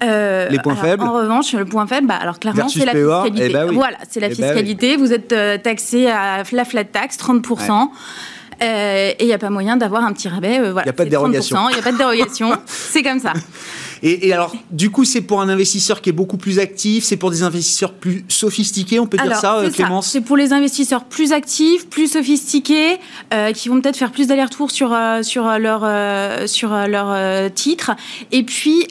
Euh, 0.02 0.48
les 0.48 0.59
points 0.61 0.76
faibles 0.76 1.02
En 1.02 1.12
revanche, 1.12 1.52
le 1.54 1.64
point 1.64 1.86
faible, 1.86 2.06
bah, 2.06 2.18
alors 2.20 2.38
clairement, 2.38 2.68
c'est 2.68 2.84
la 2.84 2.92
fiscalité. 2.92 3.46
Eh 3.46 3.52
ben 3.52 3.72
voilà, 3.72 3.96
c'est 4.09 4.20
la 4.20 4.28
eh 4.28 4.30
ben 4.30 4.36
fiscalité. 4.36 4.96
Vous 4.96 5.12
êtes 5.12 5.32
euh, 5.32 5.59
taxé 5.59 6.09
à 6.09 6.44
la 6.52 6.64
flat 6.64 6.84
tax, 6.84 7.16
30%. 7.18 7.88
et 8.61 9.16
il 9.18 9.26
n'y 9.26 9.32
a 9.32 9.38
pas 9.38 9.50
moyen 9.50 9.76
d'avoir 9.76 10.04
un 10.04 10.12
petit 10.12 10.28
rabais. 10.28 10.61
Il 10.64 10.72
n'y 10.72 10.88
a 10.88 10.92
pas 10.92 11.04
de 11.04 11.11
dérogation. 11.11 11.68
Il 11.70 11.74
n'y 11.74 11.80
a 11.80 11.82
pas 11.82 11.92
de 11.92 11.98
dérogation. 11.98 12.52
c'est 12.66 13.02
comme 13.02 13.18
ça. 13.18 13.32
Et, 14.03 14.32
alors, 14.32 14.55
du 14.70 14.90
coup, 14.90 15.05
c'est 15.05 15.20
pour 15.20 15.40
un 15.40 15.49
investisseur 15.49 16.01
qui 16.01 16.11
est 16.11 16.12
beaucoup 16.12 16.36
plus 16.36 16.59
actif, 16.59 17.05
c'est 17.05 17.16
pour 17.16 17.30
des 17.30 17.42
investisseurs 17.42 17.92
plus 17.92 18.24
sophistiqués, 18.28 19.01
on 19.01 19.07
peut 19.07 19.18
dire 19.18 19.36
ça, 19.36 19.59
euh, 19.59 19.70
Clémence 19.70 20.09
C'est 20.11 20.20
pour 20.20 20.36
les 20.36 20.53
investisseurs 20.53 21.05
plus 21.05 21.32
actifs, 21.32 21.88
plus 21.88 22.12
sophistiqués, 22.12 22.99
euh, 23.32 23.53
qui 23.53 23.68
vont 23.68 23.80
peut-être 23.80 23.96
faire 23.96 24.12
plus 24.12 24.26
d'allers-retours 24.26 24.70
sur, 24.70 24.92
euh, 24.92 25.22
sur 25.22 25.44
leur, 25.59 26.49
sur 26.49 26.70
leur 26.70 27.53
titre. 27.53 27.92
Et 28.32 28.42
puis, 28.42 28.86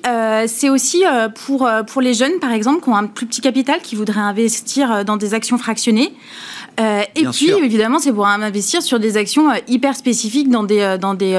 c'est 0.47 0.69
aussi 0.69 1.03
pour, 1.35 1.69
pour 1.87 2.01
les 2.01 2.13
jeunes, 2.13 2.39
par 2.39 2.51
exemple, 2.51 2.83
qui 2.83 2.89
ont 2.89 2.95
un 2.95 3.07
plus 3.07 3.25
petit 3.25 3.41
capital, 3.41 3.81
qui 3.81 3.95
voudraient 3.95 4.19
investir 4.19 5.05
dans 5.05 5.17
des 5.17 5.33
actions 5.33 5.57
fractionnées. 5.57 6.13
Euh, 6.79 7.01
et 7.15 7.25
puis, 7.25 7.49
évidemment, 7.49 7.99
c'est 7.99 8.11
pour 8.11 8.27
investir 8.27 8.81
sur 8.81 8.99
des 8.99 9.17
actions 9.17 9.49
euh, 9.49 9.55
hyper 9.67 9.95
spécifiques 9.95 10.49
dans 10.49 10.63
des, 10.63 10.79
euh, 10.79 10.97
dans 10.97 11.15
des 11.15 11.37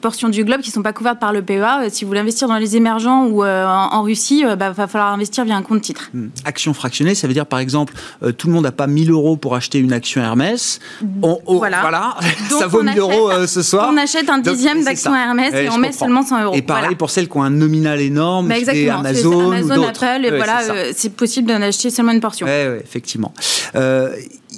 portions 0.00 0.28
du 0.28 0.44
globe 0.44 0.60
qui 0.60 0.70
ne 0.70 0.74
sont 0.74 0.82
pas 0.82 0.92
couvertes 0.92 1.18
par 1.18 1.32
le 1.32 1.42
PEA. 1.42 1.88
Si 1.88 2.04
vous 2.04 2.08
voulez 2.08 2.20
investir 2.20 2.48
dans 2.48 2.58
les 2.58 2.76
émergents 2.76 3.26
ou 3.26 3.44
en, 3.44 4.02
Russie, 4.02 4.40
il 4.40 4.56
bah, 4.56 4.70
va 4.70 4.86
falloir 4.86 5.12
investir 5.12 5.44
via 5.44 5.56
un 5.56 5.62
compte 5.62 5.82
titre. 5.82 6.10
Hmm. 6.12 6.28
Action 6.44 6.74
fractionnée, 6.74 7.14
ça 7.14 7.28
veut 7.28 7.34
dire, 7.34 7.46
par 7.46 7.60
exemple, 7.60 7.94
tout 8.36 8.48
le 8.48 8.52
monde 8.52 8.64
n'a 8.64 8.72
pas 8.72 8.86
1000 8.86 9.10
euros 9.10 9.36
pour 9.36 9.54
acheter 9.54 9.78
une 9.78 9.92
action 9.92 10.20
Hermès. 10.20 10.80
On, 11.22 11.38
voilà. 11.46 12.16
ça 12.48 12.66
vaut 12.66 12.82
1000 12.82 12.98
euros 12.98 13.46
ce 13.46 13.62
soir. 13.62 13.90
On 13.92 13.96
achète 13.96 14.28
un 14.28 14.38
dixième 14.38 14.84
d'action 14.84 15.14
Hermès 15.14 15.54
et, 15.54 15.68
on 15.70 15.78
met 15.78 15.92
seulement 15.92 16.22
100 16.22 16.44
euros. 16.44 16.54
Et 16.54 16.62
pareil 16.62 16.96
pour 16.96 17.10
celles 17.10 17.28
qui 17.28 17.36
ont 17.36 17.42
un 17.42 17.50
nominal 17.50 18.00
énorme, 18.00 18.48
bah 18.48 18.58
exactement, 18.58 18.98
Amazon, 18.98 19.52
Amazon 19.52 19.82
Apple, 19.84 20.24
et 20.24 20.30
voilà, 20.30 20.60
c'est 20.94 21.14
possible 21.14 21.48
d'en 21.48 21.62
acheter 21.62 21.90
seulement 21.90 22.12
une 22.12 22.20
portion. 22.20 22.46
Oui, 22.46 22.80
effectivement. 22.82 23.32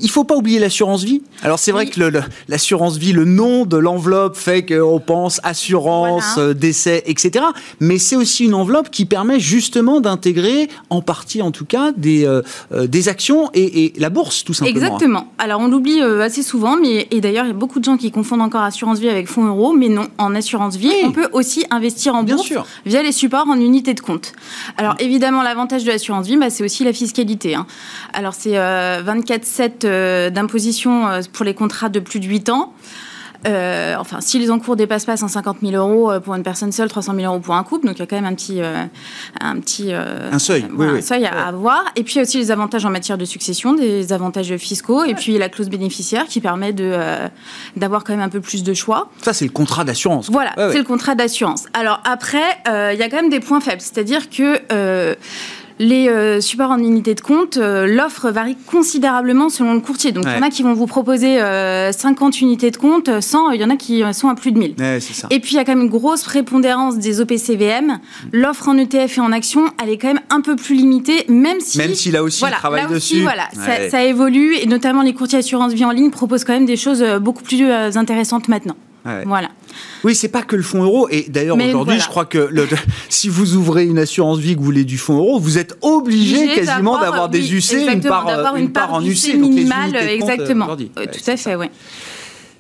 Il 0.01 0.11
faut 0.11 0.25
pas 0.25 0.37
oublier 0.37 0.59
l'assurance 0.59 1.05
vie. 1.05 1.23
Alors 1.43 1.59
c'est 1.59 1.73
vrai 1.73 1.87
que 1.87 2.01
l'assurance 2.49 2.97
vie, 2.97 3.13
le 3.13 3.25
nom 3.25 3.67
de 3.67 3.77
l'enveloppe 3.77 4.37
fait 4.37 4.65
qu'on 4.65 5.01
pense 5.01 5.41
assurance, 5.43 6.39
euh, 6.39 6.55
décès, 6.55 7.03
etc. 7.07 7.45
Mais 7.81 7.99
c'est 7.99 8.17
aussi 8.17 8.45
une 8.45 8.55
enveloppe 8.55 8.91
qui 8.91 9.05
permet 9.05 9.41
justement 9.41 10.01
d'intégrer, 10.01 10.69
en 10.91 11.03
partie 11.03 11.43
en 11.43 11.51
tout 11.51 11.65
cas, 11.65 11.93
des, 11.97 12.25
euh, 12.25 12.43
euh, 12.73 12.87
des 12.87 13.09
actions 13.09 13.51
et, 13.55 13.93
la 13.97 14.11
bourse, 14.11 14.45
tout 14.45 14.55
simplement. 14.55 14.77
Exactement. 14.77 15.33
Alors 15.39 15.61
on 15.61 15.69
l'oublie 15.69 16.01
assez 16.01 16.43
souvent, 16.43 16.77
mais 16.77 17.07
et 17.11 17.21
d'ailleurs 17.21 17.45
il 17.45 17.49
y 17.49 17.51
a 17.51 17.55
beaucoup 17.55 17.79
de 17.79 17.85
gens 17.85 17.97
qui 17.97 18.11
confondent 18.11 18.43
encore 18.43 18.63
assurance 18.63 18.99
vie 18.99 19.09
avec 19.09 19.29
fonds 19.29 19.45
euros, 19.45 19.73
mais 19.73 19.89
non, 19.89 20.07
en 20.19 20.35
assurance 20.35 20.77
vie, 20.77 20.93
on 21.05 21.13
peut 21.13 21.29
aussi 21.33 21.65
investir 21.71 22.15
en 22.15 22.23
bourse 22.23 22.53
via 22.87 23.03
les 23.03 23.13
supports 23.13 23.47
en 23.49 23.61
unité 23.61 23.95
de 23.95 24.01
compte. 24.01 24.33
Alors 24.77 24.95
évidemment, 24.99 25.43
l'avantage 25.43 25.85
de 25.85 25.91
l'assurance 25.91 26.27
vie, 26.27 26.37
bah, 26.37 26.51
c'est 26.51 26.65
aussi 26.65 26.85
la 26.85 26.93
fiscalité. 26.93 27.55
Hein. 27.55 27.67
Alors 28.13 28.35
c'est 28.35 28.55
24,7 28.55 29.84
euh, 29.85 30.31
d'imposition 30.31 31.09
euh, 31.09 31.21
pour 31.33 31.45
les 31.45 31.55
contrats 31.55 31.89
de 31.89 32.01
plus 32.01 32.21
de 32.21 32.27
8 32.27 32.49
ans. 32.49 32.73
Euh, 33.47 33.95
enfin, 33.99 34.23
si 34.23 34.39
les 34.39 34.51
encours 34.51 34.75
dépassent 34.75 35.05
pas 35.05 35.19
150 35.19 35.59
000 35.63 35.75
euros 35.75 36.19
pour 36.21 36.35
une 36.35 36.43
personne 36.43 36.73
seule, 36.73 36.89
300 36.89 37.15
000 37.15 37.31
euros 37.31 37.41
pour 37.41 37.55
un 37.55 37.63
couple, 37.63 37.87
donc 37.87 37.97
il 37.97 37.99
y 37.99 38.03
a 38.03 38.07
quand 38.07 38.17
même 38.17 38.25
un 38.25 38.35
petit, 38.35 38.63
un 38.63 39.61
petit, 39.61 39.93
un 39.93 40.39
seuil, 40.39 40.65
un 40.81 41.01
seuil 41.03 41.27
à 41.27 41.49
avoir. 41.49 41.85
Et 41.95 42.05
puis 42.05 42.15
il 42.15 42.17
y 42.17 42.21
a 42.21 42.23
aussi 42.23 42.39
les 42.39 42.51
avantages 42.51 42.87
en 42.87 42.91
matière 42.91 43.19
de 43.19 43.27
succession, 43.27 43.75
des 43.75 44.15
avantages 44.15 44.57
fiscaux, 44.57 45.05
et 45.05 45.13
puis 45.13 45.37
la 45.37 45.51
clause 45.51 45.69
bénéficiaire 45.69 46.25
qui 46.25 46.41
permet 46.41 46.73
de 46.73 46.97
d'avoir 47.77 48.03
quand 48.03 48.15
même 48.15 48.25
un 48.25 48.31
peu 48.31 48.41
plus 48.41 48.63
de 48.63 48.73
choix. 48.73 49.11
Ça, 49.21 49.35
c'est 49.35 49.45
le 49.45 49.53
contrat 49.53 49.85
d'assurance. 49.85 50.31
Voilà, 50.31 50.55
c'est 50.57 50.79
le 50.79 50.85
contrat 50.85 51.15
d'assurance. 51.15 51.67
Alors 51.75 52.01
après, 52.05 52.49
il 52.67 52.99
y 52.99 53.03
a 53.03 53.11
quand 53.11 53.17
même 53.17 53.29
des 53.29 53.41
points 53.41 53.61
faibles, 53.61 53.83
c'est-à-dire 53.83 54.31
que 54.31 55.17
les 55.79 56.09
euh, 56.09 56.41
supports 56.41 56.71
en 56.71 56.79
unité 56.79 57.15
de 57.15 57.21
compte, 57.21 57.57
euh, 57.57 57.87
l'offre 57.87 58.31
varie 58.31 58.57
considérablement 58.67 59.49
selon 59.49 59.75
le 59.75 59.81
courtier. 59.81 60.13
Donc, 60.13 60.25
il 60.27 60.33
y 60.33 60.39
en 60.39 60.43
a 60.43 60.51
qui 60.51 60.63
vont 60.63 60.75
vous 60.75 60.87
proposer 60.87 61.39
50 61.39 62.35
euh, 62.35 62.39
unités 62.41 62.71
de 62.71 62.77
compte, 62.77 63.21
100, 63.21 63.51
il 63.51 63.61
y 63.61 63.65
en 63.65 63.71
a 63.71 63.77
qui 63.77 64.03
sont 64.13 64.29
à 64.29 64.35
plus 64.35 64.53
de 64.53 64.59
1000. 64.59 64.77
Et 65.31 65.41
puis, 65.41 65.53
il 65.53 65.57
y 65.57 65.59
a 65.59 65.65
quand 65.65 65.73
même 65.75 65.85
une 65.85 65.91
grosse 65.91 66.23
prépondérance 66.23 66.99
des 66.99 67.21
OPCVM. 67.21 67.99
L'offre 68.33 68.69
en 68.69 68.79
ETF 68.79 69.19
et 69.19 69.21
en 69.21 69.33
action, 69.33 69.65
elle 69.83 69.91
est 69.91 69.99
quand 69.99 70.09
même 70.09 70.23
un 70.31 70.41
peu 70.41 70.57
plus 70.57 70.77
limitée, 70.77 71.25
même 71.29 71.61
si... 71.61 71.79
Même 71.79 71.95
si 71.95 72.11
là 72.11 72.23
aussi, 72.23 72.41
voilà, 72.41 72.57
travaille 72.57 72.87
dessus. 72.87 73.23
Voilà, 73.23 73.49
ça, 73.91 74.05
évolue, 74.05 74.57
et 74.57 74.67
notamment 74.67 75.03
les 75.03 75.15
courtiers 75.15 75.39
assurance 75.39 75.73
vie 75.73 75.85
en 75.85 75.91
ligne 75.91 76.11
proposent 76.11 76.45
quand 76.45 76.53
même 76.53 76.67
des 76.67 76.77
choses 76.77 77.05
beaucoup 77.21 77.43
plus 77.43 77.65
intéressantes 77.71 78.49
maintenant. 78.49 78.77
Voilà. 79.27 79.49
Oui, 80.05 80.15
c'est 80.15 80.29
pas 80.29 80.43
que 80.43 80.57
le 80.57 80.63
fonds 80.63 80.83
euro. 80.83 81.09
Et 81.11 81.27
d'ailleurs, 81.29 81.57
aujourd'hui, 81.57 81.99
je 81.99 82.09
crois 82.09 82.27
que 82.27 82.49
le, 82.51 82.69
si 83.09 83.29
vous 83.29 83.55
ouvrez 83.57 83.87
une 83.87 83.99
assurance 83.99 84.39
vie 84.39 84.55
que 84.55 84.59
vous 84.59 84.65
voulez 84.65 84.85
du 84.85 84.99
fonds 84.99 85.17
euro, 85.17 85.39
vous 85.39 85.59
êtes 85.59 85.77
obligé 85.83 86.55
quasiment 86.55 87.01
d'avoir 87.01 87.29
des 87.29 87.55
UC, 87.55 87.73
une 87.93 88.01
part, 88.01 88.57
une, 88.57 88.71
part, 88.71 88.95
en 88.95 89.05
UC 89.05 89.35
minimale. 89.35 89.97
Exactement. 89.97 90.69
Euh, 90.71 91.07
tout 91.07 91.31
à 91.31 91.37
fait, 91.37 91.55
oui 91.57 91.67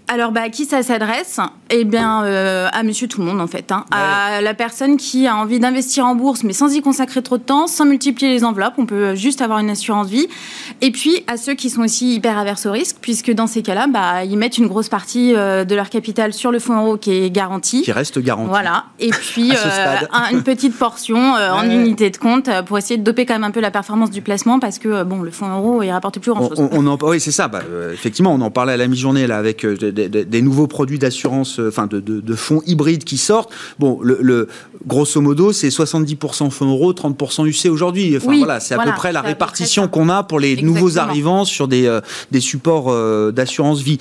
alors, 0.06 0.32
bah, 0.32 0.42
à 0.42 0.48
qui 0.50 0.66
ça 0.66 0.82
s'adresse? 0.82 1.40
Eh 1.70 1.84
bien, 1.84 2.24
euh, 2.24 2.68
à 2.72 2.82
monsieur 2.82 3.08
tout 3.08 3.20
le 3.22 3.26
monde, 3.26 3.40
en 3.40 3.46
fait. 3.46 3.72
Hein. 3.72 3.86
À 3.90 4.42
la 4.42 4.52
personne 4.52 4.98
qui 4.98 5.26
a 5.26 5.34
envie 5.34 5.58
d'investir 5.58 6.04
en 6.04 6.14
bourse, 6.14 6.44
mais 6.44 6.52
sans 6.52 6.74
y 6.74 6.82
consacrer 6.82 7.22
trop 7.22 7.38
de 7.38 7.42
temps, 7.42 7.66
sans 7.66 7.86
multiplier 7.86 8.30
les 8.30 8.44
enveloppes. 8.44 8.74
On 8.76 8.84
peut 8.84 9.14
juste 9.14 9.40
avoir 9.40 9.60
une 9.60 9.70
assurance 9.70 10.08
vie. 10.08 10.26
Et 10.82 10.90
puis, 10.90 11.24
à 11.26 11.38
ceux 11.38 11.54
qui 11.54 11.70
sont 11.70 11.80
aussi 11.82 12.16
hyper 12.16 12.36
averses 12.36 12.66
au 12.66 12.72
risque, 12.72 12.96
puisque 13.00 13.32
dans 13.32 13.46
ces 13.46 13.62
cas-là, 13.62 13.86
bah, 13.86 14.24
ils 14.24 14.36
mettent 14.36 14.58
une 14.58 14.66
grosse 14.66 14.90
partie 14.90 15.34
euh, 15.34 15.64
de 15.64 15.74
leur 15.74 15.88
capital 15.88 16.34
sur 16.34 16.52
le 16.52 16.58
fonds 16.58 16.78
euro 16.78 16.96
qui 16.98 17.12
est 17.12 17.30
garanti. 17.30 17.80
Qui 17.80 17.92
reste 17.92 18.18
garanti. 18.18 18.50
Voilà. 18.50 18.84
Et 19.00 19.10
puis, 19.10 19.52
euh, 19.52 20.32
une 20.32 20.42
petite 20.42 20.76
portion 20.76 21.16
en 21.16 21.68
unité 21.70 22.10
de 22.10 22.18
compte 22.18 22.50
pour 22.66 22.76
essayer 22.76 22.98
de 22.98 23.04
doper 23.04 23.24
quand 23.24 23.34
même 23.34 23.44
un 23.44 23.50
peu 23.50 23.60
la 23.60 23.70
performance 23.70 24.10
du 24.10 24.20
placement, 24.20 24.60
parce 24.60 24.78
que, 24.78 25.02
bon, 25.02 25.22
le 25.22 25.30
fonds 25.30 25.48
euro, 25.48 25.82
il 25.82 25.90
rapporte 25.90 26.18
plus 26.18 26.30
grand-chose. 26.30 26.68
On, 26.72 26.86
en, 26.86 26.98
oui, 27.00 27.20
c'est 27.20 27.32
ça. 27.32 27.48
Bah, 27.48 27.62
effectivement, 27.90 28.34
on 28.34 28.40
en 28.42 28.50
parlait 28.50 28.74
à 28.74 28.76
la 28.76 28.86
mi-journée, 28.86 29.26
là, 29.26 29.38
avec 29.38 29.64
des, 29.94 30.42
nouveaux 30.42 30.66
produits 30.66 30.98
d'assurance, 30.98 31.58
euh, 31.58 31.68
enfin 31.68 31.86
de, 31.86 32.34
fonds 32.34 32.62
hybrides 32.66 33.04
qui 33.04 33.16
sortent. 33.16 33.50
Bon, 33.78 33.98
le, 34.02 34.48
grosso 34.86 35.20
modo, 35.20 35.52
c'est 35.52 35.68
70% 35.68 36.50
fonds 36.50 36.66
euros, 36.66 36.92
30% 36.92 37.46
UC 37.46 37.70
aujourd'hui. 37.70 38.16
Enfin 38.16 38.36
voilà, 38.36 38.60
c'est 38.60 38.74
à 38.74 38.78
peu 38.78 38.92
près 38.92 39.12
la 39.12 39.22
répartition 39.22 39.88
qu'on 39.88 40.08
a 40.08 40.22
pour 40.22 40.40
les 40.40 40.60
nouveaux 40.60 40.98
arrivants 40.98 41.44
sur 41.44 41.68
des, 41.68 41.86
euh, 41.86 42.00
des 42.30 42.40
supports 42.40 42.90
euh, 42.90 43.32
d'assurance 43.32 43.80
vie. 43.80 43.98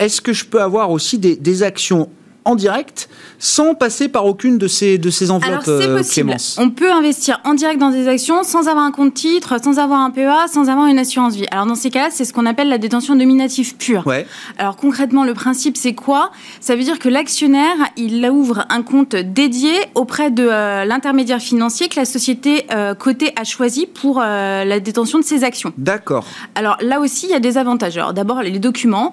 Est-ce 0.00 0.20
que 0.20 0.32
je 0.32 0.44
peux 0.44 0.60
avoir 0.60 0.90
aussi 0.90 1.18
des, 1.18 1.36
des 1.36 1.62
actions 1.62 2.08
en 2.44 2.54
direct 2.54 3.08
sans 3.38 3.74
passer 3.74 4.08
par 4.08 4.26
aucune 4.26 4.58
de 4.58 4.68
ces, 4.68 4.96
de 4.96 5.10
ces 5.10 5.30
enveloppes, 5.30 5.68
Alors, 5.68 5.80
euh, 5.80 5.96
possible. 5.98 6.34
On 6.58 6.70
peut 6.70 6.90
investir 6.90 7.40
en 7.44 7.54
direct 7.54 7.78
dans 7.78 7.90
des 7.90 8.08
actions 8.08 8.42
sans 8.42 8.68
avoir 8.68 8.84
un 8.84 8.90
compte 8.90 9.14
titre, 9.14 9.56
sans 9.62 9.78
avoir 9.78 10.00
un 10.00 10.10
PEA, 10.10 10.48
sans 10.50 10.68
avoir 10.68 10.86
une 10.86 10.98
assurance 10.98 11.34
vie. 11.34 11.46
Alors 11.50 11.66
dans 11.66 11.74
ces 11.74 11.90
cas-là, 11.90 12.08
c'est 12.10 12.24
ce 12.24 12.32
qu'on 12.32 12.46
appelle 12.46 12.68
la 12.68 12.78
détention 12.78 13.14
nominative 13.14 13.76
pure. 13.76 14.06
Ouais. 14.06 14.26
Alors 14.58 14.76
concrètement, 14.76 15.24
le 15.24 15.34
principe, 15.34 15.76
c'est 15.76 15.94
quoi? 15.94 16.30
Ça 16.60 16.76
veut 16.76 16.82
dire 16.82 16.98
que 16.98 17.08
l'actionnaire, 17.08 17.76
il 17.96 18.26
ouvre 18.30 18.64
un 18.70 18.82
compte 18.82 19.14
dédié 19.14 19.72
auprès 19.94 20.30
de 20.30 20.46
euh, 20.48 20.84
l'intermédiaire 20.84 21.40
financier 21.40 21.88
que 21.88 21.96
la 21.96 22.06
société 22.06 22.66
euh, 22.72 22.94
cotée 22.94 23.32
a 23.36 23.44
choisi 23.44 23.86
pour 23.86 24.20
la 24.20 24.80
détention 24.80 25.18
de 25.18 25.24
ses 25.24 25.44
actions. 25.44 25.72
D'accord. 25.76 26.24
Alors 26.54 26.76
là 26.80 27.00
aussi, 27.00 27.26
il 27.26 27.30
y 27.30 27.34
a 27.34 27.40
des 27.40 27.58
avantages. 27.58 27.96
Alors 27.96 28.14
d'abord, 28.14 28.42
les 28.42 28.58
documents 28.58 29.12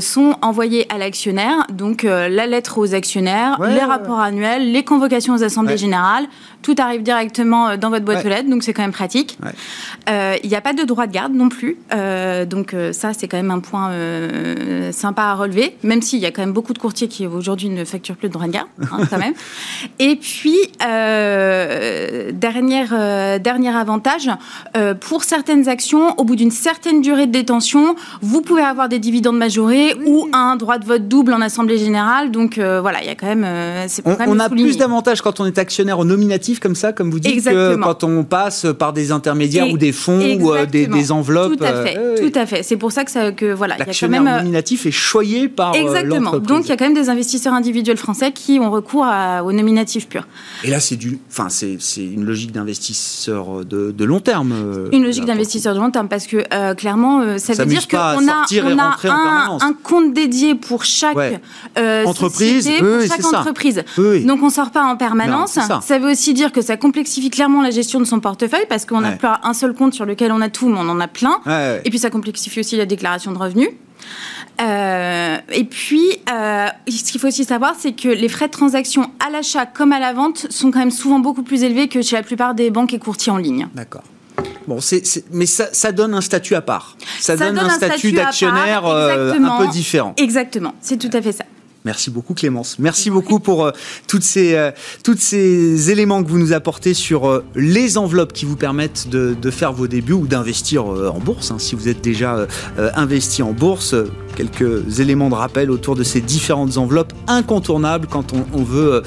sont 0.00 0.36
envoyés 0.42 0.86
à 0.92 0.98
l'actionnaire, 0.98 1.66
donc 1.70 2.02
la 2.02 2.41
la 2.42 2.56
lettre 2.56 2.78
aux 2.78 2.94
actionnaires, 2.94 3.60
les 3.62 3.80
rapports 3.80 4.20
annuels, 4.20 4.72
les 4.72 4.82
convocations 4.84 5.34
aux 5.34 5.44
assemblées 5.44 5.78
générales. 5.78 6.26
Tout 6.62 6.74
arrive 6.78 7.02
directement 7.02 7.68
euh, 7.68 7.76
dans 7.76 7.90
votre 7.90 8.04
boîte 8.04 8.24
aux 8.24 8.28
lettres, 8.28 8.48
donc 8.48 8.62
c'est 8.62 8.72
quand 8.72 8.82
même 8.82 8.92
pratique. 8.92 9.36
Euh, 10.08 10.36
il 10.42 10.48
n'y 10.48 10.54
a 10.56 10.60
pas 10.60 10.72
de 10.72 10.84
droit 10.84 11.06
de 11.06 11.12
garde 11.12 11.34
non 11.34 11.48
plus. 11.48 11.76
Euh, 11.92 12.44
donc 12.44 12.74
ça, 12.92 13.12
c'est 13.12 13.28
quand 13.28 13.36
même 13.36 13.50
un 13.50 13.60
point 13.60 13.92
sympa 14.92 15.22
à 15.22 15.34
relever, 15.34 15.76
même 15.82 16.02
s'il 16.02 16.20
y 16.20 16.26
a 16.26 16.30
quand 16.30 16.42
même 16.42 16.52
beaucoup 16.52 16.72
de 16.72 16.78
courtiers 16.78 17.08
qui 17.08 17.26
aujourd'hui 17.26 17.68
ne 17.68 17.84
facturent 17.84 18.16
plus 18.16 18.28
de 18.28 18.32
droit 18.32 18.46
de 18.46 18.52
garde, 18.52 18.68
hein, 18.80 18.98
quand 19.10 19.18
même. 19.18 19.34
Et 19.98 20.16
puis, 20.16 20.56
dernière, 22.32 23.40
dernier 23.40 23.76
avantage, 23.76 24.30
pour 25.00 25.24
certaines 25.24 25.68
actions, 25.68 26.18
au 26.18 26.24
bout 26.24 26.36
d'une 26.36 26.50
certaine 26.50 27.00
durée 27.00 27.26
de 27.26 27.32
détention, 27.32 27.96
vous 28.20 28.42
pouvez 28.42 28.62
avoir 28.62 28.88
des 28.88 28.98
dividendes 28.98 29.38
majorés 29.38 29.94
ou 30.06 30.28
un 30.32 30.56
droit 30.56 30.78
de 30.78 30.84
vote 30.84 31.08
double 31.08 31.34
en 31.34 31.40
assemblée 31.40 31.78
générale. 31.78 32.30
Donc 32.32 32.58
voilà, 32.58 33.02
il 33.02 33.06
y 33.06 33.10
a 33.10 33.14
quand 33.14 33.26
même. 33.26 33.46
on, 34.04 34.16
on 34.26 34.38
a 34.38 34.48
plus 34.48 34.76
d'avantages 34.76 35.22
quand 35.22 35.40
on 35.40 35.46
est 35.46 35.58
actionnaire 35.58 35.98
au 35.98 36.04
nominatif 36.04 36.60
comme 36.60 36.74
ça, 36.74 36.92
comme 36.92 37.10
vous 37.10 37.20
dites, 37.20 37.44
que 37.44 37.76
quand 37.76 38.04
on 38.04 38.24
passe 38.24 38.66
par 38.78 38.92
des 38.92 39.12
intermédiaires 39.12 39.70
ou 39.70 39.78
des 39.78 39.92
fonds 39.92 40.36
ou 40.40 40.52
euh, 40.52 40.66
des, 40.66 41.12
enveloppes. 41.12 41.56
Tout 41.58 41.64
à 41.64 41.84
fait. 41.84 41.96
Euh, 41.98 42.16
tout 42.16 42.38
à 42.38 42.46
fait. 42.46 42.62
C'est 42.62 42.76
pour 42.76 42.92
ça 42.92 43.04
que, 43.04 43.10
ça, 43.10 43.32
que 43.32 43.52
voilà, 43.52 43.76
il 43.76 43.86
y 43.86 43.90
a 43.90 43.94
quand 43.94 44.08
même. 44.08 44.26
Euh, 44.26 44.38
nominatif 44.38 44.86
est 44.86 44.90
choyé 44.90 45.48
par. 45.48 45.74
Exactement. 45.74 46.38
Donc 46.38 46.64
il 46.64 46.68
y 46.68 46.72
a 46.72 46.76
quand 46.76 46.84
même 46.84 46.94
des 46.94 47.08
investisseurs 47.08 47.54
individuels 47.54 47.96
français 47.96 48.32
qui 48.32 48.58
ont 48.60 48.70
recours 48.70 49.06
au 49.44 49.52
nominatif 49.52 50.08
pur. 50.08 50.26
Et 50.64 50.70
là, 50.70 50.80
c'est 50.80 50.96
du, 50.96 51.18
enfin, 51.30 51.48
c'est 51.48 51.76
une 51.98 52.24
logique 52.24 52.52
d'investisseur 52.52 53.64
de, 53.64 54.04
long 54.04 54.20
terme. 54.20 54.88
Une 54.92 55.04
logique 55.04 55.24
d'investisseur 55.24 55.74
de 55.74 55.80
long 55.80 55.90
terme 55.90 56.08
parce 56.08 56.26
que 56.26 56.74
clairement, 56.74 57.38
ça 57.38 57.54
veut 57.54 57.66
dire 57.66 57.88
qu'on 57.88 57.98
a, 57.98 58.46
on 58.64 58.78
a 58.78 59.58
un, 59.60 59.72
compte 59.82 60.12
dédié 60.12 60.54
pour 60.54 60.84
chaque 60.84 61.40
entreprise, 62.24 62.70
pour 62.78 63.00
chaque 63.06 63.24
entreprise. 63.24 63.84
Donc 64.24 64.42
on 64.42 64.50
sort 64.50 64.70
pas 64.70 64.84
en 64.84 64.96
permanence. 64.96 65.52
ça. 65.52 65.80
ça 65.82 65.98
veut 65.98 66.10
aussi 66.12 66.34
dire 66.34 66.52
que 66.52 66.62
ça 66.62 66.76
complexifie 66.76 67.30
clairement 67.30 67.62
la 67.62 67.70
gestion 67.70 68.00
de 68.00 68.04
son 68.04 68.20
portefeuille 68.20 68.66
parce 68.68 68.86
qu'on 68.86 69.00
n'a 69.00 69.12
pas 69.12 69.40
un 69.42 69.54
seul 69.54 69.74
compte 69.74 69.94
sur 69.94 70.04
lequel 70.04 70.32
on 70.32 70.40
a 70.40 70.48
tout, 70.48 70.68
mais 70.68 70.78
on 70.78 70.88
en 70.88 71.00
a 71.00 71.08
plein. 71.08 71.40
Et 71.84 71.90
puis 71.90 71.98
ça 71.98 72.10
complexifie 72.10 72.60
aussi 72.60 72.76
la 72.76 72.86
déclaration 72.86 73.32
de 73.32 73.38
revenus. 73.38 73.68
Euh, 74.60 75.38
et 75.52 75.64
puis, 75.64 76.18
euh, 76.30 76.66
ce 76.88 77.10
qu'il 77.10 77.20
faut 77.20 77.28
aussi 77.28 77.44
savoir, 77.44 77.74
c'est 77.78 77.92
que 77.92 78.08
les 78.08 78.28
frais 78.28 78.46
de 78.46 78.52
transaction 78.52 79.10
à 79.24 79.30
l'achat 79.30 79.66
comme 79.66 79.92
à 79.92 79.98
la 79.98 80.12
vente 80.12 80.46
sont 80.50 80.70
quand 80.70 80.78
même 80.78 80.90
souvent 80.90 81.18
beaucoup 81.18 81.42
plus 81.42 81.62
élevés 81.62 81.88
que 81.88 82.02
chez 82.02 82.16
la 82.16 82.22
plupart 82.22 82.54
des 82.54 82.70
banques 82.70 82.92
et 82.92 82.98
courtiers 82.98 83.32
en 83.32 83.38
ligne. 83.38 83.68
D'accord. 83.74 84.02
Bon, 84.66 84.80
c'est, 84.80 85.02
mais 85.32 85.46
ça, 85.46 85.68
ça, 85.72 85.90
donne 85.90 86.14
un 86.14 86.20
statut 86.20 86.54
à 86.54 86.60
part. 86.60 86.96
Ça, 87.18 87.36
donne, 87.36 87.58
un 87.58 87.68
statut, 87.68 88.12
d'actionnaire 88.12 88.86
euh, 88.86 89.34
un 89.34 89.58
peu 89.58 89.68
différent. 89.68 90.14
Exactement, 90.16 90.74
c'est 90.80 90.96
tout 90.96 91.10
à 91.16 91.20
fait 91.20 91.32
ça. 91.32 91.44
Merci 91.84 92.10
beaucoup 92.10 92.34
Clémence. 92.34 92.78
Merci 92.78 93.10
beaucoup 93.10 93.40
pour 93.40 93.64
euh, 93.64 93.72
ces, 94.20 94.54
euh, 94.54 94.70
ces 95.18 95.90
éléments 95.90 96.22
que 96.22 96.28
vous 96.28 96.38
nous 96.38 96.52
apportez 96.52 96.94
sur 96.94 97.28
euh, 97.28 97.44
les 97.56 97.98
enveloppes 97.98 98.32
qui 98.32 98.44
vous 98.44 98.56
permettent 98.56 99.08
de, 99.08 99.34
de 99.40 99.50
faire 99.50 99.72
vos 99.72 99.88
débuts 99.88 100.12
ou 100.12 100.26
d'investir 100.28 100.84
en 100.84 101.18
bourse. 101.18 101.50
Hein, 101.50 101.56
si 101.58 101.74
vous 101.74 101.88
êtes 101.88 102.00
déjà 102.00 102.46
investi 102.94 103.42
en 103.42 103.52
bourse, 103.52 103.94
quelques 104.36 105.00
éléments 105.00 105.28
de 105.28 105.34
rappel 105.34 105.70
autour 105.70 105.96
de 105.96 106.02
ces 106.02 106.20
différentes 106.20 106.76
enveloppes 106.76 107.12
incontournables 107.26 108.06
quand 108.08 108.32
on, 108.32 108.44
on 108.52 108.62
veut 108.62 109.02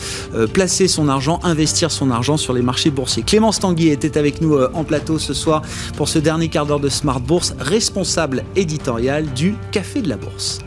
placer 0.53 0.87
son 0.87 1.07
argent, 1.07 1.39
investir 1.43 1.91
son 1.91 2.11
argent 2.11 2.37
sur 2.37 2.53
les 2.53 2.61
marchés 2.61 2.91
boursiers. 2.91 3.23
Clémence 3.23 3.59
Tanguy 3.59 3.89
était 3.89 4.17
avec 4.17 4.41
nous 4.41 4.57
en 4.57 4.83
plateau 4.83 5.19
ce 5.19 5.33
soir 5.33 5.61
pour 5.97 6.09
ce 6.09 6.19
dernier 6.19 6.49
quart 6.49 6.65
d'heure 6.65 6.79
de 6.79 6.89
Smart 6.89 7.19
Bourse, 7.19 7.53
responsable 7.59 8.43
éditorial 8.55 9.25
du 9.33 9.55
Café 9.71 10.01
de 10.01 10.09
la 10.09 10.17
Bourse. 10.17 10.59